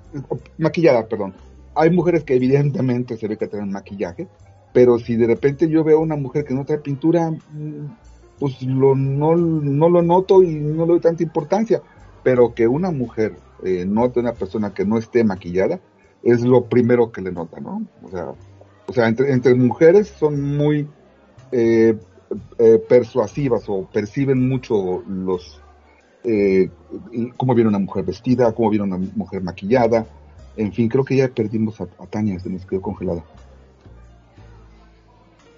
maquillada, 0.58 1.08
perdón. 1.08 1.34
Hay 1.76 1.92
mujeres 1.92 2.24
que 2.24 2.36
evidentemente 2.36 3.16
se 3.16 3.28
ve 3.28 3.38
que 3.38 3.48
tienen 3.48 3.72
maquillaje, 3.72 4.28
pero 4.74 4.98
si 4.98 5.16
de 5.16 5.28
repente 5.28 5.70
yo 5.70 5.84
veo 5.84 6.00
a 6.00 6.02
una 6.02 6.16
mujer 6.16 6.46
que 6.46 6.54
no 6.54 6.66
trae 6.66 6.80
pintura, 6.80 7.30
mm, 7.30 7.86
pues 8.40 8.62
lo, 8.64 8.96
no, 8.96 9.36
no 9.36 9.90
lo 9.90 10.02
noto 10.02 10.42
y 10.42 10.56
no 10.56 10.86
le 10.86 10.94
doy 10.94 11.00
tanta 11.00 11.24
importancia. 11.24 11.82
Pero 12.24 12.54
que 12.54 12.68
una 12.68 12.92
mujer 12.92 13.36
eh, 13.64 13.86
note 13.86 14.20
a 14.20 14.24
una 14.24 14.34
persona 14.34 14.74
que 14.74 14.86
no 14.86 14.98
esté 14.98 15.24
maquillada, 15.24 15.80
es 16.24 16.42
lo 16.42 16.66
primero 16.66 17.12
que 17.12 17.22
le 17.22 17.32
nota, 17.32 17.60
¿no? 17.60 17.84
O 18.04 18.10
sea, 18.10 18.34
o 18.88 18.94
sea 18.94 19.08
entre, 19.08 19.32
entre 19.32 19.56
mujeres 19.56 20.08
son 20.08 20.58
muy 20.58 20.88
eh, 21.52 21.98
eh, 22.60 22.84
persuasivas 22.88 23.64
o 23.68 23.88
perciben 23.92 24.48
mucho 24.48 25.04
los 25.08 25.62
eh, 26.24 26.70
cómo 27.38 27.56
viene 27.56 27.70
una 27.70 27.80
mujer 27.80 28.06
vestida, 28.06 28.52
cómo 28.52 28.70
viene 28.70 28.86
una 28.86 28.98
mujer 29.16 29.42
maquillada. 29.42 30.06
En 30.58 30.74
fin, 30.74 30.90
creo 30.90 31.06
que 31.06 31.16
ya 31.16 31.28
perdimos 31.30 31.80
a, 31.80 31.86
a 31.98 32.06
Tania, 32.08 32.40
se 32.40 32.50
nos 32.50 32.66
quedó 32.66 32.82
congelada. 32.82 33.24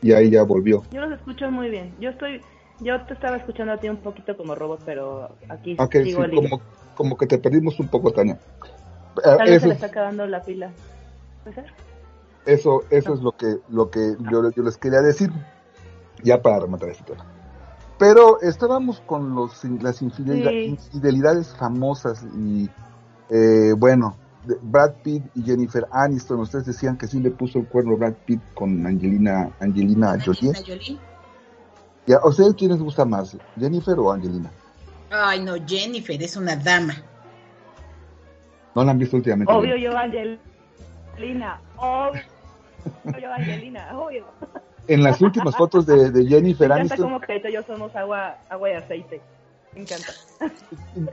Y 0.01 0.13
ahí 0.13 0.29
ya 0.29 0.43
volvió. 0.43 0.83
Yo 0.91 1.01
los 1.01 1.19
escucho 1.19 1.49
muy 1.51 1.69
bien. 1.69 1.93
Yo 1.99 2.09
estoy, 2.09 2.41
yo 2.79 3.01
te 3.05 3.13
estaba 3.13 3.37
escuchando 3.37 3.73
a 3.73 3.77
ti 3.77 3.89
un 3.89 3.97
poquito 3.97 4.35
como 4.37 4.55
robot, 4.55 4.81
pero 4.85 5.35
aquí 5.49 5.75
Ok, 5.77 5.93
sí, 5.93 6.03
sigo 6.05 6.25
hilo. 6.25 6.41
como, 6.41 6.61
como 6.95 7.17
que 7.17 7.27
te 7.27 7.37
perdimos 7.37 7.79
un 7.79 7.87
poco, 7.87 8.11
Tania. 8.11 8.33
Eh, 9.17 9.21
Tal 9.23 9.37
vez 9.49 9.61
se 9.61 9.67
le 9.67 9.73
es- 9.73 9.77
está 9.81 9.87
acabando 9.87 10.25
la 10.27 10.41
pila. 10.41 10.71
¿Puede 11.43 11.55
ser? 11.55 11.65
eso, 12.45 12.83
eso 12.89 13.13
es 13.13 13.21
lo 13.21 13.33
que, 13.33 13.57
lo 13.69 13.89
que 13.91 14.15
yo, 14.31 14.49
yo 14.51 14.63
les 14.63 14.77
quería 14.77 15.01
decir, 15.01 15.31
ya 16.23 16.41
para 16.41 16.59
rematar 16.59 16.89
este 16.89 17.03
tema. 17.03 17.25
Pero 17.99 18.41
estábamos 18.41 18.99
con 19.01 19.35
los, 19.35 19.63
las 19.81 19.97
Sí. 19.97 20.05
infidelidades 20.05 21.55
famosas 21.55 22.23
y, 22.35 22.67
eh, 23.29 23.73
bueno, 23.77 24.15
de- 24.45 24.57
Brad 24.61 24.93
Pitt 25.03 25.23
y 25.35 25.43
Jennifer 25.43 25.85
Aniston, 25.91 26.39
ustedes 26.39 26.65
decían 26.65 26.97
que 26.97 27.05
sí 27.07 27.19
le 27.19 27.29
puso 27.29 27.59
el 27.59 27.67
cuerno 27.67 27.95
Brad 27.95 28.13
Pitt 28.25 28.41
con 28.55 28.85
Angelina, 28.87 29.51
Angelina 29.59 30.17
Jolie. 30.23 30.49
Angelina 30.49 30.59
Jolie. 30.65 30.99
¿Y 32.07 32.13
a 32.13 32.19
ustedes 32.25 32.55
quién 32.55 32.71
les 32.71 32.81
gusta 32.81 33.05
más, 33.05 33.37
Jennifer 33.59 33.99
o 33.99 34.11
Angelina? 34.11 34.49
Ay, 35.11 35.41
no, 35.41 35.55
Jennifer 35.67 36.21
es 36.23 36.37
una 36.37 36.55
dama. 36.55 36.95
¿No 38.73 38.83
la 38.83 38.91
han 38.91 38.97
visto 38.97 39.17
últimamente? 39.17 39.51
Obvio 39.51 39.75
yo, 39.75 39.97
Angelina. 39.97 41.59
Obvio 41.75 42.21
yo, 43.21 43.33
Angelina. 43.33 43.99
Obvio. 43.99 44.25
En 44.87 45.03
las 45.03 45.21
últimas 45.21 45.55
fotos 45.55 45.85
de, 45.85 46.11
de 46.11 46.23
Me 46.23 46.29
Jennifer 46.29 46.65
encanta 46.65 46.95
Aniston, 46.95 47.19
como 47.19 47.49
y 47.49 47.51
yo 47.53 47.63
somos 47.63 47.95
agua, 47.95 48.37
agua 48.49 48.69
y 48.69 48.73
aceite. 48.73 49.21
Me 49.73 49.81
encanta. 49.81 50.13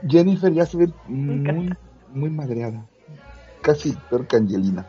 Jennifer 0.07 0.51
ya 0.53 0.65
se 0.65 0.77
ve 0.77 0.89
muy, 1.07 1.75
muy 2.13 2.29
madreada. 2.29 2.85
Casi 3.61 3.91
peor 4.09 4.25
que 4.27 4.37
Angelina. 4.37 4.85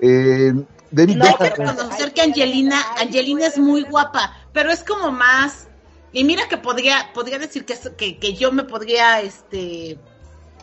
Eh, 0.00 0.52
David 0.92 1.16
No 1.16 1.24
hay 1.24 1.34
que 1.34 1.50
reconocer 1.50 2.12
que 2.12 2.22
Angelina, 2.22 2.80
Angelina 3.00 3.46
es 3.46 3.58
muy 3.58 3.82
guapa, 3.82 4.32
pero 4.52 4.70
es 4.70 4.84
como 4.84 5.10
más. 5.10 5.68
Y 6.14 6.22
mira 6.24 6.48
que 6.48 6.56
podría, 6.56 7.10
podría 7.12 7.38
decir 7.38 7.66
que, 7.66 7.76
que, 7.96 8.18
que 8.18 8.34
yo 8.34 8.52
me 8.52 8.62
podría, 8.62 9.20
este, 9.20 9.98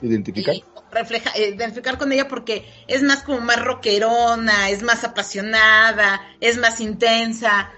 identificar. 0.02 0.56
y 0.56 0.64
refleja, 0.92 1.38
identificar 1.38 1.98
con 1.98 2.12
ella 2.12 2.28
porque 2.30 2.66
es 2.88 3.04
más 3.04 3.24
como 3.24 3.42
más 3.42 3.62
rockerona, 3.62 4.70
es 4.70 4.82
más 4.82 5.04
apasionada, 5.04 6.22
es 6.40 6.58
más 6.58 6.80
intensa. 6.80 7.70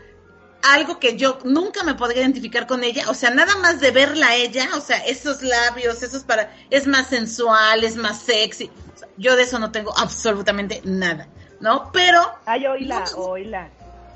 Algo 0.61 0.99
que 0.99 1.17
yo 1.17 1.39
nunca 1.43 1.84
me 1.84 1.95
podría 1.95 2.21
identificar 2.21 2.67
con 2.67 2.84
ella, 2.84 3.09
o 3.09 3.15
sea, 3.15 3.32
nada 3.32 3.57
más 3.57 3.82
de 3.82 3.89
verla 3.89 4.28
a 4.28 4.36
ella, 4.36 4.69
o 4.78 4.80
sea, 4.80 4.97
esos 4.99 5.41
labios, 5.41 6.01
esos 6.03 6.24
para, 6.24 6.55
es 6.69 6.88
más 6.88 7.07
sensual, 7.07 7.84
es 7.84 7.97
más 7.97 8.21
sexy. 8.21 8.71
O 8.93 8.97
sea, 8.97 9.09
yo 9.17 9.36
de 9.36 9.43
eso 9.43 9.57
no 9.57 9.71
tengo 9.71 9.97
absolutamente 9.97 10.80
nada, 10.86 11.28
¿no? 11.59 11.91
Pero 11.91 12.21
Ay, 12.45 12.67
oíla, 12.67 13.03
oíla. 13.17 13.71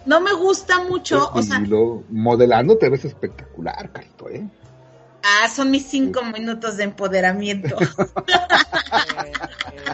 No 0.08 0.20
me 0.22 0.34
gusta 0.34 0.80
mucho, 0.84 1.30
o 1.34 1.42
sea, 1.44 1.60
y 1.60 1.68
lo, 1.68 2.04
modelando 2.10 2.78
te 2.78 2.90
ves 2.90 3.06
espectacular, 3.06 3.92
Carito, 3.92 4.30
¿eh? 4.30 4.48
ah, 5.24 5.48
son 5.50 5.70
mis 5.70 5.86
cinco 5.86 6.24
minutos 6.24 6.78
de 6.78 6.84
empoderamiento. 6.86 7.76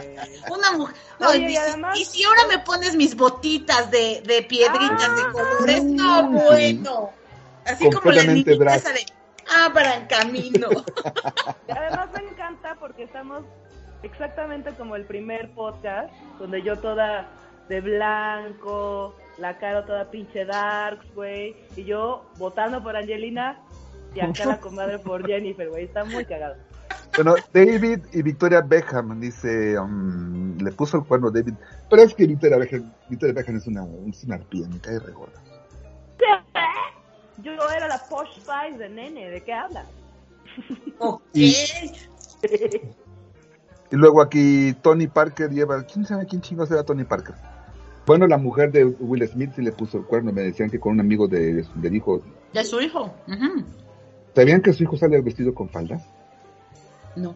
Eh, 0.02 0.40
Una 0.50 0.72
mujer. 0.72 0.96
Oye, 1.28 1.38
y, 1.38 1.44
y 1.44 1.48
si- 1.50 1.56
además- 1.56 1.98
y 1.98 2.04
si 2.04 2.24
ahora 2.24 2.42
me 2.48 2.58
pones 2.58 2.94
mis 2.96 3.16
botitas 3.16 3.90
de, 3.90 4.22
de 4.26 4.42
piedritas 4.42 5.16
de 5.16 5.22
Ah, 5.22 5.30
colores, 5.32 5.84
no, 5.84 6.20
sí. 6.20 6.44
bueno. 6.46 7.10
Así 7.64 7.84
como 7.84 7.90
la 7.90 8.00
Completamente 8.00 8.50
niñita 8.50 8.64
drag. 8.64 8.76
esa 8.76 8.92
de 8.92 9.06
abran 9.64 10.06
camino. 10.06 10.68
Y 11.68 11.72
Además 11.72 12.08
me 12.14 12.28
encanta 12.30 12.76
porque 12.78 13.04
estamos 13.04 13.44
exactamente 14.02 14.70
como 14.74 14.96
el 14.96 15.04
primer 15.06 15.50
podcast, 15.54 16.12
donde 16.38 16.62
yo 16.62 16.78
toda 16.78 17.28
de 17.68 17.80
blanco, 17.80 19.16
la 19.38 19.58
cara 19.58 19.84
toda 19.84 20.10
pinche 20.10 20.44
darks, 20.44 21.06
güey, 21.14 21.56
y 21.76 21.84
yo 21.84 22.24
votando 22.38 22.82
por 22.82 22.96
Angelina 22.96 23.60
y 24.14 24.20
acá 24.20 24.46
la 24.46 24.60
comadre 24.60 24.98
por 24.98 25.24
Jennifer, 25.26 25.68
güey, 25.68 25.84
está 25.84 26.04
muy 26.04 26.24
cagado. 26.24 26.54
Bueno, 27.16 27.34
David 27.52 28.00
y 28.12 28.22
Victoria 28.22 28.60
Beckham, 28.60 29.20
dice, 29.20 29.78
um, 29.78 30.56
le 30.58 30.72
puso 30.72 30.96
el 30.98 31.04
cuerno 31.04 31.30
David. 31.30 31.54
Pero 31.88 32.02
es 32.02 32.12
que 32.14 32.26
Victoria 32.26 32.58
Beckham, 32.58 32.92
Victoria 33.08 33.34
Beckham 33.34 33.56
es 33.56 33.66
una, 33.68 33.84
es 34.08 34.24
una 34.24 34.34
arpía, 34.36 34.66
me 34.68 34.80
cae 34.80 34.98
re 34.98 35.12
gorda. 35.12 35.40
Yo 37.42 37.52
era 37.76 37.88
la 37.88 37.98
Posh 38.08 38.28
Spice 38.40 38.78
de 38.78 38.88
nene, 38.88 39.30
¿de 39.30 39.42
qué 39.42 39.52
hablas? 39.52 39.86
ok. 40.98 41.22
Y- 41.32 41.54
Y 43.90 43.96
luego 43.96 44.20
aquí 44.22 44.72
Tony 44.82 45.06
Parker 45.06 45.50
lleva, 45.50 45.82
¿quién 45.84 46.04
sabe 46.04 46.26
quién 46.26 46.40
chingo 46.42 46.66
será 46.66 46.82
Tony 46.82 47.04
Parker? 47.04 47.34
Bueno, 48.06 48.26
la 48.26 48.36
mujer 48.38 48.70
de 48.70 48.84
Will 48.84 49.26
Smith 49.28 49.52
sí 49.56 49.62
le 49.62 49.72
puso 49.72 49.98
el 49.98 50.04
cuerno, 50.04 50.32
me 50.32 50.42
decían 50.42 50.68
que 50.70 50.78
con 50.78 50.92
un 50.92 51.00
amigo 51.00 51.26
de, 51.26 51.64
del 51.76 51.96
hijo. 51.96 52.20
De 52.52 52.62
su 52.64 52.80
hijo. 52.80 53.04
Ujú. 53.26 53.64
¿Sabían 54.34 54.60
que 54.62 54.72
su 54.72 54.82
hijo 54.82 54.96
sale 54.96 55.20
vestido 55.22 55.54
con 55.54 55.68
faldas? 55.68 56.06
No. 57.16 57.34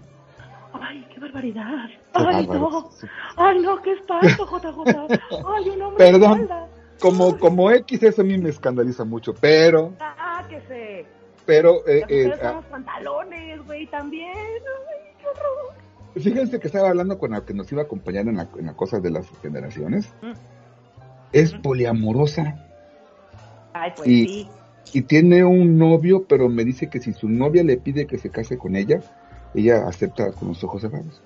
Ay, 0.73 1.07
qué 1.13 1.21
barbaridad. 1.21 1.87
Qué 1.89 1.97
Ay, 2.13 2.47
bárbaro. 2.47 2.71
no. 2.71 2.91
Ay, 3.37 3.59
no, 3.61 3.81
qué 3.83 3.93
espanto, 3.93 4.47
JJ. 4.47 5.21
Ay, 5.47 5.69
un 5.71 5.83
hombre 5.83 5.97
Perdón. 6.13 6.41
de 6.43 6.47
falda. 6.49 6.69
Como, 7.01 7.39
como 7.39 7.71
X, 7.71 8.03
eso 8.03 8.23
a 8.23 8.25
mí 8.25 8.37
me 8.39 8.49
escandaliza 8.51 9.05
mucho, 9.05 9.33
pero, 9.41 9.95
Ah, 10.01 10.45
que 10.51 10.61
se. 10.63 11.07
pero, 11.47 11.87
eh, 11.87 12.01
Las 12.01 12.11
eh, 12.11 12.25
mujeres 12.27 12.41
ah, 12.45 12.61
pantalones, 12.71 13.65
güey, 13.67 13.87
también. 13.87 14.33
Ay, 14.37 15.15
qué 15.21 15.27
horror. 15.29 15.75
fíjense 16.23 16.59
que 16.59 16.67
estaba 16.67 16.89
hablando 16.89 17.17
con 17.19 17.31
la 17.31 17.45
que 17.45 17.55
nos 17.55 17.71
iba 17.71 17.83
a 17.83 17.85
acompañar 17.85 18.27
en 18.27 18.37
la, 18.37 18.49
en 18.59 18.67
la 18.67 18.75
cosa 18.75 18.99
de 18.99 19.11
las 19.11 19.29
generaciones. 19.41 20.13
Mm. 20.21 20.33
Es 21.33 21.55
poliamorosa 21.55 22.57
Ay, 23.73 23.93
pues 23.97 24.09
Y- 24.09 24.25
sí. 24.25 24.49
y 24.95 25.03
tiene 25.03 25.45
un 25.45 25.79
novio, 25.79 26.25
pero 26.27 26.49
me 26.49 26.65
dice 26.65 26.89
que 26.89 27.01
si 27.01 27.13
su 27.13 27.29
novia 27.29 27.63
le 27.63 27.77
pide 27.77 28.07
que 28.07 28.19
se 28.19 28.31
case 28.31 28.57
con 28.57 28.75
ella, 28.75 29.01
ella 29.55 29.87
acepta 29.87 30.33
con 30.33 30.49
los 30.49 30.65
ojos 30.65 30.81
cerrados. 30.83 31.21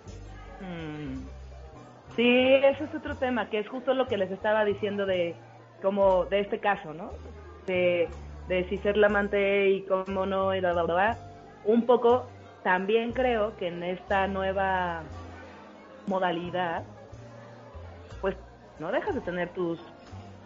Mm. 0.60 1.22
Sí, 2.16 2.54
ese 2.54 2.84
es 2.84 2.94
otro 2.94 3.16
tema, 3.16 3.48
que 3.48 3.60
es 3.60 3.68
justo 3.68 3.94
lo 3.94 4.06
que 4.08 4.16
les 4.16 4.30
estaba 4.30 4.64
diciendo 4.64 5.06
de 5.06 5.34
como 5.80 6.24
de 6.26 6.40
este 6.40 6.58
caso, 6.58 6.92
¿no? 6.92 7.10
De, 7.66 8.08
de 8.48 8.68
si 8.68 8.78
ser 8.78 8.96
la 8.96 9.06
amante 9.06 9.70
y 9.70 9.82
cómo 9.82 10.26
no, 10.26 10.54
y 10.54 10.60
bla, 10.60 10.72
bla. 10.72 11.18
Un 11.64 11.86
poco, 11.86 12.26
también 12.62 13.12
creo 13.12 13.56
que 13.56 13.68
en 13.68 13.82
esta 13.82 14.26
nueva 14.26 15.02
modalidad, 16.06 16.82
pues 18.20 18.36
no 18.78 18.90
dejas 18.92 19.14
de 19.14 19.20
tener 19.20 19.50
tus 19.50 19.80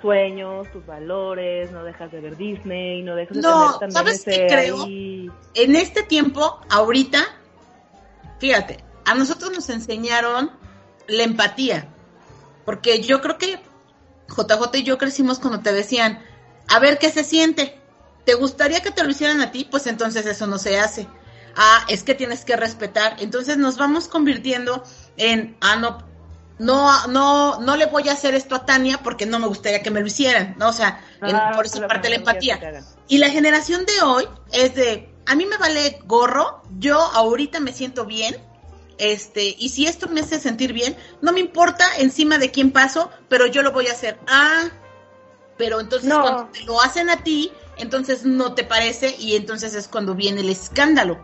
sueños, 0.01 0.71
tus 0.73 0.85
valores, 0.87 1.71
no 1.73 1.85
dejas 1.85 2.11
de 2.13 2.21
ver 2.21 2.37
Disney, 2.37 3.03
no 3.03 3.15
dejas 3.15 3.37
de 3.37 3.43
No, 3.43 3.79
tener 3.79 3.95
también 3.95 4.19
¿sabes 4.19 4.25
qué 4.25 4.47
creo? 4.49 4.83
ahí- 4.85 5.31
En 5.55 5.77
este 5.77 6.03
tiempo, 6.03 6.61
ahorita, 6.69 7.25
fíjate, 8.39 8.85
a 9.05 9.15
nosotros 9.15 9.53
nos 9.53 9.69
enseñaron 9.71 10.51
la 11.09 11.23
empatía. 11.23 11.89
Porque 12.65 13.01
yo 13.01 13.21
creo 13.21 13.39
que 13.39 13.61
JJ 14.29 14.79
y 14.79 14.83
yo 14.83 14.99
crecimos 14.99 15.39
cuando 15.39 15.61
te 15.61 15.73
decían, 15.73 16.21
a 16.69 16.79
ver 16.81 16.99
qué 16.99 17.11
se 17.11 17.23
siente. 17.25 17.81
¿Te 18.25 18.35
gustaría 18.35 18.81
que 18.81 18.91
te 18.91 19.05
lo 19.05 19.11
hicieran 19.11 19.41
a 19.41 19.53
ti? 19.53 19.69
Pues 19.71 19.87
entonces 19.87 20.27
eso 20.27 20.49
no 20.49 20.59
se 20.59 20.81
hace. 20.81 21.07
Ah, 21.55 21.85
es 21.89 22.03
que 22.03 22.15
tienes 22.17 22.45
que 22.45 22.57
respetar. 22.57 23.17
Entonces 23.21 23.57
nos 23.57 23.79
vamos 23.79 24.09
convirtiendo 24.09 24.83
en, 25.17 25.57
ah, 25.61 25.77
no, 25.77 25.99
no, 26.59 27.07
no, 27.09 27.61
no 27.61 27.77
le 27.77 27.87
voy 27.87 28.09
a 28.09 28.13
hacer 28.13 28.35
esto 28.35 28.55
a 28.55 28.65
Tania 28.65 28.99
porque 29.03 29.27
no 29.27 29.39
me 29.39 29.47
gustaría 29.47 29.83
que 29.83 29.91
me 29.91 30.01
lo 30.01 30.07
hicieran, 30.07 30.55
¿no? 30.59 30.69
O 30.69 30.73
sea, 30.73 31.01
en- 31.23 31.37
Ah, 31.37 31.53
por 31.55 31.67
esa 31.67 31.87
parte 31.87 32.09
de 32.09 32.11
la 32.11 32.17
empatía. 32.17 32.85
Y 33.09 33.19
la 33.19 33.29
generación 33.31 33.85
de 33.85 34.03
hoy 34.03 34.29
es 34.53 34.75
de, 34.75 35.13
a 35.27 35.35
mí 35.35 35.45
me 35.47 35.59
vale 35.59 36.01
gorro, 36.07 36.63
yo 36.79 36.99
ahorita 36.99 37.61
me 37.61 37.73
siento 37.73 38.05
bien 38.07 38.37
este, 38.99 39.55
y 39.59 39.69
si 39.69 39.87
esto 39.87 40.09
me 40.09 40.21
hace 40.21 40.39
sentir 40.41 40.73
bien, 40.73 40.97
no 41.21 41.33
me 41.33 41.41
importa 41.41 41.85
encima 41.99 42.39
de 42.39 42.51
quién 42.51 42.73
paso, 42.73 43.11
pero 43.29 43.47
yo 43.47 43.61
lo 43.63 43.73
voy 43.73 43.89
a 43.89 43.93
hacer. 43.93 44.19
Ah, 44.27 44.71
pero 45.59 45.81
entonces 45.81 46.09
No. 46.09 46.23
cuando 46.23 46.45
te 46.47 46.65
lo 46.65 46.81
hacen 46.81 47.11
a 47.11 47.23
ti, 47.23 47.53
entonces 47.77 48.25
no 48.25 48.55
te 48.55 48.65
parece 48.65 49.15
y 49.19 49.37
entonces 49.37 49.75
es 49.75 49.89
cuando 49.89 50.15
viene 50.15 50.41
el 50.41 50.49
escándalo. 50.49 51.19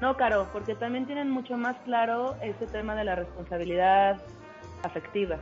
No, 0.00 0.16
Caro, 0.16 0.48
porque 0.52 0.74
también 0.74 1.06
tienen 1.06 1.30
mucho 1.30 1.56
más 1.56 1.76
claro 1.84 2.36
ese 2.42 2.66
tema 2.66 2.94
de 2.94 3.04
la 3.04 3.14
responsabilidad 3.14 4.18
afectiva. 4.82 5.36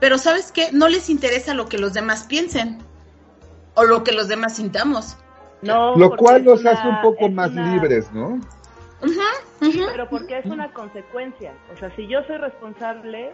Pero 0.00 0.16
¿sabes 0.18 0.50
qué? 0.52 0.70
No 0.72 0.88
les 0.88 1.10
interesa 1.10 1.54
lo 1.54 1.66
que 1.68 1.78
los 1.78 1.92
demás 1.92 2.24
piensen 2.24 2.78
o 3.74 3.84
lo 3.84 4.02
que 4.02 4.12
los 4.12 4.28
demás 4.28 4.56
sintamos. 4.56 5.16
No, 5.62 5.94
Lo 5.96 6.16
cual 6.16 6.42
los 6.44 6.60
una- 6.60 6.70
hace 6.72 6.88
un 6.88 7.02
poco 7.02 7.28
más 7.28 7.50
una- 7.50 7.74
libres, 7.74 8.10
¿no? 8.12 8.40
Ujú. 9.02 9.20
Pero 9.90 10.08
porque 10.08 10.38
es 10.38 10.46
una 10.46 10.72
consecuencia. 10.72 11.52
O 11.74 11.76
sea, 11.78 11.94
si 11.96 12.06
yo 12.06 12.22
soy 12.24 12.38
responsable 12.38 13.32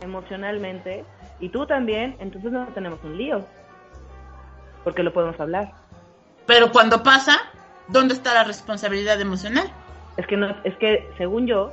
emocionalmente 0.00 1.04
y 1.40 1.48
tú 1.48 1.66
también, 1.66 2.16
entonces 2.20 2.52
no 2.52 2.66
tenemos 2.68 3.02
un 3.02 3.16
lío. 3.16 3.44
Porque 4.84 5.02
lo 5.02 5.12
podemos 5.12 5.38
hablar. 5.40 5.72
Pero 6.46 6.70
cuando 6.72 7.02
pasa, 7.02 7.38
¿dónde 7.88 8.14
está 8.14 8.34
la 8.34 8.44
responsabilidad 8.44 9.20
emocional? 9.20 9.70
Es 10.16 10.26
que 10.26 10.36
no, 10.36 10.50
es 10.62 10.76
que 10.76 11.10
según 11.18 11.46
yo 11.46 11.72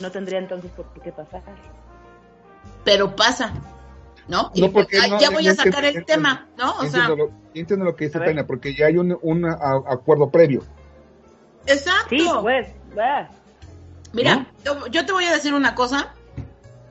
no 0.00 0.10
tendría 0.10 0.38
entonces 0.38 0.70
por 0.72 0.86
qué 1.02 1.12
pasar. 1.12 1.42
Pero 2.84 3.14
pasa, 3.16 3.52
¿no? 4.28 4.42
No, 4.44 4.50
Y, 4.54 4.68
porque 4.68 4.98
ay, 5.00 5.10
no- 5.10 5.18
ya 5.20 5.30
voy 5.30 5.46
a 5.48 5.54
sacar 5.54 5.84
entiendo- 5.84 5.98
el 6.00 6.04
tema, 6.04 6.48
¿no? 6.56 6.72
O 6.78 6.86
sea, 6.86 7.00
entiendo, 7.06 7.16
lo, 7.16 7.30
entiendo 7.54 7.84
lo 7.84 7.96
que 7.96 8.06
dice 8.06 8.18
A 8.18 8.20
ver. 8.20 8.28
Tania, 8.30 8.46
porque 8.46 8.74
ya 8.74 8.86
hay 8.86 8.96
un, 8.98 9.18
un 9.22 9.44
a- 9.44 9.82
acuerdo 9.88 10.30
previo. 10.30 10.62
exacto. 11.66 12.08
Sí, 12.10 12.28
pues, 12.42 12.68
va. 12.96 13.28
Mira, 14.12 14.36
¿No? 14.36 14.46
yo, 14.64 14.86
yo 14.86 15.04
te 15.06 15.12
voy 15.12 15.24
a 15.24 15.32
decir 15.32 15.52
una 15.54 15.74
cosa. 15.74 16.12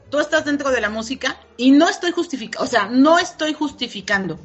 Tú 0.10 0.20
estás 0.20 0.46
dentro 0.46 0.70
de 0.70 0.80
la 0.82 0.90
música 0.90 1.38
y 1.58 1.72
no 1.72 1.90
estoy 1.90 2.12
justificando, 2.12 2.64
o 2.64 2.68
sea, 2.68 2.88
no 2.88 3.18
estoy 3.18 3.54
justificando, 3.54 4.38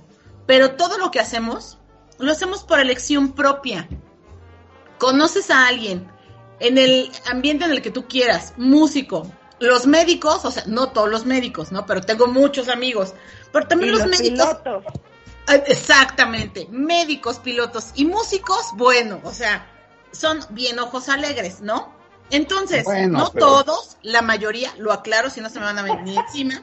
pero 0.46 0.72
todo 0.72 0.96
lo 0.98 1.10
que 1.10 1.20
hacemos 1.20 1.78
lo 2.18 2.32
hacemos 2.32 2.64
por 2.64 2.80
elección 2.80 3.32
propia. 3.32 3.86
Conoces 4.98 5.50
a 5.50 5.66
alguien 5.68 6.06
en 6.60 6.78
el 6.78 7.10
ambiente 7.30 7.64
en 7.64 7.72
el 7.72 7.82
que 7.82 7.90
tú 7.90 8.06
quieras, 8.06 8.52
músico, 8.56 9.30
los 9.58 9.86
médicos, 9.86 10.44
o 10.44 10.50
sea, 10.50 10.62
no 10.66 10.90
todos 10.90 11.08
los 11.10 11.26
médicos, 11.26 11.72
¿no? 11.72 11.84
Pero 11.86 12.00
tengo 12.02 12.26
muchos 12.26 12.68
amigos, 12.68 13.14
pero 13.52 13.66
Y 13.66 13.68
también 13.68 13.92
los, 13.92 14.00
los 14.02 14.10
médicos 14.10 14.56
pilotos. 14.62 14.84
Ah, 15.46 15.56
Exactamente, 15.66 16.68
médicos, 16.70 17.38
pilotos 17.38 17.90
y 17.94 18.04
músicos, 18.04 18.66
bueno, 18.74 19.20
o 19.24 19.32
sea, 19.32 19.66
son 20.12 20.40
bien 20.50 20.78
ojos 20.78 21.08
alegres, 21.08 21.60
¿no? 21.60 21.92
Entonces, 22.30 22.84
Bueno, 22.84 23.18
no 23.18 23.30
pero- 23.32 23.46
todos, 23.64 23.96
la 24.02 24.22
mayoría, 24.22 24.72
lo 24.78 24.92
aclaro 24.92 25.30
si 25.30 25.40
no 25.40 25.50
se 25.50 25.58
me 25.58 25.64
van 25.64 25.78
a 25.78 25.82
venir 25.82 26.16
encima. 26.18 26.62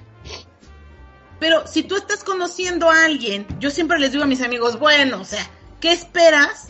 Pero 1.39 1.67
si 1.67 1.83
tú 1.83 1.95
estás 1.97 2.23
conociendo 2.23 2.89
a 2.89 3.05
alguien, 3.05 3.45
yo 3.59 3.69
siempre 3.69 3.99
les 3.99 4.11
digo 4.11 4.23
a 4.23 4.27
mis 4.27 4.41
amigos, 4.41 4.79
bueno, 4.79 5.21
o 5.21 5.25
sea, 5.25 5.45
¿qué 5.79 5.91
esperas? 5.91 6.69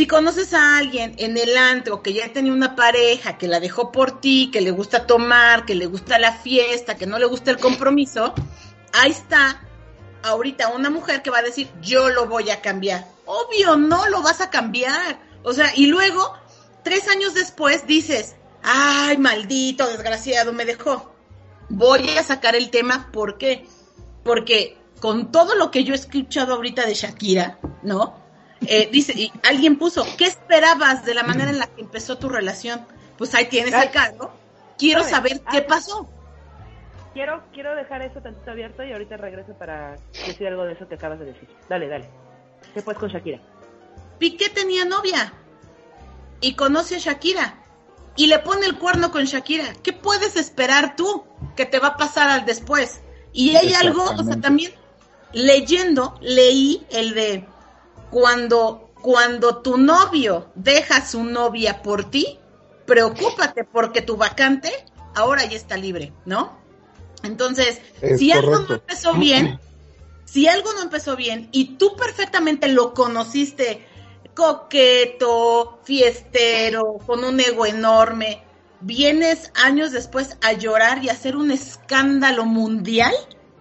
Si 0.00 0.06
conoces 0.06 0.54
a 0.54 0.78
alguien 0.78 1.12
en 1.18 1.36
el 1.36 1.58
antro 1.58 2.02
que 2.02 2.14
ya 2.14 2.32
tenía 2.32 2.54
una 2.54 2.74
pareja, 2.74 3.36
que 3.36 3.46
la 3.46 3.60
dejó 3.60 3.92
por 3.92 4.18
ti, 4.18 4.48
que 4.50 4.62
le 4.62 4.70
gusta 4.70 5.06
tomar, 5.06 5.66
que 5.66 5.74
le 5.74 5.84
gusta 5.84 6.18
la 6.18 6.32
fiesta, 6.32 6.96
que 6.96 7.04
no 7.04 7.18
le 7.18 7.26
gusta 7.26 7.50
el 7.50 7.58
compromiso, 7.58 8.32
ahí 8.94 9.10
está 9.10 9.60
ahorita 10.22 10.68
una 10.68 10.88
mujer 10.88 11.20
que 11.20 11.28
va 11.28 11.40
a 11.40 11.42
decir, 11.42 11.70
yo 11.82 12.08
lo 12.08 12.26
voy 12.28 12.48
a 12.48 12.62
cambiar. 12.62 13.08
Obvio, 13.26 13.76
no 13.76 14.08
lo 14.08 14.22
vas 14.22 14.40
a 14.40 14.48
cambiar. 14.48 15.20
O 15.42 15.52
sea, 15.52 15.70
y 15.76 15.84
luego, 15.88 16.32
tres 16.82 17.06
años 17.06 17.34
después, 17.34 17.86
dices, 17.86 18.36
ay, 18.62 19.18
maldito, 19.18 19.86
desgraciado, 19.86 20.54
me 20.54 20.64
dejó. 20.64 21.14
Voy 21.68 22.08
a 22.16 22.22
sacar 22.22 22.56
el 22.56 22.70
tema, 22.70 23.10
¿por 23.12 23.36
qué? 23.36 23.66
Porque 24.24 24.78
con 24.98 25.30
todo 25.30 25.56
lo 25.56 25.70
que 25.70 25.84
yo 25.84 25.92
he 25.92 25.98
escuchado 25.98 26.54
ahorita 26.54 26.86
de 26.86 26.94
Shakira, 26.94 27.58
¿no? 27.82 28.19
Eh, 28.66 28.88
dice, 28.92 29.12
y 29.16 29.32
alguien 29.48 29.78
puso, 29.78 30.06
¿qué 30.18 30.26
esperabas 30.26 31.04
de 31.04 31.14
la 31.14 31.22
manera 31.22 31.50
en 31.50 31.58
la 31.58 31.66
que 31.66 31.80
empezó 31.80 32.18
tu 32.18 32.28
relación? 32.28 32.86
Pues 33.16 33.34
ahí 33.34 33.46
tienes 33.46 33.74
el 33.74 33.90
cargo. 33.90 34.32
Quiero 34.78 35.04
saber 35.04 35.40
qué 35.50 35.62
pasó. 35.62 36.08
Quiero, 37.12 37.42
quiero 37.52 37.74
dejar 37.74 38.02
eso 38.02 38.20
tantito 38.20 38.50
abierto 38.50 38.84
y 38.84 38.92
ahorita 38.92 39.16
regreso 39.16 39.52
para 39.54 39.96
decir 40.26 40.46
algo 40.46 40.64
de 40.64 40.74
eso 40.74 40.86
que 40.88 40.94
acabas 40.94 41.18
de 41.18 41.26
decir. 41.26 41.48
Dale, 41.68 41.88
dale. 41.88 42.08
¿Qué 42.72 42.82
pues 42.82 42.96
con 42.96 43.08
Shakira? 43.10 43.40
Piqué 44.18 44.48
tenía 44.50 44.84
novia 44.84 45.32
y 46.40 46.54
conoce 46.54 46.96
a 46.96 46.98
Shakira 46.98 47.58
y 48.16 48.26
le 48.26 48.38
pone 48.38 48.66
el 48.66 48.78
cuerno 48.78 49.10
con 49.10 49.24
Shakira. 49.24 49.72
¿Qué 49.82 49.92
puedes 49.92 50.36
esperar 50.36 50.94
tú 50.94 51.24
que 51.56 51.66
te 51.66 51.78
va 51.78 51.88
a 51.88 51.96
pasar 51.96 52.28
al 52.28 52.44
después? 52.44 53.00
Y 53.32 53.56
hay 53.56 53.74
algo, 53.74 54.04
o 54.04 54.22
sea, 54.22 54.40
también 54.40 54.72
leyendo, 55.32 56.16
leí 56.20 56.86
el 56.90 57.14
de 57.14 57.46
cuando, 58.10 58.90
cuando 59.00 59.58
tu 59.58 59.76
novio 59.78 60.50
deja 60.54 61.06
su 61.06 61.24
novia 61.24 61.82
por 61.82 62.10
ti, 62.10 62.38
preocúpate 62.86 63.64
porque 63.64 64.02
tu 64.02 64.16
vacante 64.16 64.72
ahora 65.14 65.44
ya 65.44 65.56
está 65.56 65.76
libre, 65.76 66.12
¿no? 66.24 66.58
Entonces, 67.22 67.80
Es 68.00 68.18
si 68.18 68.32
algo 68.32 68.58
no 68.60 68.74
empezó 68.74 69.14
bien, 69.14 69.60
si 70.24 70.48
algo 70.48 70.72
no 70.72 70.82
empezó 70.82 71.16
bien 71.16 71.48
y 71.52 71.76
tú 71.76 71.96
perfectamente 71.96 72.68
lo 72.68 72.94
conociste 72.94 73.86
coqueto, 74.34 75.80
fiestero, 75.84 76.98
con 77.06 77.24
un 77.24 77.40
ego 77.40 77.66
enorme, 77.66 78.42
vienes 78.80 79.50
años 79.54 79.92
después 79.92 80.36
a 80.40 80.52
llorar 80.52 81.04
y 81.04 81.08
a 81.08 81.12
hacer 81.12 81.36
un 81.36 81.50
escándalo 81.50 82.44
mundial 82.46 83.12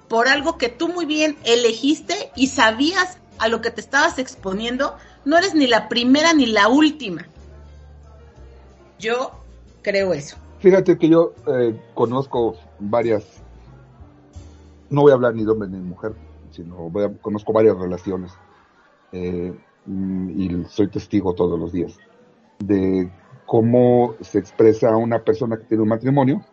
por 0.07 0.27
algo 0.27 0.57
que 0.57 0.69
tú 0.69 0.87
muy 0.87 1.05
bien 1.05 1.37
elegiste 1.43 2.31
y 2.35 2.47
sabías 2.47 3.17
a 3.39 3.47
lo 3.47 3.61
que 3.61 3.71
te 3.71 3.81
estabas 3.81 4.19
exponiendo, 4.19 4.95
no 5.25 5.37
eres 5.37 5.55
ni 5.55 5.67
la 5.67 5.89
primera 5.89 6.33
ni 6.33 6.45
la 6.47 6.67
última. 6.67 7.25
Yo 8.99 9.31
creo 9.81 10.13
eso. 10.13 10.37
Fíjate 10.59 10.97
que 10.97 11.07
yo 11.09 11.33
eh, 11.47 11.79
conozco 11.93 12.55
varias, 12.79 13.23
no 14.89 15.01
voy 15.01 15.11
a 15.11 15.15
hablar 15.15 15.35
ni 15.35 15.45
de 15.45 15.51
hombre 15.51 15.69
ni 15.69 15.77
de 15.77 15.83
mujer, 15.83 16.13
sino 16.51 16.89
voy 16.89 17.05
a- 17.05 17.13
conozco 17.21 17.53
varias 17.53 17.77
relaciones 17.77 18.33
eh, 19.13 19.53
y 19.87 20.63
soy 20.67 20.89
testigo 20.89 21.33
todos 21.33 21.57
los 21.57 21.71
días 21.71 21.97
de 22.59 23.09
cómo 23.45 24.15
se 24.21 24.37
expresa 24.39 24.95
una 24.97 25.23
persona 25.23 25.57
que 25.57 25.63
tiene 25.63 25.83
un 25.83 25.89
matrimonio 25.89 26.43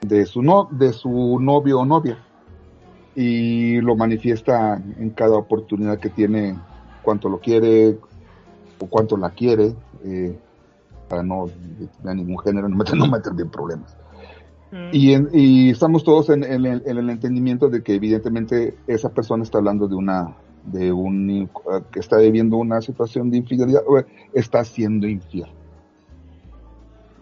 de 0.00 0.24
su 0.24 0.40
no, 0.40 0.68
de 0.70 0.92
su 0.92 1.38
novio 1.40 1.80
o 1.80 1.84
novia 1.84 2.16
y 3.16 3.80
lo 3.80 3.96
manifiesta 3.96 4.80
en 4.98 5.10
cada 5.10 5.36
oportunidad 5.36 5.98
que 5.98 6.10
tiene 6.10 6.56
cuánto 7.02 7.28
lo 7.28 7.40
quiere 7.40 7.98
o 8.78 8.86
cuánto 8.86 9.16
la 9.16 9.30
quiere 9.30 9.74
eh, 10.04 10.38
para 11.08 11.22
no 11.22 11.48
de 12.04 12.14
ningún 12.14 12.38
género 12.38 12.68
no 12.68 12.76
meter, 12.76 12.96
no 12.96 13.06
meterme 13.08 13.42
en 13.42 13.50
problemas 13.50 13.96
Mm. 14.72 14.88
y, 14.92 15.12
en- 15.12 15.28
y 15.32 15.70
estamos 15.70 16.02
todos 16.02 16.28
en, 16.28 16.42
en 16.42 16.66
el, 16.66 16.82
en 16.84 16.98
el 16.98 17.08
entendimiento 17.08 17.68
de 17.68 17.84
que 17.84 17.94
evidentemente 17.94 18.74
esa 18.88 19.10
persona 19.10 19.44
está 19.44 19.58
hablando 19.58 19.86
de 19.86 19.94
una 19.94 20.34
de 20.64 20.90
un 20.90 21.48
que 21.92 22.00
está 22.00 22.16
viviendo 22.18 22.56
una 22.56 22.80
situación 22.80 23.30
de 23.30 23.36
infidelidad 23.36 23.82
o 23.86 24.02
está 24.34 24.64
siendo 24.64 25.06
infiel 25.06 25.46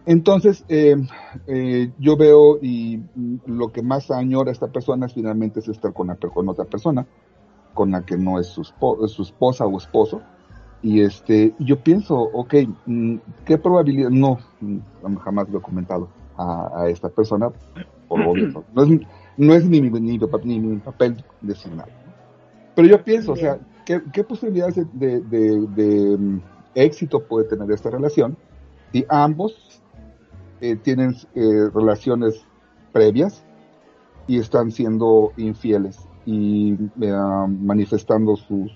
entonces 0.07 0.65
eh, 0.69 0.97
eh, 1.47 1.91
yo 1.99 2.17
veo 2.17 2.59
y 2.61 3.01
lo 3.47 3.73
que 3.73 3.83
más 3.83 4.11
añora 4.11 4.51
esta 4.53 4.69
persona 4.69 5.07
es 5.07 5.15
finalmente 5.15 5.61
es 5.61 5.69
estar 5.69 5.93
con, 5.93 6.09
la, 6.09 6.17
con 6.17 6.49
otra 6.49 6.65
persona 6.65 7.07
con 7.75 7.91
la 7.91 8.03
que 8.05 8.17
no 8.17 8.39
es 8.39 8.47
su, 8.49 8.63
su 8.65 9.23
esposa 9.23 9.67
o 9.67 9.77
esposo. 9.79 10.23
Y 10.83 11.01
este 11.01 11.55
yo 11.59 11.79
pienso 11.81 12.17
ok 12.19 12.55
mm, 12.87 13.17
qué 13.47 13.57
probabilidad 13.59 14.11
no 14.11 14.39
mm, 14.61 15.17
jamás 15.17 15.49
lo 15.49 15.59
he 15.59 15.63
comentado 15.63 16.09
a, 16.37 16.83
a 16.83 16.89
esta 16.89 17.09
persona 17.09 17.51
por 18.09 18.21
obvio 18.29 18.65
no, 18.75 18.83
es, 18.83 19.01
no 19.39 19.55
es 19.55 19.65
ni, 19.67 19.81
mi- 19.81 19.91
ni, 20.01 20.19
ni 20.45 20.61
mi 20.61 20.77
papel 20.79 21.25
¿no? 21.75 21.85
pero 22.75 22.87
yo 22.89 23.03
pienso 23.03 23.33
o 23.33 23.37
sea 23.37 23.59
qué, 23.87 24.03
qué 24.13 24.25
posibilidades 24.25 24.77
de, 24.77 24.85
de- 24.93 25.21
de- 25.21 25.67
de, 25.69 26.19
mm, 26.19 26.41
éxito 26.75 27.23
puede 27.23 27.49
tener 27.49 27.71
esta 27.71 27.89
relación 27.91 28.37
si 28.93 29.05
ambos 29.09 29.81
eh, 30.65 30.77
tienen 30.77 31.15
eh, 31.35 31.69
relaciones 31.75 32.47
previas 32.93 33.45
y 34.27 34.39
están 34.39 34.71
siendo 34.71 35.33
infieles 35.37 36.09
y 36.25 36.75
eh, 37.01 37.13
manifestando 37.49 38.37
sus 38.37 38.73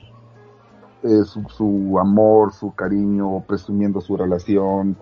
eh, 1.02 1.22
su, 1.24 1.44
su 1.48 1.98
amor, 1.98 2.52
su 2.52 2.74
cariño, 2.74 3.44
presumiendo 3.46 4.00
su 4.00 4.16
relación, 4.16 4.96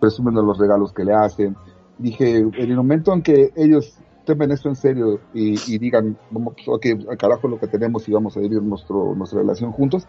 presumiendo 0.00 0.42
los 0.42 0.58
regalos 0.58 0.92
que 0.92 1.04
le 1.04 1.12
hacen. 1.12 1.56
Dije, 1.98 2.38
en 2.38 2.54
el 2.54 2.76
momento 2.76 3.12
en 3.12 3.22
que 3.22 3.52
ellos 3.54 3.98
tomen 4.24 4.50
esto 4.50 4.70
en 4.70 4.76
serio 4.76 5.20
y, 5.34 5.54
y 5.72 5.78
digan, 5.78 6.16
vamos, 6.30 6.54
ok, 6.66 6.86
al 7.10 7.18
carajo 7.18 7.48
lo 7.48 7.60
que 7.60 7.66
tenemos 7.68 8.08
y 8.08 8.12
vamos 8.12 8.34
a 8.36 8.40
vivir 8.40 8.62
nuestro, 8.62 9.14
nuestra 9.14 9.40
relación 9.40 9.72
juntos, 9.72 10.06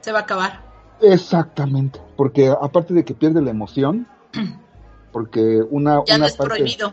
Se 0.00 0.12
va 0.12 0.20
a 0.20 0.22
acabar. 0.22 0.62
Exactamente, 1.00 2.00
porque 2.16 2.48
aparte 2.48 2.94
de 2.94 3.04
que 3.04 3.14
pierde 3.14 3.42
la 3.42 3.50
emoción, 3.50 4.06
porque 5.14 5.62
una, 5.70 6.02
Ya 6.04 6.18
no 6.18 6.24
una 6.24 6.26
es 6.26 6.36
parte- 6.36 6.56
prohibido. 6.56 6.92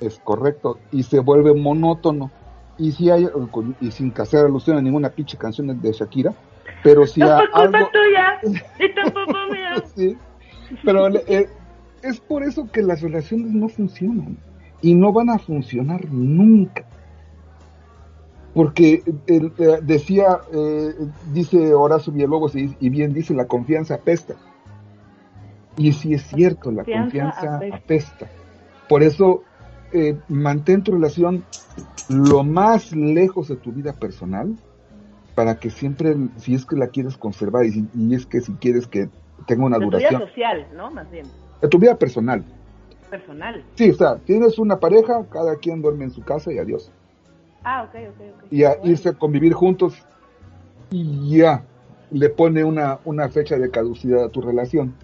es 0.00 0.18
correcto 0.18 0.78
y 0.90 1.04
se 1.04 1.20
vuelve 1.20 1.54
monótono 1.54 2.30
y 2.76 2.90
si 2.92 3.08
hay 3.10 3.28
y 3.80 3.90
sin 3.92 4.12
hacer 4.18 4.44
alusión 4.44 4.76
a 4.76 4.82
ninguna 4.82 5.08
pinche 5.08 5.38
canción 5.38 5.80
de 5.80 5.92
Shakira 5.92 6.34
pero 6.82 7.06
si 7.06 7.20
No 7.20 7.30
a 7.30 7.36
fue 7.38 7.50
culpa 7.50 7.78
algo 7.78 7.90
tuya 7.92 8.40
y 8.80 8.94
tampoco 8.94 9.32
mía. 9.52 9.84
sí, 9.94 10.16
pero 10.84 11.06
eh, 11.08 11.48
es 12.02 12.18
por 12.20 12.42
eso 12.42 12.68
que 12.72 12.82
las 12.82 13.00
relaciones 13.00 13.52
no 13.52 13.68
funcionan 13.68 14.36
y 14.82 14.94
no 14.94 15.12
van 15.12 15.30
a 15.30 15.38
funcionar 15.38 16.04
nunca 16.10 16.84
porque 18.52 19.02
eh, 19.26 19.50
eh, 19.58 19.78
decía 19.82 20.40
eh, 20.52 20.92
dice 21.32 21.72
Horacio 21.72 22.12
Villalobos 22.12 22.54
y, 22.56 22.76
y 22.80 22.88
bien 22.88 23.12
dice 23.14 23.32
la 23.34 23.46
confianza 23.46 23.94
apesta 23.94 24.34
y 25.76 25.92
sí 25.92 26.14
es 26.14 26.22
cierto 26.22 26.70
la 26.70 26.84
Confianza 26.84 27.58
confianza 27.60 27.76
apesta. 27.76 28.26
por 28.88 29.02
eso 29.02 29.42
eh, 29.92 30.16
mantén 30.28 30.82
tu 30.82 30.92
relación 30.92 31.44
lo 32.08 32.42
más 32.44 32.92
lejos 32.92 33.48
de 33.48 33.56
tu 33.56 33.72
vida 33.72 33.92
personal 33.92 34.54
para 35.34 35.56
que 35.56 35.70
siempre, 35.70 36.14
si 36.38 36.54
es 36.54 36.64
que 36.64 36.76
la 36.76 36.88
quieres 36.88 37.16
conservar 37.16 37.64
y, 37.64 37.72
si- 37.72 37.88
y 37.94 38.14
es 38.14 38.26
que 38.26 38.40
si 38.40 38.52
quieres 38.54 38.86
que 38.86 39.08
tenga 39.46 39.64
una 39.64 39.78
De 39.78 39.84
tu 39.86 39.90
vida 39.96 40.08
duración, 40.08 40.28
social, 40.28 40.66
¿no? 40.76 40.90
Más 40.90 41.10
bien, 41.10 41.26
de 41.60 41.68
tu 41.68 41.78
vida 41.78 41.96
personal. 41.96 42.44
personal. 43.10 43.64
Sí, 43.74 43.90
o 43.90 43.94
sea, 43.94 44.16
tienes 44.18 44.58
una 44.58 44.78
pareja, 44.78 45.24
cada 45.30 45.56
quien 45.56 45.82
duerme 45.82 46.04
en 46.04 46.10
su 46.10 46.22
casa 46.22 46.52
y 46.52 46.58
adiós. 46.58 46.90
Ah, 47.64 47.82
ok, 47.84 47.94
ok, 47.94 48.20
ok. 48.44 48.52
Y 48.52 48.62
a 48.64 48.74
Bueno. 48.76 48.84
irse 48.92 49.08
a 49.08 49.12
convivir 49.14 49.52
juntos 49.54 49.94
y 50.90 51.38
ya 51.38 51.64
le 52.10 52.28
pone 52.30 52.62
una, 52.62 52.98
una 53.04 53.28
fecha 53.28 53.56
de 53.58 53.70
caducidad 53.70 54.24
a 54.24 54.28
tu 54.28 54.40
relación. 54.40 54.94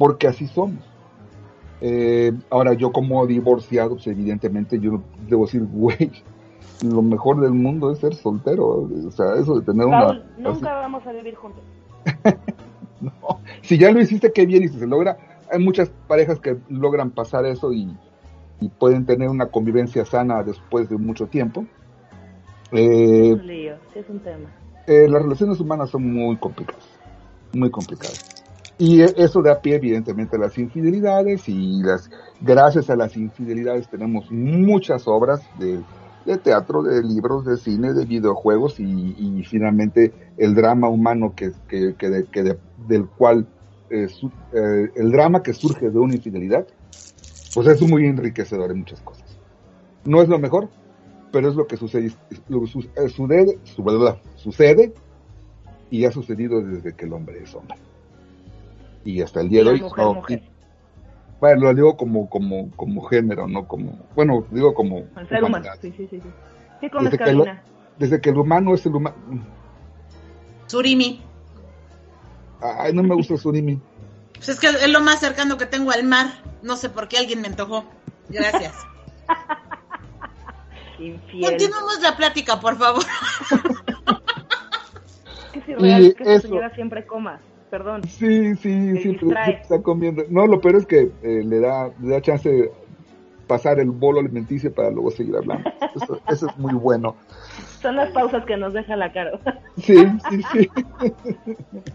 Porque 0.00 0.26
así 0.26 0.46
somos. 0.48 0.82
Eh, 1.82 2.32
ahora, 2.48 2.72
yo 2.72 2.90
como 2.90 3.26
divorciado, 3.26 3.90
pues 3.90 4.06
evidentemente 4.06 4.80
yo 4.80 5.02
debo 5.28 5.44
decir, 5.44 5.62
güey, 5.72 6.10
lo 6.82 7.02
mejor 7.02 7.40
del 7.40 7.52
mundo 7.52 7.92
es 7.92 7.98
ser 7.98 8.14
soltero. 8.14 8.88
O 9.06 9.10
sea, 9.10 9.34
eso 9.34 9.60
de 9.60 9.66
tener 9.66 9.86
una... 9.86 10.06
Paul, 10.06 10.24
nunca 10.38 10.72
vamos 10.74 11.06
a 11.06 11.12
vivir 11.12 11.34
juntos. 11.34 11.62
No, 13.02 13.12
si 13.62 13.78
ya 13.78 13.90
lo 13.92 14.00
hiciste, 14.00 14.30
qué 14.30 14.44
bien 14.44 14.62
y 14.62 14.68
si 14.68 14.78
se 14.78 14.86
logra. 14.86 15.16
Hay 15.50 15.58
muchas 15.58 15.90
parejas 16.06 16.38
que 16.38 16.58
logran 16.68 17.10
pasar 17.10 17.46
eso 17.46 17.72
y, 17.72 17.96
y 18.60 18.68
pueden 18.68 19.06
tener 19.06 19.30
una 19.30 19.46
convivencia 19.46 20.04
sana 20.04 20.42
después 20.42 20.88
de 20.90 20.98
mucho 20.98 21.26
tiempo. 21.26 21.64
Eh, 22.72 23.30
Es 23.32 23.40
un 23.40 23.46
lío, 23.46 23.74
sí 23.94 23.98
es 24.00 24.08
un 24.10 24.20
tema. 24.20 24.50
eh, 24.86 25.08
las 25.08 25.22
relaciones 25.22 25.58
humanas 25.60 25.88
son 25.88 26.12
muy 26.12 26.36
complicadas, 26.36 26.84
muy 27.54 27.70
complicadas. 27.70 28.39
Y 28.80 29.02
eso 29.02 29.42
da 29.42 29.60
pie, 29.60 29.74
evidentemente, 29.74 30.36
a 30.36 30.38
las 30.38 30.56
infidelidades 30.56 31.46
y 31.50 31.82
las, 31.82 32.10
gracias 32.40 32.88
a 32.88 32.96
las 32.96 33.14
infidelidades 33.14 33.88
tenemos 33.90 34.32
muchas 34.32 35.06
obras 35.06 35.42
de, 35.58 35.80
de 36.24 36.38
teatro, 36.38 36.82
de 36.82 37.02
libros, 37.02 37.44
de 37.44 37.58
cine, 37.58 37.92
de 37.92 38.06
videojuegos 38.06 38.80
y, 38.80 39.44
finalmente 39.44 40.14
el 40.38 40.54
drama 40.54 40.88
humano 40.88 41.34
que, 41.36 41.52
que, 41.68 41.94
que 41.98 42.08
de- 42.08 42.24
que 42.24 42.42
de- 42.42 42.58
del 42.88 43.06
cual, 43.06 43.46
eh, 43.90 44.08
eh, 44.54 44.88
el 44.96 45.12
drama 45.12 45.42
que 45.42 45.52
surge 45.52 45.90
de 45.90 45.98
una 45.98 46.14
infidelidad, 46.14 46.66
pues 47.52 47.66
es 47.66 47.82
muy 47.82 48.06
enriquecedor 48.06 48.70
en 48.70 48.78
muchas 48.78 49.02
cosas. 49.02 49.36
No 50.06 50.22
es 50.22 50.28
lo 50.30 50.38
mejor, 50.38 50.70
pero 51.32 51.50
es 51.50 51.54
lo 51.54 51.66
que 51.66 51.76
sucede, 51.76 52.12
su- 52.48 52.88
eh, 52.96 53.08
sucede 54.36 54.94
y 55.90 56.06
ha 56.06 56.10
sucedido 56.12 56.62
desde 56.62 56.94
que 56.94 57.04
el 57.04 57.12
hombre 57.12 57.42
es 57.42 57.54
hombre. 57.54 57.76
Y 59.04 59.22
hasta 59.22 59.40
el 59.40 59.48
día 59.48 59.64
de 59.64 59.70
hoy. 59.70 59.80
mujer, 59.80 60.04
no, 60.04 60.14
mujer. 60.14 60.42
bueno, 61.40 61.62
lo 61.62 61.74
digo 61.74 61.96
como, 61.96 62.28
como, 62.28 62.70
como 62.76 63.02
género, 63.02 63.46
no 63.48 63.66
como, 63.66 63.98
bueno, 64.14 64.44
digo 64.50 64.74
como 64.74 64.98
El 64.98 65.28
ser 65.28 65.38
humano. 65.44 65.46
humanidad. 65.48 65.78
Sí, 65.80 65.92
sí, 65.96 66.06
sí. 66.10 66.20
sí. 66.20 66.28
¿Qué 66.80 66.90
comes, 66.90 67.10
Desde 67.12 67.24
que, 67.24 67.32
lo- 67.32 67.44
desde 67.98 68.20
que 68.20 68.30
el 68.30 68.38
humano 68.38 68.74
es 68.74 68.84
el 68.86 68.94
humano. 68.94 69.16
Surimi. 70.66 71.22
Ay, 72.62 72.92
no 72.92 73.02
me 73.02 73.14
gusta 73.14 73.34
el 73.34 73.40
surimi. 73.40 73.80
Pues 74.34 74.48
es 74.50 74.60
que 74.60 74.68
es 74.68 74.88
lo 74.90 75.00
más 75.00 75.20
cercano 75.20 75.56
que 75.58 75.66
tengo 75.66 75.90
al 75.90 76.04
mar. 76.04 76.26
No 76.62 76.76
sé 76.76 76.88
por 76.90 77.08
qué 77.08 77.18
alguien 77.18 77.40
me 77.40 77.48
antojó. 77.48 77.84
Gracias. 78.28 78.74
Infiel. 80.98 81.44
Continuamos 81.50 82.00
la 82.02 82.16
plática, 82.16 82.60
por 82.60 82.76
favor. 82.76 83.02
Que 85.52 85.60
si 85.62 85.74
real 85.74 86.04
Y 86.04 86.14
que 86.14 86.22
esa 86.22 86.32
eso- 86.34 86.48
señora 86.48 86.72
siempre 86.76 87.04
coma. 87.06 87.40
Perdón. 87.70 88.02
Sí, 88.04 88.54
sí, 88.56 88.98
siempre 88.98 89.28
está 89.62 89.80
comiendo. 89.80 90.24
No, 90.28 90.46
lo 90.46 90.60
peor 90.60 90.76
es 90.76 90.86
que 90.86 91.10
eh, 91.22 91.42
le 91.44 91.60
da 91.60 91.90
le 92.00 92.08
da 92.08 92.20
chance 92.20 92.48
de 92.48 92.72
pasar 93.46 93.80
el 93.80 93.90
bolo 93.90 94.20
alimenticio 94.20 94.72
para 94.72 94.90
luego 94.90 95.10
seguir 95.10 95.36
hablando. 95.36 95.70
Eso, 95.94 96.20
eso 96.28 96.46
es 96.46 96.56
muy 96.56 96.72
bueno. 96.74 97.16
Son 97.82 97.96
las 97.96 98.10
pausas 98.12 98.44
que 98.44 98.56
nos 98.56 98.72
deja 98.72 98.94
la 98.94 99.12
cara. 99.12 99.32
Sí, 99.76 99.96
sí, 100.28 100.42
sí. 100.52 100.70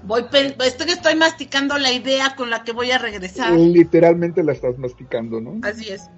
Voy 0.03 0.25
estoy, 0.65 0.89
estoy 0.89 1.15
masticando 1.15 1.77
la 1.77 1.93
idea 1.93 2.35
con 2.35 2.49
la 2.49 2.63
que 2.63 2.73
voy 2.73 2.91
a 2.91 2.97
regresar. 2.97 3.53
Literalmente 3.53 4.43
la 4.43 4.51
estás 4.51 4.77
masticando, 4.77 5.39
¿no? 5.39 5.59
Así 5.61 5.89
es. 5.89 6.09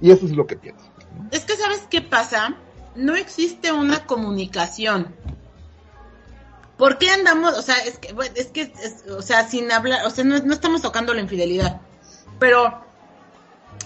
Y 0.00 0.10
eso 0.10 0.26
es 0.26 0.32
lo 0.32 0.46
que 0.46 0.56
pienso. 0.56 0.84
¿no? 1.16 1.28
Es 1.30 1.44
que, 1.44 1.54
¿sabes 1.54 1.86
qué 1.88 2.02
pasa? 2.02 2.56
No 2.96 3.14
existe 3.14 3.72
una 3.72 4.04
comunicación. 4.06 5.14
¿Por 6.82 6.98
qué 6.98 7.10
andamos? 7.10 7.56
O 7.56 7.62
sea, 7.62 7.76
es 7.76 7.96
que, 7.98 8.12
bueno, 8.12 8.34
es 8.34 8.48
que, 8.48 8.62
es- 8.62 9.08
o 9.08 9.22
sea, 9.22 9.46
sin 9.46 9.70
hablar, 9.70 10.04
o 10.04 10.10
sea, 10.10 10.24
no, 10.24 10.36
no 10.40 10.52
estamos 10.52 10.82
tocando 10.82 11.14
la 11.14 11.20
infidelidad. 11.20 11.80
Pero, 12.40 12.84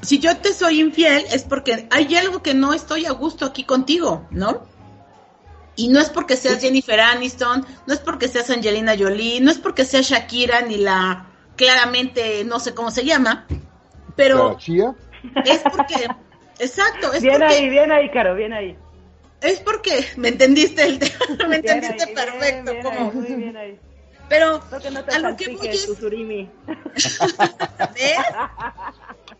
si 0.00 0.18
yo 0.18 0.34
te 0.38 0.54
soy 0.54 0.80
infiel, 0.80 1.26
es 1.30 1.42
porque 1.42 1.88
hay 1.90 2.16
algo 2.16 2.42
que 2.42 2.54
no 2.54 2.72
estoy 2.72 3.04
a 3.04 3.10
gusto 3.10 3.44
aquí 3.44 3.64
contigo, 3.64 4.26
¿no? 4.30 4.62
Y 5.74 5.88
no 5.88 6.00
es 6.00 6.08
porque 6.08 6.38
seas 6.38 6.62
Jennifer 6.62 6.98
Aniston, 6.98 7.66
no 7.86 7.92
es 7.92 8.00
porque 8.00 8.28
seas 8.28 8.48
Angelina 8.48 8.94
Jolie, 8.98 9.42
no 9.42 9.50
es 9.50 9.58
porque 9.58 9.84
seas 9.84 10.06
Shakira, 10.06 10.62
ni 10.62 10.78
la, 10.78 11.26
claramente, 11.54 12.44
no 12.44 12.60
sé 12.60 12.74
cómo 12.74 12.90
se 12.90 13.04
llama, 13.04 13.46
pero 14.16 14.52
La 14.52 14.56
chía, 14.56 14.94
es 15.44 15.60
porque, 15.70 16.08
exacto, 16.60 17.12
es 17.12 17.20
Bien 17.20 17.40
porque 17.40 17.56
ahí, 17.56 17.68
bien 17.68 17.92
ahí, 17.92 18.10
Caro, 18.10 18.34
bien 18.34 18.54
ahí. 18.54 18.74
Es 19.40 19.60
porque 19.60 20.04
me 20.16 20.28
entendiste 20.28 20.84
el 20.84 20.98
tema, 20.98 21.14
me 21.48 21.56
entendiste 21.56 22.06
perfecto, 22.08 22.72
bien, 22.72 22.82
como, 22.82 23.00
ahí, 23.00 23.10
muy 23.12 23.34
bien 23.34 23.56
ahí. 23.56 23.78
pero 24.28 24.60
no 24.90 25.04
a 25.14 25.18
lo 25.18 25.36
que 25.36 25.56
voy. 25.56 26.50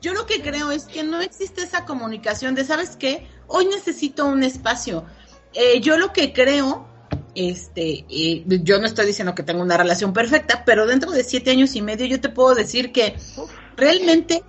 Yo 0.00 0.14
lo 0.14 0.26
que 0.26 0.40
creo 0.40 0.70
es 0.70 0.84
que 0.84 1.02
no 1.02 1.20
existe 1.20 1.62
esa 1.62 1.84
comunicación 1.84 2.54
de, 2.54 2.64
¿sabes 2.64 2.96
qué? 2.96 3.26
Hoy 3.46 3.66
necesito 3.66 4.24
un 4.24 4.42
espacio. 4.42 5.04
Eh, 5.52 5.80
yo 5.80 5.98
lo 5.98 6.12
que 6.12 6.32
creo, 6.32 6.86
este, 7.34 8.06
eh, 8.08 8.44
yo 8.46 8.78
no 8.78 8.86
estoy 8.86 9.04
diciendo 9.04 9.34
que 9.34 9.42
tengo 9.42 9.62
una 9.62 9.76
relación 9.76 10.14
perfecta, 10.14 10.64
pero 10.64 10.86
dentro 10.86 11.10
de 11.10 11.22
siete 11.22 11.50
años 11.50 11.74
y 11.74 11.82
medio 11.82 12.06
yo 12.06 12.20
te 12.20 12.30
puedo 12.30 12.54
decir 12.54 12.92
que 12.92 13.14
realmente 13.76 14.42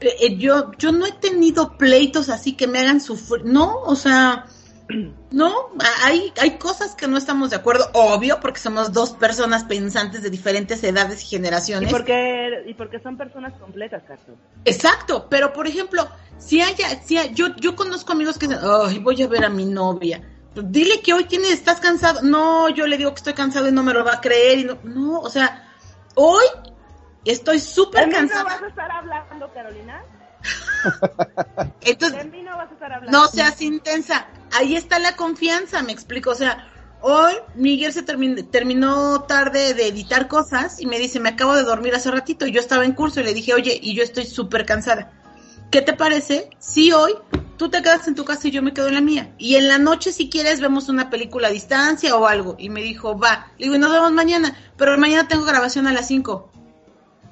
eh, 0.00 0.36
yo, 0.36 0.70
yo 0.78 0.92
no 0.92 1.06
he 1.06 1.12
tenido 1.12 1.76
pleitos 1.78 2.28
así 2.28 2.52
que 2.54 2.66
me 2.66 2.78
hagan 2.80 3.00
sufrir, 3.00 3.44
no, 3.44 3.78
o 3.80 3.96
sea, 3.96 4.46
no, 5.30 5.52
hay, 6.04 6.32
hay 6.40 6.58
cosas 6.58 6.94
que 6.94 7.08
no 7.08 7.16
estamos 7.16 7.50
de 7.50 7.56
acuerdo, 7.56 7.90
obvio, 7.94 8.38
porque 8.40 8.60
somos 8.60 8.92
dos 8.92 9.10
personas 9.10 9.64
pensantes 9.64 10.22
de 10.22 10.30
diferentes 10.30 10.82
edades 10.84 11.22
y 11.22 11.26
Y 11.26 11.28
generaciones. 11.30 11.90
porque, 11.92 12.64
y 12.66 12.74
porque 12.74 13.00
son 13.00 13.16
personas 13.16 13.52
completas, 13.58 14.02
Carlos. 14.06 14.38
Exacto, 14.64 15.26
pero 15.28 15.52
por 15.52 15.66
ejemplo, 15.66 16.06
si 16.38 16.60
haya, 16.60 17.02
si 17.02 17.16
hay- 17.18 17.34
yo, 17.34 17.54
yo 17.56 17.74
conozco 17.74 18.12
amigos 18.12 18.38
que 18.38 18.46
dicen, 18.48 18.62
ay, 18.64 18.98
voy 18.98 19.22
a 19.22 19.26
ver 19.28 19.44
a 19.44 19.48
mi 19.48 19.64
novia. 19.64 20.22
Dile 20.54 21.00
que 21.00 21.12
hoy 21.12 21.24
tienes, 21.24 21.50
estás 21.52 21.80
cansado. 21.80 22.22
No, 22.22 22.70
yo 22.70 22.86
le 22.86 22.96
digo 22.96 23.10
que 23.10 23.16
estoy 23.18 23.34
cansado 23.34 23.68
y 23.68 23.72
no 23.72 23.82
me 23.82 23.92
lo 23.92 24.04
va 24.04 24.14
a 24.14 24.20
creer. 24.22 24.60
Y 24.60 24.64
no, 24.64 24.78
no, 24.84 25.20
o 25.20 25.28
sea, 25.28 25.68
hoy 26.14 26.44
estoy 27.32 27.56
¿De 27.58 27.62
súper 27.64 28.06
mí 28.06 28.12
no 28.14 28.18
vas 28.20 28.28
cansada. 28.30 28.60
a 28.64 28.68
estar 28.68 28.90
hablando, 28.90 29.52
Carolina? 29.52 30.02
Entonces, 31.82 32.18
¿De 32.24 32.30
mí 32.30 32.42
no 32.42 32.56
vas 32.56 32.70
a 32.70 32.74
estar 32.74 32.92
hablando? 32.92 33.18
no 33.18 33.26
seas 33.28 33.60
intensa. 33.62 34.26
Ahí 34.52 34.76
está 34.76 34.98
la 34.98 35.16
confianza, 35.16 35.82
me 35.82 35.92
explico. 35.92 36.30
O 36.30 36.34
sea, 36.34 36.68
hoy 37.00 37.34
Miguel 37.54 37.92
se 37.92 38.04
termin- 38.04 38.48
terminó 38.50 39.22
tarde 39.22 39.74
de 39.74 39.88
editar 39.88 40.28
cosas 40.28 40.80
y 40.80 40.86
me 40.86 40.98
dice, 40.98 41.20
me 41.20 41.30
acabo 41.30 41.54
de 41.54 41.62
dormir 41.64 41.94
hace 41.94 42.10
ratito. 42.10 42.46
Y 42.46 42.52
yo 42.52 42.60
estaba 42.60 42.84
en 42.84 42.92
curso 42.92 43.20
y 43.20 43.24
le 43.24 43.34
dije, 43.34 43.54
oye, 43.54 43.78
y 43.80 43.94
yo 43.94 44.02
estoy 44.02 44.24
súper 44.26 44.64
cansada. 44.66 45.12
¿Qué 45.70 45.82
te 45.82 45.94
parece 45.94 46.48
si 46.58 46.92
hoy 46.92 47.12
tú 47.56 47.68
te 47.68 47.82
quedas 47.82 48.06
en 48.06 48.14
tu 48.14 48.24
casa 48.24 48.46
y 48.46 48.52
yo 48.52 48.62
me 48.62 48.72
quedo 48.72 48.86
en 48.88 48.94
la 48.94 49.00
mía? 49.00 49.34
Y 49.36 49.56
en 49.56 49.66
la 49.66 49.78
noche, 49.78 50.12
si 50.12 50.30
quieres, 50.30 50.60
vemos 50.60 50.88
una 50.88 51.10
película 51.10 51.48
a 51.48 51.50
distancia 51.50 52.14
o 52.16 52.26
algo. 52.26 52.54
Y 52.58 52.68
me 52.70 52.82
dijo, 52.82 53.18
va. 53.18 53.48
Le 53.58 53.64
digo, 53.64 53.74
y 53.74 53.78
nos 53.80 53.90
vemos 53.90 54.12
mañana. 54.12 54.56
Pero 54.76 54.96
mañana 54.96 55.26
tengo 55.28 55.44
grabación 55.44 55.86
a 55.88 55.92
las 55.92 56.06
5. 56.06 56.52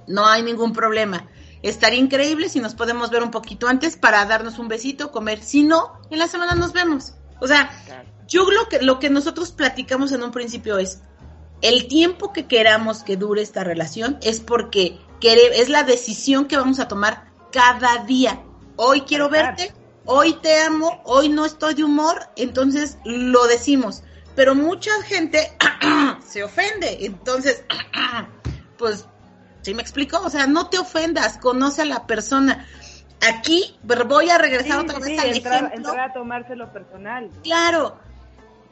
No 0.06 0.26
hay 0.26 0.42
ningún 0.42 0.72
problema. 0.72 1.28
Estaría 1.62 1.98
increíble 1.98 2.48
si 2.48 2.60
nos 2.60 2.74
podemos 2.74 3.10
ver 3.10 3.22
un 3.22 3.30
poquito 3.30 3.68
antes 3.68 3.96
para 3.96 4.24
darnos 4.26 4.58
un 4.58 4.68
besito, 4.68 5.10
comer. 5.10 5.42
Si 5.42 5.64
no, 5.64 5.98
en 6.10 6.18
la 6.18 6.28
semana 6.28 6.54
nos 6.54 6.72
vemos. 6.72 7.14
O 7.40 7.46
sea, 7.46 7.70
yo 8.28 8.50
lo 8.50 8.68
que, 8.68 8.82
lo 8.82 8.98
que 8.98 9.10
nosotros 9.10 9.52
platicamos 9.52 10.12
en 10.12 10.22
un 10.22 10.30
principio 10.30 10.78
es, 10.78 11.00
el 11.62 11.88
tiempo 11.88 12.32
que 12.32 12.46
queramos 12.46 13.02
que 13.02 13.16
dure 13.16 13.40
esta 13.40 13.64
relación 13.64 14.18
es 14.22 14.40
porque 14.40 14.98
es 15.22 15.68
la 15.68 15.82
decisión 15.82 16.46
que 16.46 16.56
vamos 16.56 16.80
a 16.80 16.88
tomar 16.88 17.32
cada 17.50 18.04
día. 18.04 18.42
Hoy 18.76 19.02
quiero 19.02 19.30
verte, 19.30 19.72
hoy 20.04 20.34
te 20.34 20.60
amo, 20.60 21.00
hoy 21.04 21.28
no 21.28 21.46
estoy 21.46 21.74
de 21.74 21.84
humor, 21.84 22.28
entonces 22.36 22.98
lo 23.04 23.46
decimos. 23.46 24.02
Pero 24.36 24.54
mucha 24.54 24.90
gente 25.04 25.56
se 26.26 26.44
ofende, 26.44 27.06
entonces, 27.06 27.64
pues, 28.76 29.06
¿sí 29.64 29.74
me 29.74 29.82
explico? 29.82 30.20
O 30.22 30.30
sea, 30.30 30.46
no 30.46 30.68
te 30.68 30.78
ofendas, 30.78 31.38
conoce 31.38 31.82
a 31.82 31.86
la 31.86 32.06
persona. 32.06 32.66
Aquí 33.26 33.76
pero 33.86 34.04
voy 34.04 34.28
a 34.30 34.38
regresar 34.38 34.80
Sí, 34.80 34.84
otra 34.86 34.98
vez 34.98 35.06
sí, 35.08 35.18
al 35.18 35.34
entrar, 35.36 35.54
ejemplo. 35.64 35.76
entrar 35.90 36.10
a 36.10 36.12
tomárselo 36.12 36.72
personal. 36.72 37.30
Claro, 37.42 37.96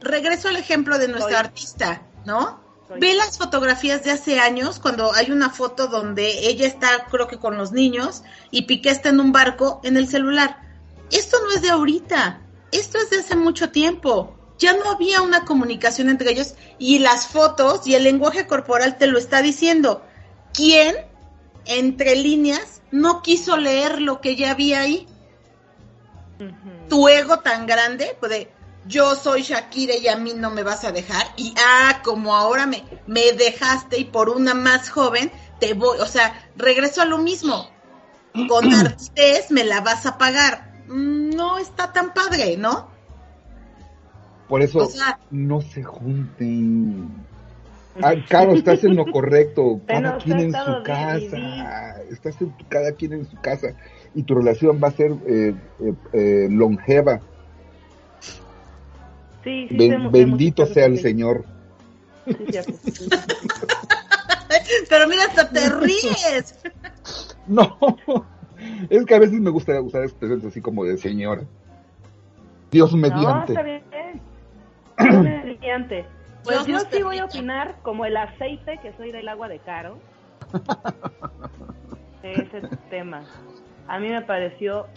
regreso 0.01 0.47
al 0.49 0.57
ejemplo 0.57 0.99
de 0.99 1.07
nuestra 1.07 1.29
Soy- 1.39 1.45
artista, 1.47 2.01
¿no? 2.25 2.61
Soy- 2.87 2.99
Ve 2.99 3.15
las 3.15 3.37
fotografías 3.37 4.03
de 4.03 4.11
hace 4.11 4.39
años, 4.39 4.79
cuando 4.79 5.13
hay 5.15 5.31
una 5.31 5.49
foto 5.49 5.87
donde 5.87 6.47
ella 6.47 6.67
está, 6.67 7.05
creo 7.09 7.27
que 7.27 7.39
con 7.39 7.57
los 7.57 7.71
niños, 7.71 8.21
y 8.51 8.63
Piqué 8.63 8.89
está 8.91 9.09
en 9.09 9.19
un 9.19 9.31
barco 9.31 9.79
en 9.83 9.97
el 9.97 10.07
celular. 10.07 10.57
Esto 11.09 11.37
no 11.43 11.51
es 11.51 11.61
de 11.61 11.69
ahorita, 11.71 12.41
esto 12.71 12.97
es 12.99 13.09
de 13.09 13.19
hace 13.19 13.35
mucho 13.35 13.71
tiempo. 13.71 14.35
Ya 14.59 14.73
no 14.73 14.91
había 14.91 15.21
una 15.23 15.45
comunicación 15.45 16.09
entre 16.09 16.31
ellos 16.31 16.53
y 16.77 16.99
las 16.99 17.25
fotos 17.27 17.87
y 17.87 17.95
el 17.95 18.03
lenguaje 18.03 18.45
corporal 18.45 18.97
te 18.97 19.07
lo 19.07 19.17
está 19.17 19.41
diciendo. 19.41 20.05
¿Quién, 20.53 20.95
entre 21.65 22.15
líneas, 22.15 22.81
no 22.91 23.21
quiso 23.21 23.57
leer 23.57 24.01
lo 24.01 24.21
que 24.21 24.35
ya 24.35 24.51
había 24.51 24.81
ahí? 24.81 25.07
Tu 26.89 27.07
ego 27.07 27.39
tan 27.39 27.65
grande, 27.65 28.15
pues 28.19 28.31
de 28.31 28.51
yo 28.85 29.15
soy 29.15 29.43
Shakira 29.43 29.95
y 29.95 30.07
a 30.09 30.17
mí 30.17 30.33
no 30.35 30.49
me 30.49 30.61
vas 30.63 30.83
a 30.83 30.91
dejar, 30.91 31.25
y 31.37 31.53
ah, 31.57 32.01
como 32.03 32.35
ahora 32.35 32.65
me, 32.65 32.83
me 33.07 33.31
dejaste 33.31 33.97
y 33.97 34.05
por 34.05 34.29
una 34.29 34.53
más 34.53 34.89
joven 34.89 35.31
te 35.59 35.73
voy, 35.73 35.97
o 35.99 36.05
sea, 36.05 36.49
regreso 36.57 37.01
a 37.01 37.05
lo 37.05 37.17
mismo, 37.17 37.69
con 38.49 38.73
artes 38.73 39.51
me 39.51 39.63
la 39.63 39.81
vas 39.81 40.05
a 40.05 40.17
pagar. 40.17 40.73
No 40.87 41.57
está 41.57 41.93
tan 41.93 42.13
padre, 42.13 42.57
¿no? 42.57 42.89
Por 44.49 44.61
eso 44.61 44.79
O 44.79 44.89
sea- 44.89 45.17
no 45.31 45.61
se 45.61 45.81
junten. 45.81 47.22
Ah, 48.01 48.13
Caro, 48.27 48.53
estás 48.53 48.83
en 48.83 48.95
lo 48.95 49.05
correcto. 49.05 49.79
Cada 49.87 50.17
quien 50.17 50.39
en 50.39 50.51
su 50.53 50.83
casa. 50.83 51.37
Estás 52.09 52.41
en 52.41 52.51
tu- 52.51 52.65
cada 52.67 52.91
quien 52.93 53.13
en 53.13 53.25
su 53.25 53.39
casa. 53.41 53.75
Y 54.15 54.23
tu 54.23 54.35
relación 54.35 54.79
va 54.83 54.87
a 54.89 54.91
ser 54.91 55.11
eh, 55.27 55.53
eh, 55.79 55.93
eh, 56.13 56.47
longeva. 56.49 57.19
Sí, 59.43 59.67
sí, 59.69 59.75
Ben- 59.77 60.11
bendito 60.11 60.65
sea 60.65 60.85
el 60.85 60.97
sí. 60.97 61.03
Señor. 61.03 61.43
Sí, 62.25 62.35
cierto. 62.49 62.71
Sí, 62.83 62.91
sí, 62.91 63.05
sí. 63.09 63.09
Pero 64.89 65.07
mira, 65.07 65.23
hasta 65.25 65.49
te 65.49 65.69
ríes. 65.69 66.59
No, 67.47 67.77
es 68.89 69.03
que 69.05 69.13
a 69.15 69.19
veces 69.19 69.37
me 69.41 69.49
gusta 69.49 69.81
usar 69.81 70.03
expresiones 70.03 70.45
así 70.45 70.61
como 70.61 70.85
de 70.85 70.97
señor. 70.97 71.45
Dios 72.71 72.93
No, 72.93 72.99
mediante. 72.99 73.51
está 73.51 73.61
bien. 73.63 73.81
Dios 74.97 75.23
mediante. 75.23 76.05
Pues 76.43 76.65
yo 76.65 76.79
sí 76.79 77.03
voy 77.03 77.19
a 77.19 77.25
opinar 77.25 77.75
como 77.81 78.05
el 78.05 78.17
aceite 78.17 78.79
que 78.81 78.93
soy 78.97 79.11
del 79.11 79.27
agua 79.27 79.47
de 79.47 79.59
caro. 79.59 79.97
de 82.21 82.33
ese 82.33 82.61
tema. 82.89 83.23
A 83.87 83.99
mí 83.99 84.09
me 84.09 84.21
pareció 84.21 84.87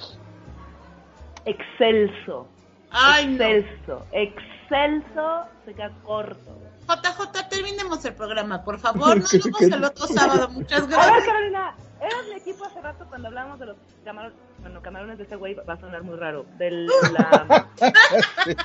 excelso. 1.44 2.49
Ay, 2.90 3.26
no. 3.26 3.44
excelso. 3.44 4.07
Excelso 4.12 5.47
se 5.64 5.74
queda 5.74 5.90
corto. 6.05 6.59
JJ, 6.88 7.49
terminemos 7.49 8.05
el 8.05 8.14
programa, 8.14 8.62
por 8.62 8.78
favor. 8.78 9.16
Nos 9.20 9.32
vemos 9.32 9.62
el 9.62 9.84
otro 9.84 10.07
sábado. 10.07 10.49
Muchas 10.51 10.82
A 10.82 10.86
ver, 10.86 10.90
gracias. 10.90 11.26
Carolina, 11.26 11.74
eras 12.01 12.26
mi 12.28 12.34
equipo 12.36 12.64
hace 12.64 12.80
rato 12.80 13.07
cuando 13.09 13.28
hablamos 13.28 13.59
de 13.59 13.66
los 13.66 13.76
camarones. 14.05 14.38
Bueno, 14.67 14.83
camarones 14.83 15.17
de 15.17 15.23
ese 15.23 15.37
güey 15.37 15.55
va 15.55 15.75
a 15.75 15.77
sonar 15.77 16.03
muy 16.03 16.17
raro. 16.17 16.45
Del, 16.59 16.87
la, 16.87 17.69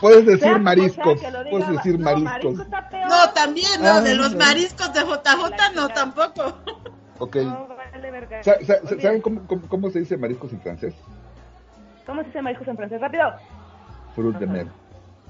Puedes 0.00 0.24
decir 0.24 0.56
mariscos. 0.60 1.18
sea 1.18 1.30
diga, 1.30 1.50
Puedes 1.50 1.68
decir 1.68 1.98
no, 1.98 2.04
mariscos. 2.04 2.54
marisco. 2.68 2.96
No, 3.08 3.30
también, 3.34 3.82
no, 3.82 4.00
de 4.00 4.14
los 4.14 4.36
mariscos 4.36 4.92
de 4.94 5.00
JJ, 5.00 5.74
no, 5.74 5.88
tampoco. 5.88 6.58
Ok. 7.18 7.36
No, 7.38 7.66
vale 7.66 8.10
verga. 8.12 8.40
Sa- 8.44 8.54
sa- 8.64 8.74
Olvídate. 8.76 9.00
¿Saben 9.02 9.20
cómo, 9.20 9.44
cómo- 9.48 9.68
cómo 9.68 9.90
se 9.90 9.98
dice 9.98 10.16
mariscos 10.16 10.52
en 10.52 10.60
francés? 10.60 10.94
¿Cómo 12.06 12.20
se 12.20 12.28
dice 12.28 12.40
mariscos 12.40 12.68
en 12.68 12.76
francés? 12.76 13.00
¡Rápido! 13.00 13.32
Fruit 14.14 14.36
de 14.36 14.46
mer. 14.46 14.66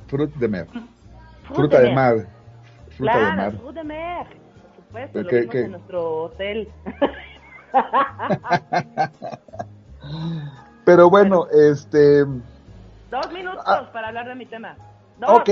Fruit 0.08 0.34
de 0.34 0.48
mer. 0.48 0.66
Fruta 1.54 1.80
de 1.80 1.94
mar. 1.94 2.16
Fruta 2.90 3.12
claro, 3.12 3.26
de 3.30 3.36
mar. 3.36 3.52
fruit 3.52 3.74
de 3.74 3.84
mer. 3.84 4.26
Por 4.26 4.36
supuesto, 5.10 5.56
en 5.58 5.70
nuestro 5.70 6.16
hotel. 6.24 6.68
Pero 10.84 11.10
bueno, 11.10 11.46
este. 11.50 12.24
Dos 13.10 13.32
minutos 13.32 13.62
Ah. 13.66 13.90
para 13.92 14.08
hablar 14.08 14.28
de 14.28 14.34
mi 14.34 14.46
tema. 14.46 14.76
Dos. 15.18 15.30
Ok, 15.30 15.48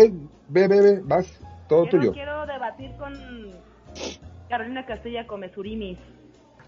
ve, 0.48 0.68
ve, 0.68 0.80
ve, 0.80 1.00
vas. 1.04 1.26
Todo 1.68 1.82
Quiero, 1.82 1.98
tuyo. 1.98 2.12
quiero 2.12 2.46
debatir 2.46 2.94
con 2.96 3.12
Carolina 4.48 4.86
Castilla 4.86 5.26
Comesurimis. 5.26 5.98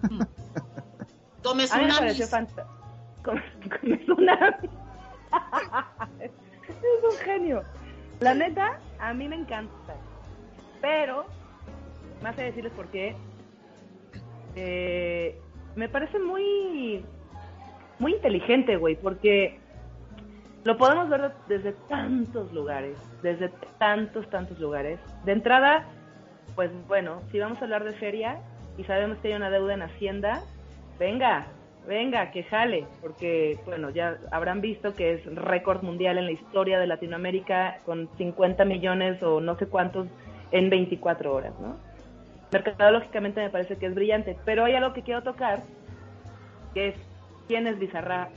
Tomes 1.43 1.73
A 1.73 1.77
mí 1.77 1.83
me 1.85 1.91
una 1.91 1.99
pareció 1.99 2.27
fantástico. 2.27 2.69
Tsunami. 4.05 4.69
es 6.21 7.05
un 7.05 7.19
genio. 7.25 7.63
La 8.21 8.35
neta, 8.35 8.81
a 8.99 9.15
mí 9.15 9.29
me 9.29 9.37
encanta. 9.37 9.95
Pero, 10.81 11.27
más 12.23 12.35
que 12.35 12.43
decirles 12.43 12.73
por 12.73 12.87
qué, 12.89 13.15
eh, 14.57 15.41
me 15.77 15.89
parece 15.89 16.19
muy, 16.19 17.05
muy 17.99 18.15
inteligente, 18.15 18.77
güey, 18.77 18.97
porque 18.97 19.59
lo 20.65 20.77
podemos 20.77 21.09
ver 21.09 21.33
desde 21.49 21.73
tantos 21.89 22.53
lugares, 22.53 22.97
desde 23.23 23.51
tantos, 23.79 24.29
tantos 24.31 24.59
lugares. 24.59 24.99
De 25.25 25.33
entrada, 25.33 25.87
pues 26.55 26.71
bueno, 26.87 27.23
si 27.31 27.39
vamos 27.39 27.61
a 27.61 27.65
hablar 27.65 27.85
de 27.85 27.93
feria 27.95 28.39
y 28.77 28.85
sabemos 28.85 29.19
que 29.19 29.29
hay 29.29 29.35
una 29.35 29.51
deuda 29.51 29.75
en 29.75 29.83
Hacienda, 29.83 30.43
venga, 30.99 31.47
venga, 31.87 32.31
que 32.31 32.45
jale, 32.45 32.87
porque 33.01 33.59
bueno, 33.65 33.91
ya 33.91 34.19
habrán 34.31 34.61
visto 34.61 34.95
que 34.95 35.15
es 35.15 35.35
récord 35.35 35.83
mundial 35.83 36.19
en 36.19 36.27
la 36.27 36.33
historia 36.33 36.79
de 36.79 36.87
Latinoamérica 36.87 37.79
con 37.85 38.09
50 38.19 38.65
millones 38.65 39.23
o 39.23 39.41
no 39.41 39.57
sé 39.57 39.67
cuántos 39.67 40.07
en 40.51 40.71
24 40.71 41.35
horas, 41.35 41.55
¿no? 41.61 41.77
Mercadológicamente 42.53 43.41
me 43.41 43.51
parece 43.51 43.77
que 43.77 43.87
es 43.87 43.95
brillante, 43.95 44.37
pero 44.45 44.65
hay 44.65 44.75
algo 44.75 44.93
que 44.93 45.03
quiero 45.03 45.23
tocar, 45.23 45.63
que 46.75 46.89
es 46.89 46.95
quién 47.49 47.67
es 47.67 47.79
Bizarra. 47.79 48.29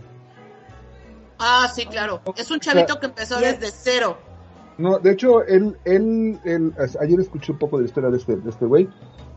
Ah, 1.38 1.68
sí, 1.74 1.86
claro. 1.86 2.22
Es 2.38 2.50
un 2.50 2.60
chavito 2.60 3.00
que 3.00 3.08
empezó 3.08 3.40
desde 3.40 3.68
cero. 3.72 4.18
No, 4.78 4.98
de 5.00 5.12
hecho, 5.12 5.44
él, 5.46 5.78
él, 5.86 6.40
ayer 7.00 7.20
escuché 7.20 7.52
un 7.52 7.60
poco 7.60 7.78
de 7.78 7.84
la 7.84 7.88
historia 7.90 8.10
de 8.10 8.18
este, 8.18 8.36
de 8.38 8.50
este 8.50 8.66
güey. 8.66 8.90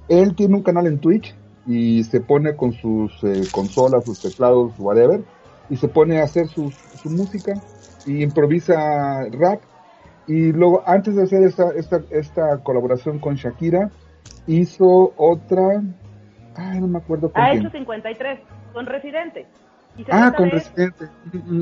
Él 0.08 0.34
tiene 0.34 0.54
un 0.54 0.62
canal 0.62 0.86
en 0.86 0.98
Twitch 1.00 1.34
y 1.66 2.04
se 2.04 2.20
pone 2.20 2.56
con 2.56 2.72
sus 2.72 3.12
eh, 3.24 3.42
consolas, 3.52 4.04
sus 4.04 4.20
teclados, 4.20 4.72
whatever, 4.78 5.22
y 5.70 5.76
se 5.76 5.88
pone 5.88 6.20
a 6.20 6.24
hacer 6.24 6.46
sus- 6.48 6.74
su 7.02 7.10
música 7.10 7.54
y 8.06 8.22
improvisa 8.22 9.24
rap. 9.32 9.60
Y 10.26 10.52
luego, 10.52 10.82
antes 10.86 11.16
de 11.16 11.22
hacer 11.24 11.42
esta, 11.42 11.70
esta, 11.74 12.00
esta 12.10 12.58
colaboración 12.62 13.18
con 13.18 13.34
Shakira, 13.34 13.90
hizo 14.46 15.12
otra. 15.16 15.82
Ay, 16.54 16.80
no 16.80 16.86
me 16.86 16.98
acuerdo 16.98 17.30
con 17.32 17.42
Ha 17.42 17.50
quién. 17.50 17.62
hecho 17.62 17.70
53 17.70 18.40
con 18.72 18.86
Residente. 18.86 19.46
Y 19.97 20.05
se 20.05 20.11
Ah, 20.12 20.16
trata 20.32 20.36
con 20.36 20.47
de- 20.49 20.55
Residente. 20.57 21.05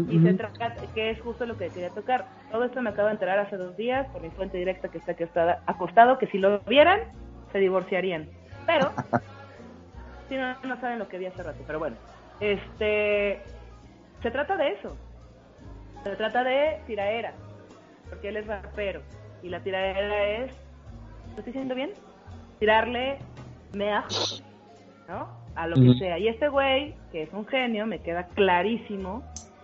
Y 0.08 0.18
se 0.22 0.34
trata, 0.34 0.74
que 0.94 1.10
es 1.10 1.20
justo 1.20 1.44
lo 1.46 1.56
que 1.56 1.68
quería 1.68 1.90
tocar. 1.90 2.26
Todo 2.50 2.64
esto 2.64 2.80
me 2.82 2.90
acabo 2.90 3.08
de 3.08 3.14
enterar 3.14 3.38
hace 3.38 3.56
dos 3.56 3.76
días 3.76 4.06
por 4.08 4.22
mi 4.22 4.30
fuente 4.30 4.56
directa 4.58 4.88
que 4.88 4.98
está 4.98 5.12
acostada, 5.12 5.62
acostado, 5.66 6.18
que 6.18 6.26
si 6.28 6.38
lo 6.38 6.60
vieran, 6.60 7.00
se 7.52 7.58
divorciarían. 7.58 8.28
Pero, 8.66 8.90
si 10.28 10.36
no, 10.36 10.56
no 10.62 10.80
saben 10.80 10.98
lo 10.98 11.08
que 11.08 11.18
vi 11.18 11.26
hace 11.26 11.42
rato, 11.42 11.62
pero 11.66 11.78
bueno. 11.78 11.96
Este, 12.40 13.42
se 14.22 14.30
trata 14.30 14.56
de 14.56 14.68
eso. 14.72 14.96
Se 16.04 16.16
trata 16.16 16.42
de 16.42 16.78
tiraera, 16.86 17.32
porque 18.08 18.28
él 18.30 18.36
es 18.38 18.46
rapero. 18.46 19.02
Y 19.42 19.48
la 19.50 19.60
tiraera 19.60 20.24
es, 20.26 20.52
¿lo 21.32 21.38
estoy 21.38 21.44
diciendo 21.52 21.74
bien? 21.74 21.90
Tirarle 22.58 23.18
mea, 23.74 24.04
¿no? 25.08 25.41
A 25.54 25.66
lo 25.66 25.76
que 25.76 25.94
sea. 25.98 26.18
Y 26.18 26.28
este 26.28 26.48
güey, 26.48 26.94
que 27.10 27.22
es 27.22 27.32
un 27.32 27.46
genio, 27.46 27.86
me 27.86 28.00
queda 28.00 28.26
clarísimo, 28.28 29.22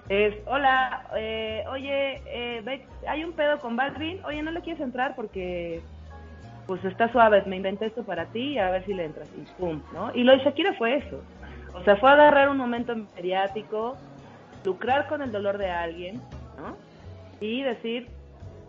es, 0.09 0.35
hola, 0.47 1.07
eh, 1.17 1.65
oye, 1.71 2.23
eh, 2.27 2.87
hay 3.07 3.25
un 3.25 3.33
pedo 3.33 3.59
con 3.59 3.77
Baldwin, 3.77 4.25
oye, 4.25 4.43
¿no 4.43 4.51
le 4.51 4.61
quieres 4.61 4.83
entrar? 4.83 5.15
Porque, 5.15 5.81
pues 6.67 6.85
está 6.85 7.11
suave, 7.13 7.43
me 7.47 7.57
inventé 7.57 7.87
esto 7.87 8.05
para 8.05 8.27
ti, 8.27 8.59
a 8.59 8.71
ver 8.71 8.85
si 8.85 8.95
le 8.95 9.05
entras. 9.05 9.29
Y 9.37 9.43
pum, 9.61 9.83
¿no? 9.93 10.15
Y 10.15 10.25
lo 10.25 10.33
de 10.33 10.45
Shakira 10.45 10.75
fue 10.75 10.97
eso. 10.97 11.23
O 11.75 11.83
sea, 11.85 11.97
fue 11.97 12.11
agarrar 12.11 12.49
un 12.49 12.57
momento 12.57 12.95
mediático, 13.17 13.97
lucrar 14.65 15.09
con 15.09 15.23
el 15.23 15.31
dolor 15.31 15.59
de 15.59 15.71
alguien, 15.71 16.17
¿no? 16.59 16.77
Y 17.41 17.63
decir, 17.63 18.09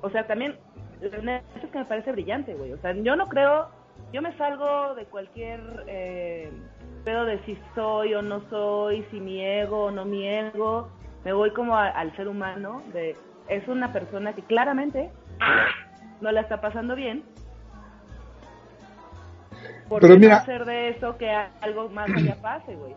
o 0.02 0.10
sea, 0.10 0.28
también 0.28 0.56
neta 1.02 1.42
es 1.64 1.70
que 1.70 1.80
me 1.80 1.86
parece 1.86 2.12
brillante, 2.12 2.54
güey. 2.54 2.74
O 2.74 2.78
sea, 2.80 2.94
yo 2.94 3.16
no 3.16 3.28
creo, 3.28 3.70
yo 4.12 4.22
me 4.22 4.36
salgo 4.38 4.96
de 4.96 5.06
cualquier 5.06 5.60
eh, 5.88 6.52
pedo 7.10 7.26
de 7.26 7.44
si 7.44 7.58
soy 7.74 8.14
o 8.14 8.22
no 8.22 8.42
soy, 8.52 9.04
si 9.10 9.20
mi 9.20 9.44
ego 9.44 9.86
o 9.86 9.92
no 9.92 10.06
mi 10.06 10.28
ego. 10.28 10.88
Me 11.26 11.34
voy 11.34 11.52
como 11.52 11.76
a- 11.76 11.88
al 11.90 12.16
ser 12.16 12.28
humano, 12.28 12.84
de 12.94 13.16
es 13.48 13.68
una 13.68 13.92
persona 13.92 14.34
que 14.34 14.44
claramente 14.44 15.10
no 16.22 16.32
la 16.32 16.42
está 16.42 16.62
pasando 16.62 16.96
bien. 16.96 17.24
¿Por 19.90 20.02
Pero 20.02 20.14
qué 20.14 20.20
no 20.20 20.26
mira- 20.28 20.38
hacer 20.38 20.66
de 20.66 20.90
eso 20.90 21.18
que 21.18 21.32
algo 21.62 21.90
más 21.90 22.10
allá 22.16 22.36
pase, 22.42 22.76
güey? 22.76 22.94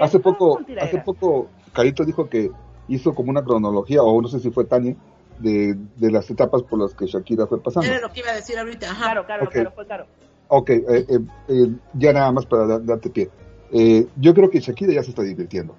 Hace 0.00 0.18
poco, 0.18 0.58
hace 0.80 0.98
poco, 0.98 1.50
Carito 1.72 2.04
dijo 2.04 2.28
que 2.28 2.50
hizo 2.88 3.14
como 3.14 3.30
una 3.30 3.44
cronología, 3.44 4.02
o 4.02 4.20
no 4.20 4.26
sé 4.26 4.40
si 4.40 4.50
fue 4.50 4.64
Tania, 4.64 4.96
de, 5.38 5.76
de 5.96 6.10
las 6.10 6.28
etapas 6.30 6.62
por 6.64 6.80
las 6.80 6.94
que 6.94 7.06
Shakira 7.06 7.46
fue 7.46 7.62
pasando. 7.62 7.88
Era 7.88 8.00
lo 8.00 8.12
que 8.12 8.20
iba 8.20 8.30
a 8.30 8.34
decir 8.34 8.58
ahorita. 8.58 8.90
Ajá. 8.90 9.04
Claro, 9.04 9.24
claro, 9.24 9.44
Ok. 9.44 9.52
claro, 9.52 9.70
fue 9.70 9.86
claro. 9.86 10.06
Ok, 10.48 10.70
eh, 10.70 10.82
eh, 10.88 11.18
eh, 11.48 11.72
ya 11.94 12.12
nada 12.12 12.32
más 12.32 12.46
para 12.46 12.66
da- 12.66 12.78
darte 12.78 13.10
pie. 13.10 13.30
Eh, 13.70 14.06
yo 14.16 14.32
creo 14.34 14.48
que 14.48 14.60
Shakira 14.60 14.92
ya 14.94 15.02
se 15.02 15.10
está 15.10 15.22
divirtiendo, 15.22 15.74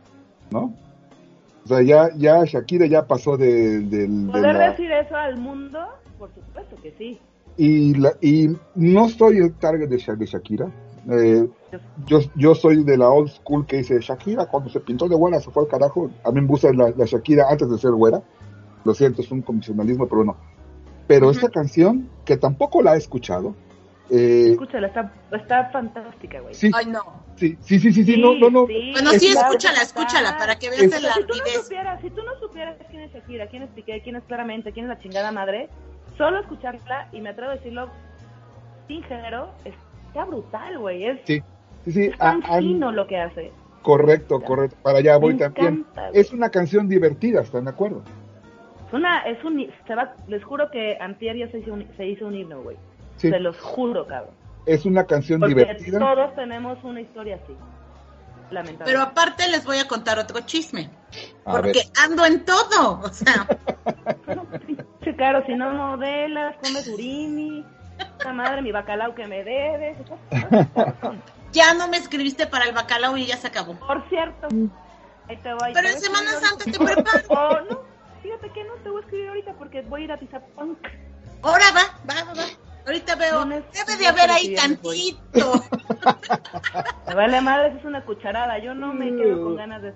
¿no? 0.51 0.73
O 1.65 1.67
sea, 1.67 1.81
ya, 1.81 2.09
ya 2.15 2.43
Shakira 2.45 2.85
ya 2.85 3.05
pasó 3.07 3.35
de, 3.35 3.79
del- 3.81 4.27
de 4.27 4.31
¿Poder 4.31 4.53
la- 4.55 4.69
decir 4.71 4.91
eso 4.91 5.15
al 5.15 5.37
mundo? 5.37 5.79
Por 6.17 6.29
supuesto 6.33 6.75
que 6.81 6.91
sí. 6.97 7.19
y, 7.57 7.93
la- 7.95 8.13
y 8.21 8.55
no 8.75 9.09
soy 9.09 9.37
el 9.37 9.53
target 9.55 9.89
de, 9.89 9.97
de 10.17 10.25
Shakira. 10.25 10.71
Eh, 11.09 11.47
yo, 12.05 12.19
yo 12.35 12.53
soy 12.55 12.83
de 12.83 12.97
la 12.97 13.09
old 13.09 13.29
school 13.29 13.65
que 13.65 13.77
dice 13.77 13.99
Shakira 13.99 14.45
cuando 14.45 14.69
se 14.69 14.79
pintó 14.79 15.07
de 15.09 15.15
buena 15.15 15.39
se 15.39 15.49
fue 15.49 15.63
al 15.63 15.69
carajo. 15.69 16.09
A 16.23 16.31
mí 16.31 16.41
me 16.41 16.47
gusta 16.47 16.71
la, 16.73 16.91
la 16.95 17.05
Shakira 17.05 17.47
antes 17.49 17.69
de 17.69 17.77
ser 17.77 17.91
güera. 17.91 18.21
Lo 18.85 18.93
siento, 18.93 19.21
es 19.21 19.31
un 19.31 19.41
convencionalismo, 19.41 20.07
pero 20.07 20.23
no. 20.23 20.37
Pero 21.07 21.27
Ujú. 21.27 21.37
esta 21.37 21.49
canción, 21.49 22.07
que 22.23 22.37
tampoco 22.37 22.81
la 22.81 22.93
he 22.95 22.97
escuchado, 22.97 23.55
eh, 24.09 24.51
Escúchala, 24.51 24.87
está, 24.87 25.11
está 25.31 25.65
fantástica, 25.71 26.39
güey. 26.41 26.53
sí, 26.55 26.71
Ay, 26.73 26.85
no. 26.87 27.01
sí, 27.35 27.57
sí, 27.61 27.79
sí, 27.79 27.91
sí, 27.93 28.03
sí, 28.03 28.17
no, 28.21 28.33
no, 28.35 28.49
no. 28.49 28.67
sí, 28.67 28.91
Bueno, 28.93 29.11
Es 29.11 29.21
sí, 29.21 29.33
la- 29.33 29.41
escúchala, 29.41 29.81
escúchala, 29.81 30.37
para 30.37 30.55
que 30.55 30.69
veas 30.69 30.81
el 30.83 30.89
Si 30.91 30.99
tú 31.25 31.33
no 31.37 31.61
supieras, 31.61 32.01
si 32.01 32.09
tú 32.09 32.21
no 32.23 32.31
supieras 32.39 32.75
quién 32.89 33.03
es 33.03 33.13
Shakira, 33.13 33.47
quién 33.47 33.63
es 33.63 33.69
Piqué, 33.71 34.01
quién 34.03 34.15
es 34.15 34.23
Claramente, 34.23 34.71
quién 34.71 34.85
es 34.85 34.89
la 34.89 34.99
chingada 34.99 35.31
madre, 35.31 35.69
solo 36.17 36.39
escucharla, 36.39 37.07
y 37.11 37.21
me 37.21 37.29
atrevo 37.29 37.51
a 37.51 37.55
decirlo 37.55 37.89
sin 38.87 39.03
género, 39.03 39.53
está 39.65 40.25
brutal, 40.25 40.79
güey. 40.79 41.05
Es, 41.05 41.19
Sí, 41.25 41.41
sí, 41.85 41.91
sí, 41.91 42.03
es 42.05 42.17
tan 42.17 42.43
a- 42.43 42.55
a- 42.55 42.59
fino 42.59 42.91
lo 42.91 43.05
que 43.07 43.17
hace. 43.17 43.51
correcto, 43.83 44.41
correcto. 44.41 44.77
Para 44.81 44.97
allá 44.99 45.17
voy 45.17 45.33
Me 45.33 45.39
también. 45.39 45.85
encanta. 45.87 46.09
Es 46.13 46.33
una 46.33 46.49
canción 46.49 46.87
divertida, 46.89 47.41
¿están 47.41 47.65
de 47.65 47.71
acuerdo? 47.71 48.03
Es 48.87 48.93
una, 48.93 49.19
es 49.19 49.43
un, 49.43 49.71
se 49.85 49.93
va, 49.95 50.15
les 50.27 50.43
juro 50.43 50.71
que 50.71 50.97
Antier 50.99 51.37
ya 51.37 51.47
se 51.51 51.59
hizo 51.59 51.73
un, 51.73 51.87
se 51.95 52.07
hizo 52.07 52.25
un 52.25 52.33
himno, 52.35 52.61
güey. 52.63 52.75
Sí, 53.19 53.29
Se 53.29 53.39
los 53.39 53.57
juro, 53.59 54.07
cabrón. 54.07 54.33
es 54.65 54.85
una 54.85 55.05
canción 55.05 55.39
Porque 55.39 55.55
divertida. 55.55 55.99
todos 55.99 56.33
tenemos 56.35 56.77
una 56.83 57.01
historia 57.01 57.35
así. 57.43 57.55
Lamentable. 58.51 58.85
Pero 58.91 59.01
aparte 59.03 59.47
les 59.47 59.63
voy 59.63 59.77
a 59.77 59.87
contar 59.87 60.17
otro 60.17 60.39
chisme. 60.41 60.89
A 61.45 61.51
Porque 61.51 61.71
ver. 61.71 61.83
ando 62.03 62.25
en 62.25 62.43
todo. 62.45 62.99
O 63.03 63.09
sea, 63.09 63.45
Sí, 65.03 65.13
claro, 65.13 65.43
si 65.45 65.53
no 65.55 65.71
modelas, 65.71 66.55
comes 66.63 66.87
urimi, 66.87 67.63
esta 67.99 68.33
madre, 68.33 68.61
mi 68.61 68.71
bacalao 68.71 69.13
que 69.15 69.27
me 69.27 69.43
debes. 69.43 69.97
ya 71.51 71.73
no 71.73 71.87
me 71.87 71.97
escribiste 71.97 72.47
para 72.47 72.65
el 72.65 72.73
bacalao 72.73 73.17
y 73.17 73.25
ya 73.25 73.37
se 73.37 73.47
acabó. 73.47 73.73
Por 73.75 74.07
cierto, 74.09 74.47
ahí 75.27 75.37
te 75.37 75.53
voy. 75.53 75.73
Pero 75.73 75.87
en 75.87 75.99
Semana 75.99 76.31
Santa 76.31 76.65
te 76.65 76.71
preparo. 76.77 77.19
Oh, 77.29 77.57
no, 77.69 77.81
fíjate 78.23 78.49
que 78.51 78.63
no 78.65 78.73
te 78.83 78.89
voy 78.89 79.01
a 79.01 79.05
escribir 79.05 79.27
ahorita 79.29 79.53
porque 79.53 79.81
voy 79.83 80.01
a 80.01 80.03
ir 80.05 80.11
a 80.11 80.17
Tizapunk. 80.17 80.77
Ahora 81.43 81.65
va, 81.75 81.81
va, 82.09 82.23
va, 82.25 82.33
va. 82.33 82.68
Ahorita 82.89 83.15
veo. 83.15 83.45
Debe 83.45 83.97
de 83.97 84.07
haber 84.07 84.31
ahí 84.31 84.55
tantito. 84.55 85.63
Me 87.07 87.13
vale 87.13 87.39
madre, 87.39 87.75
es 87.77 87.85
una 87.85 88.03
cucharada. 88.03 88.57
Yo 88.57 88.73
no 88.73 88.93
me 88.95 89.15
quedo 89.15 89.43
con 89.43 89.55
ganas 89.57 89.83
de. 89.83 89.93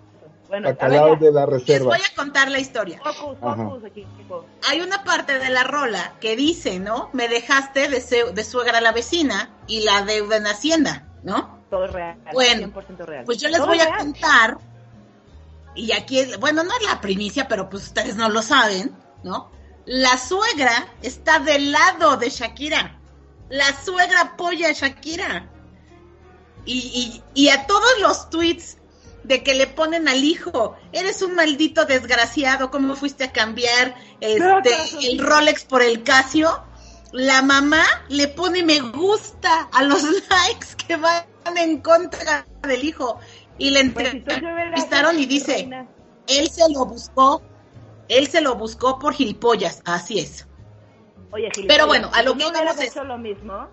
Bueno, 0.47 0.69
Bacalao 0.69 1.15
de 1.15 1.31
la 1.31 1.47
Les 1.47 1.53
reserva. 1.65 1.85
voy 1.95 1.97
a 1.97 2.15
contar 2.15 2.51
la 2.51 2.59
historia. 2.59 2.99
Focus, 3.03 3.39
focus, 3.39 3.85
equipo. 3.85 4.45
Hay 4.69 4.81
una 4.81 5.03
parte 5.03 5.39
de 5.39 5.49
la 5.49 5.63
rola 5.63 6.13
que 6.21 6.35
dice, 6.35 6.77
¿no? 6.79 7.09
Me 7.13 7.27
dejaste 7.27 7.89
de, 7.89 8.43
suegra 8.43 8.77
a 8.77 8.81
la 8.81 8.91
vecina 8.91 9.49
y 9.65 9.83
la 9.83 10.03
deuda 10.03 10.37
en 10.37 10.45
Hacienda, 10.45 11.07
¿no? 11.23 11.57
Todo 11.71 11.85
es 11.85 11.91
real. 11.93 12.17
Bueno, 12.31 12.67
100% 12.67 13.05
real. 13.05 13.25
Pues 13.25 13.39
yo 13.39 13.47
les 13.49 13.57
Todo 13.57 13.67
voy 13.69 13.79
a 13.79 13.97
contar, 13.97 14.57
y 15.73 15.91
aquí, 15.93 16.19
es- 16.19 16.39
bueno, 16.39 16.61
no 16.63 16.69
es 16.79 16.85
la 16.85 17.01
primicia, 17.01 17.47
pero 17.47 17.67
pues 17.67 17.85
ustedes 17.87 18.15
no 18.15 18.29
lo 18.29 18.43
saben, 18.43 18.95
¿no? 19.23 19.49
La 19.85 20.17
suegra 20.17 20.95
está 21.01 21.39
del 21.39 21.71
lado 21.71 22.17
de 22.17 22.29
Shakira. 22.29 23.01
La 23.49 23.65
suegra 23.83 24.21
apoya 24.21 24.69
a 24.69 24.73
Shakira. 24.73 25.49
Y, 26.65 27.23
y, 27.35 27.43
y 27.45 27.49
a 27.49 27.65
todos 27.67 27.99
los 28.01 28.29
tweets 28.29 28.77
de 29.23 29.43
que 29.43 29.53
le 29.53 29.67
ponen 29.67 30.07
al 30.07 30.23
hijo, 30.23 30.75
eres 30.91 31.21
un 31.21 31.35
maldito 31.35 31.85
desgraciado, 31.85 32.71
¿cómo 32.71 32.95
fuiste 32.95 33.25
a 33.25 33.31
cambiar 33.31 33.95
este, 34.19 34.73
el 35.01 35.19
Rolex 35.19 35.65
por 35.65 35.81
el 35.81 36.03
Casio? 36.03 36.63
La 37.11 37.41
mamá 37.41 37.83
le 38.09 38.27
pone 38.27 38.63
me 38.63 38.79
gusta 38.79 39.69
a 39.71 39.83
los 39.83 40.03
likes 40.29 40.75
que 40.87 40.95
van 40.97 41.25
en 41.57 41.81
contra 41.81 42.47
del 42.63 42.83
hijo. 42.83 43.19
Y 43.57 43.69
le 43.71 43.85
Pues, 43.91 44.13
entrevistaron 44.13 45.19
y 45.19 45.25
dice, 45.25 45.73
él 46.27 46.49
se 46.49 46.69
lo 46.71 46.85
buscó, 46.85 47.41
él 48.09 48.27
se 48.27 48.41
lo 48.41 48.55
buscó 48.55 48.99
por 48.99 49.13
gilipollas, 49.13 49.81
así 49.85 50.19
es. 50.19 50.47
Oye, 51.31 51.49
Gil, 51.55 51.65
Pero 51.67 51.87
bueno, 51.87 52.09
a 52.13 52.21
lo 52.23 52.33
que 52.33 52.43
no 52.43 52.49
hubieras 52.49 52.63
íbamos 52.75 52.83
es- 52.83 52.91
hecho 52.91 53.03
lo 53.03 53.17
mismo, 53.17 53.67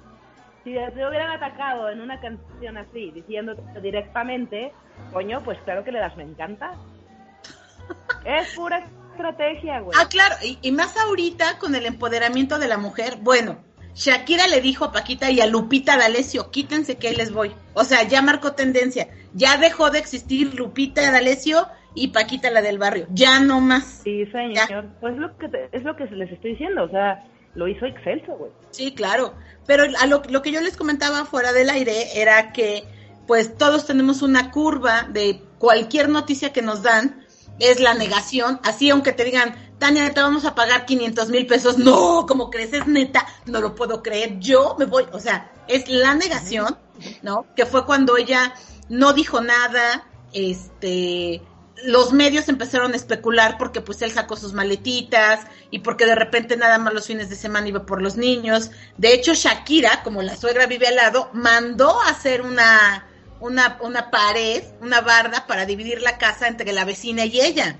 si 0.65 0.73
te 0.73 1.07
hubieran 1.07 1.31
atacado 1.31 1.89
en 1.91 2.01
una 2.01 2.21
canción 2.21 2.77
así, 2.79 3.11
diciéndote 3.13 3.63
directamente, 3.81 4.73
coño, 5.13 5.43
pues 5.45 5.59
claro 5.65 5.85
que 5.85 5.93
le 5.93 5.99
das, 5.99 6.17
me 6.17 6.23
encanta. 6.25 6.73
Es 8.25 8.55
pura 8.55 8.87
estrategia, 9.13 9.81
güey. 9.81 9.99
Ah, 10.01 10.07
claro, 10.09 10.37
y, 10.43 10.59
y 10.63 10.73
más 10.73 10.97
ahorita 10.97 11.59
con 11.59 11.75
el 11.75 11.87
empoderamiento 11.87 12.59
de 12.59 12.69
la 12.69 12.79
mujer, 12.79 13.17
bueno, 13.21 13.59
Shakira 13.95 14.47
le 14.47 14.61
dijo 14.61 14.85
a 14.87 14.93
Paquita 14.93 15.31
y 15.31 15.41
a 15.41 15.47
Lupita 15.47 15.97
D'Alessio, 15.97 16.51
quítense 16.51 16.97
que 16.97 17.09
ahí 17.09 17.17
les 17.17 17.33
voy. 17.33 17.53
O 17.75 17.85
sea, 17.85 18.05
ya 18.05 18.23
marcó 18.23 18.53
tendencia, 18.53 19.09
ya 19.35 19.57
dejó 19.57 19.91
de 19.91 19.99
existir 19.99 20.55
Lupita 20.55 21.11
D'Alessio 21.11 21.67
y 21.95 22.09
Paquita 22.09 22.51
la 22.51 22.63
del 22.63 22.79
barrio, 22.79 23.07
ya 23.11 23.41
no 23.41 23.61
más. 23.61 24.01
Sí, 24.05 24.25
señor. 24.27 24.87
Pues 25.01 25.17
lo 25.17 25.37
que 25.39 25.49
te- 25.49 25.69
es 25.73 25.83
lo 25.83 25.97
que 25.97 26.05
les 26.07 26.31
estoy 26.31 26.53
diciendo, 26.53 26.85
o 26.85 26.89
sea, 26.89 27.25
lo 27.55 27.67
hizo 27.69 27.85
excelso, 27.87 28.33
güey. 28.37 28.51
Sí, 28.71 28.95
claro. 28.95 29.35
Pero 29.67 29.85
a 30.01 30.07
lo, 30.07 30.23
lo 30.29 30.43
que 30.43 30.53
yo 30.53 30.61
les 30.61 30.77
comentaba 30.77 31.25
fuera 31.25 31.53
del 31.53 31.69
aire 31.71 32.21
era 32.21 32.53
que, 32.53 32.85
pues, 33.27 33.57
todos 33.57 33.87
tenemos 33.87 34.23
una 34.23 34.51
curva 34.51 35.09
de 35.11 35.43
cualquier 35.59 36.09
noticia 36.09 36.53
que 36.53 36.63
nos 36.63 36.83
dan, 36.83 37.27
es 37.59 37.81
la 37.81 37.95
negación. 37.95 38.61
Así, 38.63 38.89
aunque 38.91 39.13
te 39.13 39.25
digan, 39.25 39.55
Tania, 39.79 40.13
te 40.15 40.21
vamos 40.23 40.45
a 40.45 40.55
pagar 40.55 40.87
500 40.87 41.29
mil 41.31 41.47
pesos. 41.47 41.77
No, 41.79 42.25
como 42.27 42.51
crees, 42.51 42.73
es 42.73 42.87
neta, 42.87 43.27
no 43.47 43.61
lo 43.61 43.75
puedo 43.75 44.03
creer. 44.03 44.39
Yo 44.39 44.77
me 44.79 44.85
voy, 44.87 45.05
o 45.13 45.19
sea, 45.19 45.51
es 45.69 45.89
la 45.89 46.15
negación, 46.15 46.79
¿no? 47.23 47.47
Que 47.57 47.67
fue 47.67 47.85
cuando 47.85 48.17
ella 48.17 48.55
no 48.89 49.13
dijo 49.13 49.41
nada, 49.41 50.07
este, 50.33 51.43
los 51.85 52.13
medios 52.13 52.49
empezaron 52.49 52.93
a 52.93 52.97
especular 52.97 53.57
porque 53.59 53.81
pues 53.81 54.03
él 54.03 54.11
sacó 54.11 54.37
sus 54.37 54.53
maletitas 54.53 55.47
y 55.71 55.81
porque 55.81 56.07
de 56.07 56.15
repente 56.15 56.57
nada 56.57 56.79
más 56.79 56.93
los 56.95 57.07
fines 57.07 57.31
de 57.31 57.37
semana 57.37 57.69
iba 57.69 57.87
por 57.87 58.03
los 58.03 58.17
niños. 58.17 58.71
De 58.99 59.13
hecho, 59.15 59.33
Shakira, 59.35 60.03
como 60.03 60.23
la 60.23 60.37
suegra 60.37 60.67
vive 60.67 60.87
al 60.89 60.97
lado, 60.97 61.31
mandó 61.33 62.01
a 62.03 62.09
hacer 62.11 62.43
una, 62.43 63.07
una, 63.41 63.79
una 63.83 64.11
pared, 64.11 64.63
una 64.81 65.01
barda 65.01 65.47
para 65.47 65.65
dividir 65.67 66.03
la 66.03 66.19
casa 66.19 66.49
entre 66.49 66.73
la 66.73 66.85
vecina 66.85 67.25
y 67.25 67.41
ella, 67.41 67.77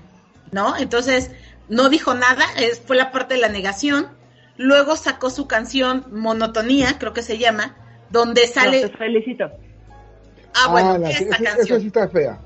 ¿no? 0.51 0.75
Entonces, 0.77 1.31
no 1.69 1.89
dijo 1.89 2.13
nada, 2.13 2.45
es- 2.57 2.79
fue 2.79 2.95
la 2.95 3.11
parte 3.11 3.35
de 3.35 3.39
la 3.41 3.49
negación. 3.49 4.09
Luego 4.57 4.95
sacó 4.97 5.29
su 5.29 5.47
canción 5.47 6.05
Monotonía, 6.11 6.97
creo 6.99 7.13
que 7.13 7.23
se 7.23 7.37
llama, 7.37 7.75
donde 8.09 8.45
No, 8.47 8.53
sale... 8.53 8.81
te 8.89 8.97
felicito. 8.97 9.49
Ah, 10.53 10.67
bueno, 10.69 10.97
la- 10.97 11.09
esa 11.11 11.23
esa- 11.23 11.29
canción. 11.37 11.59
esa 11.67 11.79
sí 11.79 11.87
está 11.87 12.07
fea. 12.09 12.39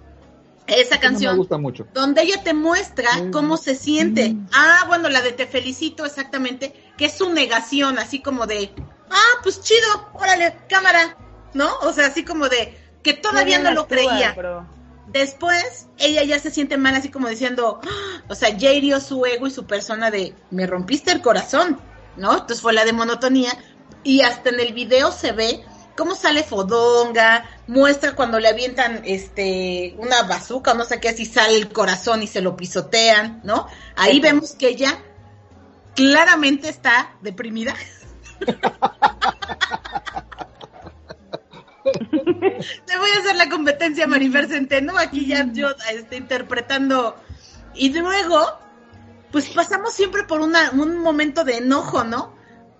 Esa 0.68 1.00
canción. 1.00 1.32
No 1.32 1.34
me 1.34 1.38
gusta 1.40 1.58
mucho. 1.58 1.88
donde 1.94 2.24
ella 2.24 2.42
te 2.44 2.54
muestra 2.54 3.10
Mm. 3.18 3.32
cómo 3.32 3.58
se 3.58 3.76
siente. 3.76 4.30
Mm. 4.34 4.48
Ah, 4.54 4.86
bueno, 4.88 5.10
la 5.10 5.22
de 5.22 5.32
te 5.32 5.46
felicito 5.48 6.06
exactamente, 6.06 6.74
que 6.98 7.06
es 7.06 7.14
su 7.18 7.30
negación, 7.32 8.00
así 8.00 8.22
como 8.22 8.48
de, 8.48 8.72
ah, 9.12 9.40
pues 9.44 9.62
chido, 9.62 10.10
órale, 10.14 10.58
cámara, 10.68 11.18
¿no? 11.54 11.70
O 11.84 11.94
sea, 11.94 12.08
así 12.08 12.24
como 12.24 12.50
de 12.50 12.78
que 13.04 13.14
todavía 13.14 13.60
no 13.60 13.72
lo 13.72 13.82
actúa, 13.82 13.98
creía. 13.98 14.34
bro. 14.34 14.68
Después, 15.08 15.88
ella 16.00 16.24
ya 16.24 16.40
se 16.40 16.50
siente 16.50 16.78
mal, 16.78 16.96
así 16.96 17.10
como 17.10 17.28
diciendo, 17.30 17.80
"Ah", 17.84 18.24
o 18.28 18.34
sea, 18.36 18.50
ya 18.50 18.74
hirió 18.74 19.00
su 19.00 19.24
ego 19.26 19.46
y 19.46 19.52
su 19.52 19.66
persona 19.66 20.10
de, 20.10 20.34
me 20.50 20.66
rompiste 20.66 21.12
el 21.12 21.22
corazón, 21.22 21.80
¿no? 22.18 22.34
Entonces 22.34 22.62
fue 22.62 22.74
la 22.74 22.86
de 22.86 22.94
monotonía. 22.94 23.52
Y 24.04 24.22
hasta 24.22 24.50
en 24.50 24.60
el 24.60 24.74
video 24.74 25.12
se 25.12 25.32
ve 25.32 25.64
cómo 25.96 26.16
sale 26.16 26.44
Fodonga, 26.44 27.50
muestra 27.68 28.16
cuando 28.16 28.40
le 28.40 28.48
avientan 28.48 29.02
este 29.06 29.96
una 29.98 30.24
bazuca, 30.24 30.74
no 30.74 30.84
sé 30.84 31.00
qué, 31.00 31.14
si 31.14 31.26
sale 31.26 31.58
el 31.58 31.72
corazón 31.72 32.24
y 32.24 32.28
se 32.28 32.42
lo 32.42 32.56
pisotean, 32.56 33.42
¿no? 33.44 33.68
Ahí 33.96 34.20
vemos 34.20 34.54
que 34.54 34.70
ella 34.70 35.00
claramente 35.96 36.70
está 36.70 37.16
deprimida. 37.22 37.76
Le 41.86 42.98
voy 42.98 43.10
a 43.16 43.20
hacer 43.20 43.36
la 43.36 43.48
competencia 43.48 44.08
Marifer 44.08 44.48
Centeno, 44.48 44.98
aquí 44.98 45.28
ya 45.28 45.48
yo 45.52 45.70
este, 45.92 46.18
interpretando. 46.18 47.16
Y 47.76 47.94
luego, 47.94 48.44
pues 49.32 49.50
pasamos 49.50 49.94
siempre 49.94 50.24
por 50.24 50.42
una, 50.42 50.72
un 50.72 50.98
momento 50.98 51.44
de 51.44 51.58
enojo, 51.58 52.04
¿no? 52.04 52.35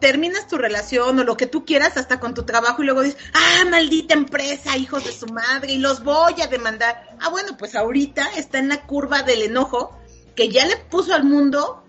Terminas 0.06 0.48
tu 0.48 0.60
relación 0.60 1.18
o 1.18 1.24
lo 1.24 1.36
que 1.36 1.48
tú 1.48 1.66
quieras 1.66 1.98
hasta 1.98 2.20
con 2.20 2.36
tu 2.36 2.44
trabajo 2.44 2.84
y 2.84 2.86
luego 2.86 3.02
dices, 3.02 3.20
ah, 3.34 3.66
maldita 3.72 4.14
empresa, 4.14 4.78
hijos 4.78 5.04
de 5.04 5.12
su 5.12 5.26
madre, 5.26 5.74
y 5.74 5.80
los 5.80 6.04
voy 6.04 6.40
a 6.44 6.46
demandar. 6.46 7.18
Ah, 7.20 7.30
bueno, 7.30 7.58
pues 7.58 7.74
ahorita 7.74 8.24
está 8.38 8.60
en 8.60 8.70
la 8.70 8.86
curva 8.86 9.24
del 9.24 9.42
enojo 9.42 10.00
que 10.36 10.50
ya 10.50 10.68
le 10.68 10.78
puso 10.78 11.16
al 11.16 11.24
mundo 11.24 11.84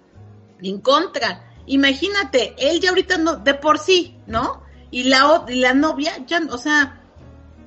en 0.62 0.80
contra. 0.80 1.52
Imagínate, 1.66 2.54
él 2.56 2.80
ya 2.80 2.88
ahorita 2.88 3.18
no, 3.18 3.36
de 3.36 3.52
por 3.52 3.78
sí, 3.78 4.16
¿no? 4.26 4.62
Y 4.90 5.02
la, 5.02 5.44
la 5.48 5.74
novia, 5.74 6.16
ya, 6.26 6.40
o 6.48 6.56
sea, 6.56 7.02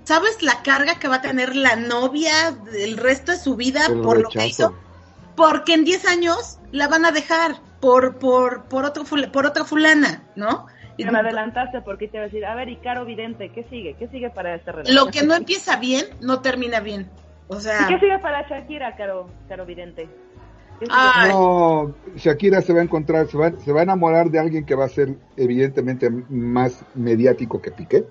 ¿sabes 0.04 0.42
la 0.42 0.64
carga 0.64 0.98
que 0.98 1.08
va 1.08 1.18
a 1.18 1.22
tener 1.22 1.56
la 1.56 1.76
novia 1.76 2.58
el 2.74 2.98
resto 2.98 3.34
de 3.34 3.38
su 3.38 3.56
vida 3.56 3.82
por 4.02 4.20
lo 4.20 4.30
que 4.30 4.48
hizo? 4.48 4.76
Porque 5.36 5.76
en 5.76 5.86
10 5.86 6.08
años 6.08 6.58
la 6.72 6.88
van 6.88 7.06
a 7.06 7.12
dejar 7.12 7.69
por, 7.80 8.18
por, 8.18 8.64
por, 8.66 8.86
otro, 8.86 9.06
fula- 9.06 9.32
por 9.32 9.46
otra 9.46 9.64
fulana, 9.66 10.24
¿no? 10.36 10.68
Y 10.98 11.06
Me 11.06 11.18
adelantaste 11.20 11.82
porque 11.82 12.10
te 12.10 12.18
iba 12.18 12.24
a 12.24 12.28
decir, 12.28 12.46
a 12.46 12.56
ver, 12.56 12.68
y 12.68 12.76
Caro 12.78 13.06
Vidente, 13.06 13.50
¿qué 13.54 13.64
sigue? 13.70 13.96
¿Qué 13.98 14.08
sigue 14.10 14.30
para 14.30 14.56
esta 14.56 14.74
relación? 14.74 14.96
lo 15.06 15.10
que 15.12 15.24
no 15.24 15.34
empieza 15.34 15.78
bien, 15.78 16.06
no 16.20 16.42
termina 16.42 16.82
bien. 16.82 17.08
O 17.48 17.60
sea, 17.62 17.84
¿Y 17.84 17.94
qué 17.94 18.00
sigue 18.00 18.20
para 18.20 18.48
Shakira, 18.48 18.96
Caro, 18.98 19.28
Caro 19.48 19.66
Vidente? 19.66 20.10
No, 20.88 21.94
Shakira 22.16 22.62
se 22.62 22.74
va 22.74 22.80
a 22.80 22.84
encontrar, 22.84 23.28
se 23.28 23.38
va, 23.38 23.52
se 23.52 23.72
va 23.72 23.82
a 23.82 23.84
enamorar 23.84 24.30
de 24.30 24.40
alguien 24.40 24.66
que 24.66 24.76
va 24.76 24.86
a 24.86 24.90
ser 24.90 25.16
evidentemente 25.36 26.10
más 26.30 26.84
mediático 26.96 27.62
que 27.62 27.72
Piqué. 27.72 28.06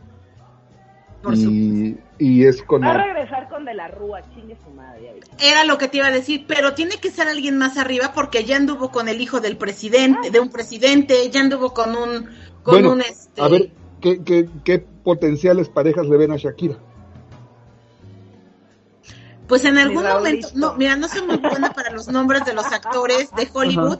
Por 1.22 1.34
Y, 1.34 1.98
y 2.18 2.44
es 2.44 2.62
con... 2.62 2.82
Va 2.82 2.92
a 2.92 3.04
regresar 3.04 3.48
con 3.48 3.64
De 3.64 3.74
la 3.74 3.88
Rúa, 3.88 4.22
chingue 4.34 4.56
su 4.64 4.70
madre. 4.70 5.20
Era 5.38 5.64
lo 5.64 5.78
que 5.78 5.88
te 5.88 5.98
iba 5.98 6.06
a 6.06 6.12
decir, 6.12 6.44
pero 6.46 6.74
tiene 6.74 6.96
que 6.96 7.10
ser 7.10 7.28
alguien 7.28 7.58
más 7.58 7.76
arriba 7.76 8.12
porque 8.14 8.44
ya 8.44 8.56
anduvo 8.56 8.90
con 8.90 9.08
el 9.08 9.20
hijo 9.20 9.40
del 9.40 9.56
presidente, 9.56 10.30
de 10.30 10.40
un 10.40 10.50
presidente, 10.50 11.28
ya 11.30 11.40
anduvo 11.40 11.74
con 11.74 11.90
un, 11.90 12.28
con 12.62 12.74
Bueno, 12.74 12.92
un 12.92 13.00
este. 13.00 13.40
A 13.40 13.48
ver, 13.48 13.70
¿qué, 14.00 14.22
qué, 14.22 14.48
qué 14.64 14.78
potenciales 14.78 15.68
parejas 15.68 16.06
le 16.06 16.16
ven 16.16 16.32
a 16.32 16.36
Shakira? 16.36 16.78
Pues 19.48 19.64
en 19.64 19.78
algún 19.78 20.04
momento, 20.04 20.48
no, 20.54 20.74
mira, 20.74 20.94
no 20.96 21.08
soy 21.08 21.22
muy 21.26 21.38
buena 21.38 21.72
para 21.72 21.90
los 21.90 22.08
nombres 22.08 22.44
de 22.44 22.52
los 22.52 22.66
actores 22.66 23.30
de 23.34 23.48
Hollywood, 23.50 23.98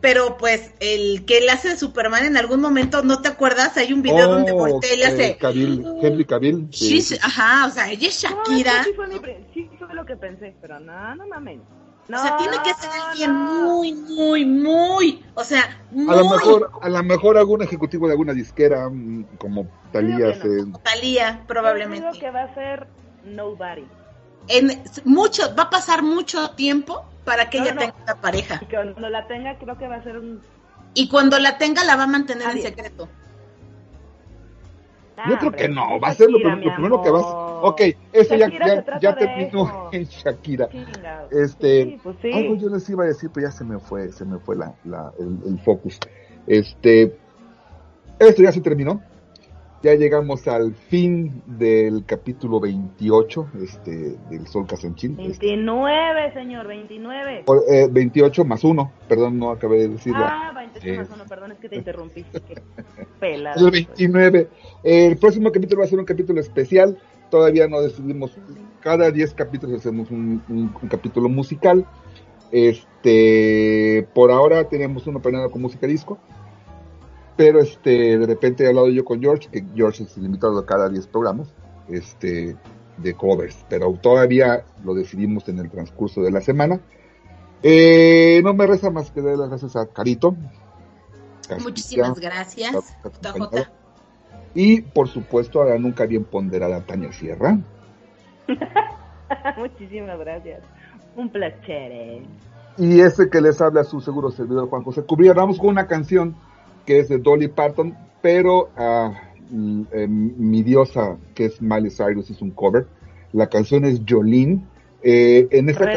pero 0.00 0.36
pues 0.36 0.72
el 0.80 1.24
que 1.26 1.40
le 1.40 1.50
hace 1.50 1.70
de 1.70 1.76
Superman 1.76 2.24
en 2.24 2.36
algún 2.36 2.60
momento, 2.60 3.02
¿no 3.02 3.20
te 3.20 3.28
acuerdas? 3.28 3.76
Hay 3.76 3.92
un 3.92 4.02
video 4.02 4.28
donde 4.28 4.52
voltea 4.52 4.94
y 4.94 4.96
le 4.98 5.04
eh, 5.04 5.06
hace. 5.08 5.36
Cavill, 5.38 5.86
Henry 6.02 6.24
Cavill. 6.24 6.68
sí, 6.72 7.02
ajá, 7.22 7.66
o 7.66 7.70
sea, 7.70 7.90
ella 7.90 8.08
es 8.08 8.22
No, 8.24 8.30
Shakira. 8.44 8.84
sí, 8.84 8.92
fue 8.94 9.06
mi 9.08 9.14
sí 9.54 9.70
fue 9.78 9.94
lo 9.94 10.04
que 10.04 10.16
pensé, 10.16 10.56
pero 10.60 10.78
no, 10.80 11.14
no 11.16 11.26
mames. 11.28 11.60
No, 12.08 12.18
O 12.18 12.22
sea, 12.22 12.36
tiene 12.38 12.56
que 12.64 12.72
ser 12.74 12.90
alguien 13.06 13.30
no. 13.32 13.64
muy, 13.64 13.92
muy, 13.92 14.44
muy, 14.46 15.24
o 15.34 15.44
sea, 15.44 15.82
muy 15.90 16.10
A 16.14 16.16
lo 16.16 16.30
mejor, 16.30 16.70
a 16.80 16.88
lo 16.88 17.02
mejor 17.02 17.36
algún 17.36 17.60
ejecutivo 17.62 18.06
de 18.06 18.12
alguna 18.12 18.32
disquera, 18.32 18.88
mm, 18.88 19.36
como 19.36 19.68
Talía, 19.92 20.32
Yo 20.34 20.40
creo 20.40 20.56
que 20.56 20.62
se- 20.72 20.82
Talía, 20.82 21.26
Yo 21.28 21.34
digo 21.34 21.46
probablemente. 21.48 22.18
que 22.18 22.30
va 22.30 22.44
a 22.44 22.54
ser 22.54 22.86
Nobody. 23.24 23.84
En 24.48 24.82
mucho, 25.04 25.54
va 25.54 25.64
a 25.64 25.70
pasar 25.70 26.02
mucho 26.02 26.50
tiempo 26.52 27.04
para 27.28 27.50
que 27.50 27.58
No, 27.58 27.64
ella 27.64 27.74
no. 27.74 27.80
tenga 27.80 27.94
una 28.02 28.14
pareja. 28.20 28.60
Y 28.62 28.66
cuando 28.66 29.08
la 29.10 29.26
tenga, 29.26 29.58
creo 29.58 29.78
que 29.78 29.86
va 29.88 29.96
a 29.96 30.02
ser 30.02 30.18
un. 30.18 30.40
Y 30.94 31.08
cuando 31.08 31.38
la 31.38 31.58
tenga, 31.58 31.84
la 31.84 31.96
va 31.96 32.04
a 32.04 32.06
mantener 32.06 32.48
en 32.50 32.62
secreto. 32.62 33.08
Ah, 35.16 35.26
Yo 35.30 35.38
creo 35.38 35.52
que 35.52 35.68
no, 35.68 35.98
va 36.00 36.08
a 36.08 36.14
ser 36.14 36.30
lo, 36.30 36.38
lo 36.38 36.74
primero 36.74 37.02
que 37.02 37.10
va 37.10 37.18
a 37.18 37.22
ser. 37.22 37.32
amor. 37.32 37.60
Ok, 37.64 37.80
eso 38.12 38.36
ya, 38.36 38.46
Shakira 38.48 38.98
ya, 39.00 39.16
terminó 39.16 39.88
en 39.92 40.04
Shakira. 40.04 40.68
Este, 41.32 41.84
Sí, 41.84 42.00
pues 42.02 42.16
sí. 42.22 42.32
algo 42.32 42.54
yo 42.54 42.68
les 42.68 42.88
iba 42.88 43.02
a 43.04 43.08
decir, 43.08 43.28
pero 43.34 43.48
ya 43.48 43.52
se 43.52 43.64
me 43.64 43.78
fue, 43.80 44.12
se 44.12 44.24
me 44.24 44.38
fue 44.38 44.54
la, 44.56 44.72
la- 44.84 45.12
el, 45.18 45.38
el 45.52 45.58
focus. 45.64 45.98
Este, 46.46 47.18
esto 48.20 48.42
ya 48.42 48.52
se 48.52 48.60
terminó. 48.60 49.02
Ya 49.80 49.94
llegamos 49.94 50.48
al 50.48 50.74
fin 50.74 51.40
del 51.46 52.04
capítulo 52.04 52.58
28, 52.58 53.48
este, 53.62 54.16
del 54.28 54.46
Sol 54.48 54.66
Casanchín. 54.66 55.12
Este, 55.20 55.46
29, 55.46 56.32
señor, 56.32 56.66
29. 56.66 57.42
por- 57.46 57.62
eh, 57.70 57.86
28 57.88 58.44
más 58.44 58.64
1, 58.64 58.90
perdón, 59.08 59.38
no 59.38 59.50
acabé 59.52 59.78
de 59.78 59.88
decirlo. 59.90 60.24
Ah, 60.24 60.52
28 60.52 60.96
más 61.00 61.08
Es- 61.08 61.14
uno, 61.14 61.24
perdón, 61.28 61.52
es 61.52 61.58
que 61.58 61.68
te 61.68 61.76
interrumpí. 61.76 62.24
Qué 62.32 63.06
pelada. 63.20 63.54
El 63.64 63.70
29. 63.70 64.48
El 64.82 65.16
próximo 65.16 65.52
capítulo 65.52 65.80
va 65.80 65.84
a 65.86 65.88
ser 65.88 66.00
un 66.00 66.04
capítulo 66.04 66.40
especial. 66.40 66.98
Todavía 67.30 67.68
no 67.68 67.80
decidimos. 67.80 68.36
Cada 68.80 69.12
10 69.12 69.32
capítulos 69.34 69.78
hacemos 69.78 70.10
un, 70.10 70.42
un- 70.48 70.74
un 70.82 70.88
capítulo 70.88 71.28
musical. 71.28 71.86
Este, 72.50 74.08
por 74.14 74.32
ahora 74.32 74.64
tenemos 74.68 75.06
uno 75.06 75.20
planeado 75.20 75.50
con 75.52 75.62
música 75.62 75.86
disco. 75.86 76.18
Pero 77.38 77.60
este, 77.60 78.18
de 78.18 78.26
repente 78.26 78.64
he 78.64 78.66
hablado 78.66 78.88
yo 78.90 79.04
con 79.04 79.20
George, 79.20 79.48
que 79.48 79.64
George 79.76 80.02
es 80.02 80.16
el 80.18 80.24
invitado 80.24 80.58
a 80.58 80.66
cada 80.66 80.88
10 80.88 81.06
programas, 81.06 81.54
este, 81.88 82.56
de 82.96 83.14
covers. 83.14 83.64
Pero 83.68 83.92
todavía 83.92 84.64
lo 84.84 84.92
decidimos 84.92 85.48
en 85.48 85.60
el 85.60 85.70
transcurso 85.70 86.20
de 86.20 86.32
la 86.32 86.40
semana. 86.40 86.80
Eh, 87.62 88.40
no 88.42 88.54
me 88.54 88.66
resta 88.66 88.90
más 88.90 89.12
que 89.12 89.22
dar 89.22 89.38
las 89.38 89.50
gracias 89.50 89.76
a 89.76 89.86
Carito. 89.86 90.34
Muchísimas 91.62 92.18
gracias, 92.18 92.74
JJ. 93.22 93.68
Y 94.56 94.80
por 94.80 95.06
supuesto 95.06 95.62
a 95.62 95.66
la 95.66 95.78
nunca 95.78 96.06
bien 96.06 96.24
ponderada 96.24 96.84
Tania 96.84 97.12
Sierra. 97.12 97.56
Muchísimas 99.56 100.18
gracias. 100.18 100.64
Un 101.14 101.30
placer. 101.30 101.92
eh. 101.92 102.26
Y 102.78 103.00
ese 103.00 103.30
que 103.30 103.40
les 103.40 103.60
habla 103.60 103.84
su 103.84 104.00
seguro 104.00 104.32
servidor 104.32 104.68
Juan 104.68 104.82
José 104.82 105.04
Cubría. 105.04 105.34
Vamos 105.34 105.58
con 105.58 105.68
una 105.68 105.86
canción 105.86 106.34
que 106.88 107.00
es 107.00 107.08
de 107.10 107.18
Dolly 107.18 107.48
Parton, 107.48 107.94
pero 108.22 108.70
eh, 109.92 110.08
mi 110.08 110.62
diosa, 110.62 111.18
que 111.34 111.44
es 111.44 111.60
Miley 111.60 111.90
Cyrus, 111.90 112.30
hizo 112.30 112.42
un 112.46 112.52
cover. 112.52 112.86
La 113.32 113.48
canción 113.48 113.84
es 113.84 114.00
Jolene. 114.08 114.62
Eh, 115.02 115.46
en 115.50 115.68
esta 115.68 115.84
can- 115.84 115.92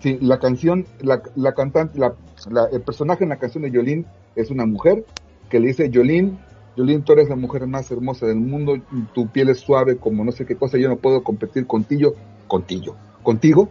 sí, 0.00 0.18
la 0.20 0.40
canción, 0.40 0.84
la, 1.00 1.22
la 1.36 1.54
cantante, 1.54 1.96
la, 1.96 2.12
la- 2.50 2.66
el 2.72 2.80
personaje 2.82 3.22
en 3.22 3.30
la 3.30 3.36
canción 3.38 3.62
de 3.62 3.70
Jolene 3.70 4.04
es 4.34 4.50
una 4.50 4.66
mujer 4.66 5.04
que 5.48 5.60
le 5.60 5.68
dice 5.68 5.88
Jolene, 5.94 6.36
Jolene, 6.76 7.02
tú 7.04 7.12
eres 7.12 7.28
la 7.28 7.36
mujer 7.36 7.64
más 7.68 7.88
hermosa 7.92 8.26
del 8.26 8.40
mundo, 8.40 8.76
tu 9.14 9.28
piel 9.28 9.48
es 9.50 9.60
suave 9.60 9.96
como 9.96 10.24
no 10.24 10.32
sé 10.32 10.44
qué 10.44 10.56
cosa, 10.56 10.76
yo 10.76 10.88
no 10.88 10.96
puedo 10.96 11.22
competir 11.22 11.68
contigo, 11.68 12.14
contigo, 12.48 12.96
contigo, 13.22 13.68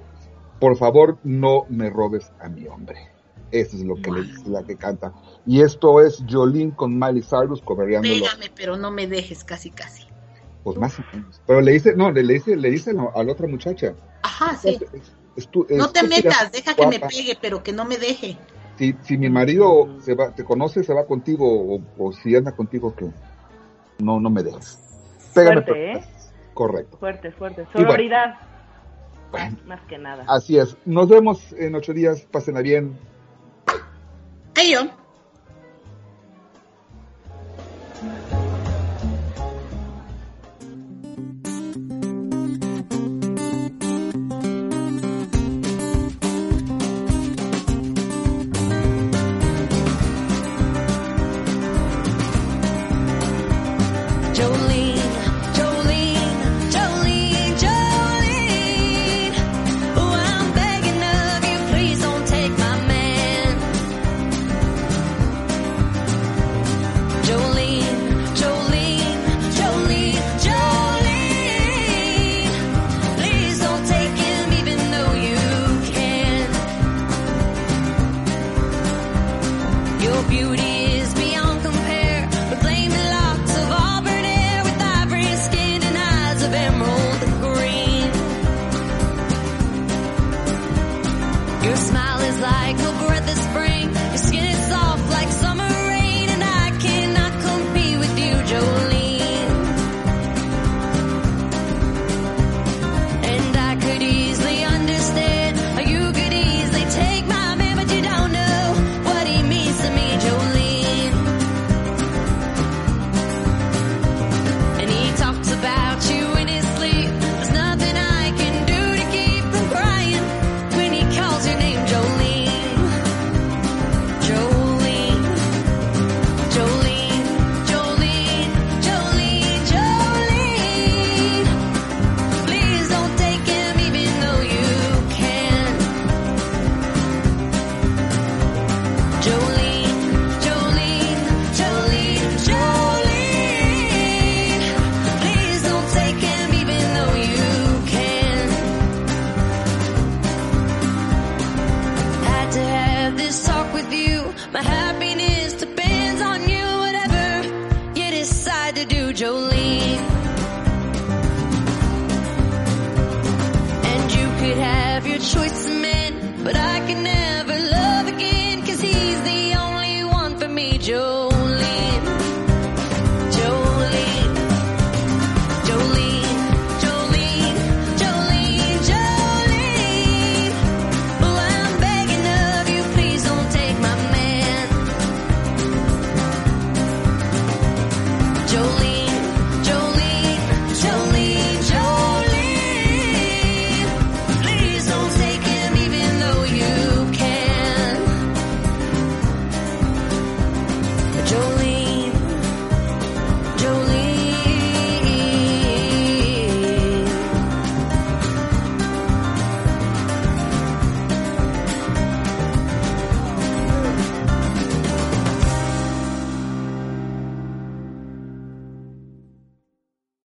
por 0.61 0.77
favor 0.77 1.18
no 1.26 1.65
me 1.69 1.90
robes 1.90 2.32
a 2.40 2.48
mi 2.48 2.65
hombre. 2.65 2.95
Eso 3.52 3.78
es 3.78 3.84
lo 3.84 3.95
que 3.95 4.11
le 4.11 4.24
dice 4.24 4.49
la 4.49 4.64
que 4.64 4.76
canta. 4.76 5.14
Y 5.45 5.61
esto 5.61 6.02
es 6.02 6.24
Jolene 6.30 6.76
con 6.76 6.98
Miley 6.99 7.22
Cyrus 7.22 7.61
cobereándolo, 7.61 8.15
Pégame, 8.26 8.52
pero 8.56 8.76
no 8.76 8.91
me 8.91 9.07
dejes 9.07 9.44
casi 9.44 9.69
casi. 9.72 10.06
pues 10.64 10.78
más 10.78 10.99
o 10.99 11.03
menos. 11.14 11.41
Pero 11.48 11.61
le 11.61 11.72
dice, 11.72 11.95
no, 11.95 12.11
le, 12.11 12.24
le 12.24 12.34
dice, 12.34 12.57
le 12.57 12.69
dice 12.69 12.91
a 12.91 12.94
la, 13.24 13.32
otra 13.32 13.48
muchacha. 13.48 13.94
Ajá, 14.24 14.57
sí. 14.57 14.78
"Es- 14.91 15.14
es 15.38 15.48
tu- 15.48 15.65
No 15.69 15.90
te 15.91 16.03
metas, 16.03 16.52
deja 16.52 16.76
que 16.76 16.88
me 16.88 16.99
pegue, 16.99 17.38
pero 17.41 17.64
que 17.64 17.72
no 17.72 17.86
me 17.86 17.98
deje. 17.98 18.38
si, 18.78 18.94
si 19.03 19.18
mi 19.18 19.30
marido 19.30 19.88
se 20.02 20.14
va, 20.14 20.36
te 20.36 20.44
conoce, 20.44 20.84
se 20.84 20.94
va 20.94 21.06
contigo, 21.06 21.76
o, 21.76 21.82
o 21.98 22.11
si 22.11 22.36
anda 22.36 22.52
contigo, 22.52 22.94
que 22.95 23.06
no, 23.99 24.19
no 24.19 24.30
me 24.30 24.44
dejes. 24.44 24.78
Pégame, 25.34 25.61
Fuerte, 25.61 25.72
pero- 25.72 25.99
¿eh? 25.99 26.06
Correcto. 26.53 26.98
Fuerte, 26.98 27.32
fuerte. 27.32 27.68
bueno. 27.74 27.88
Sororidad, 27.88 28.36
Bueno, 29.32 29.57
más 29.68 29.82
que 29.88 29.98
nada. 29.98 30.26
así 30.28 30.57
es. 30.57 30.76
Nos 30.86 31.07
vemos 31.07 31.53
en 31.53 31.76
ocho 31.76 31.94
días. 31.94 32.22
Pásenla 32.32 32.61
bien. 32.61 32.98
Ay, 34.68 34.89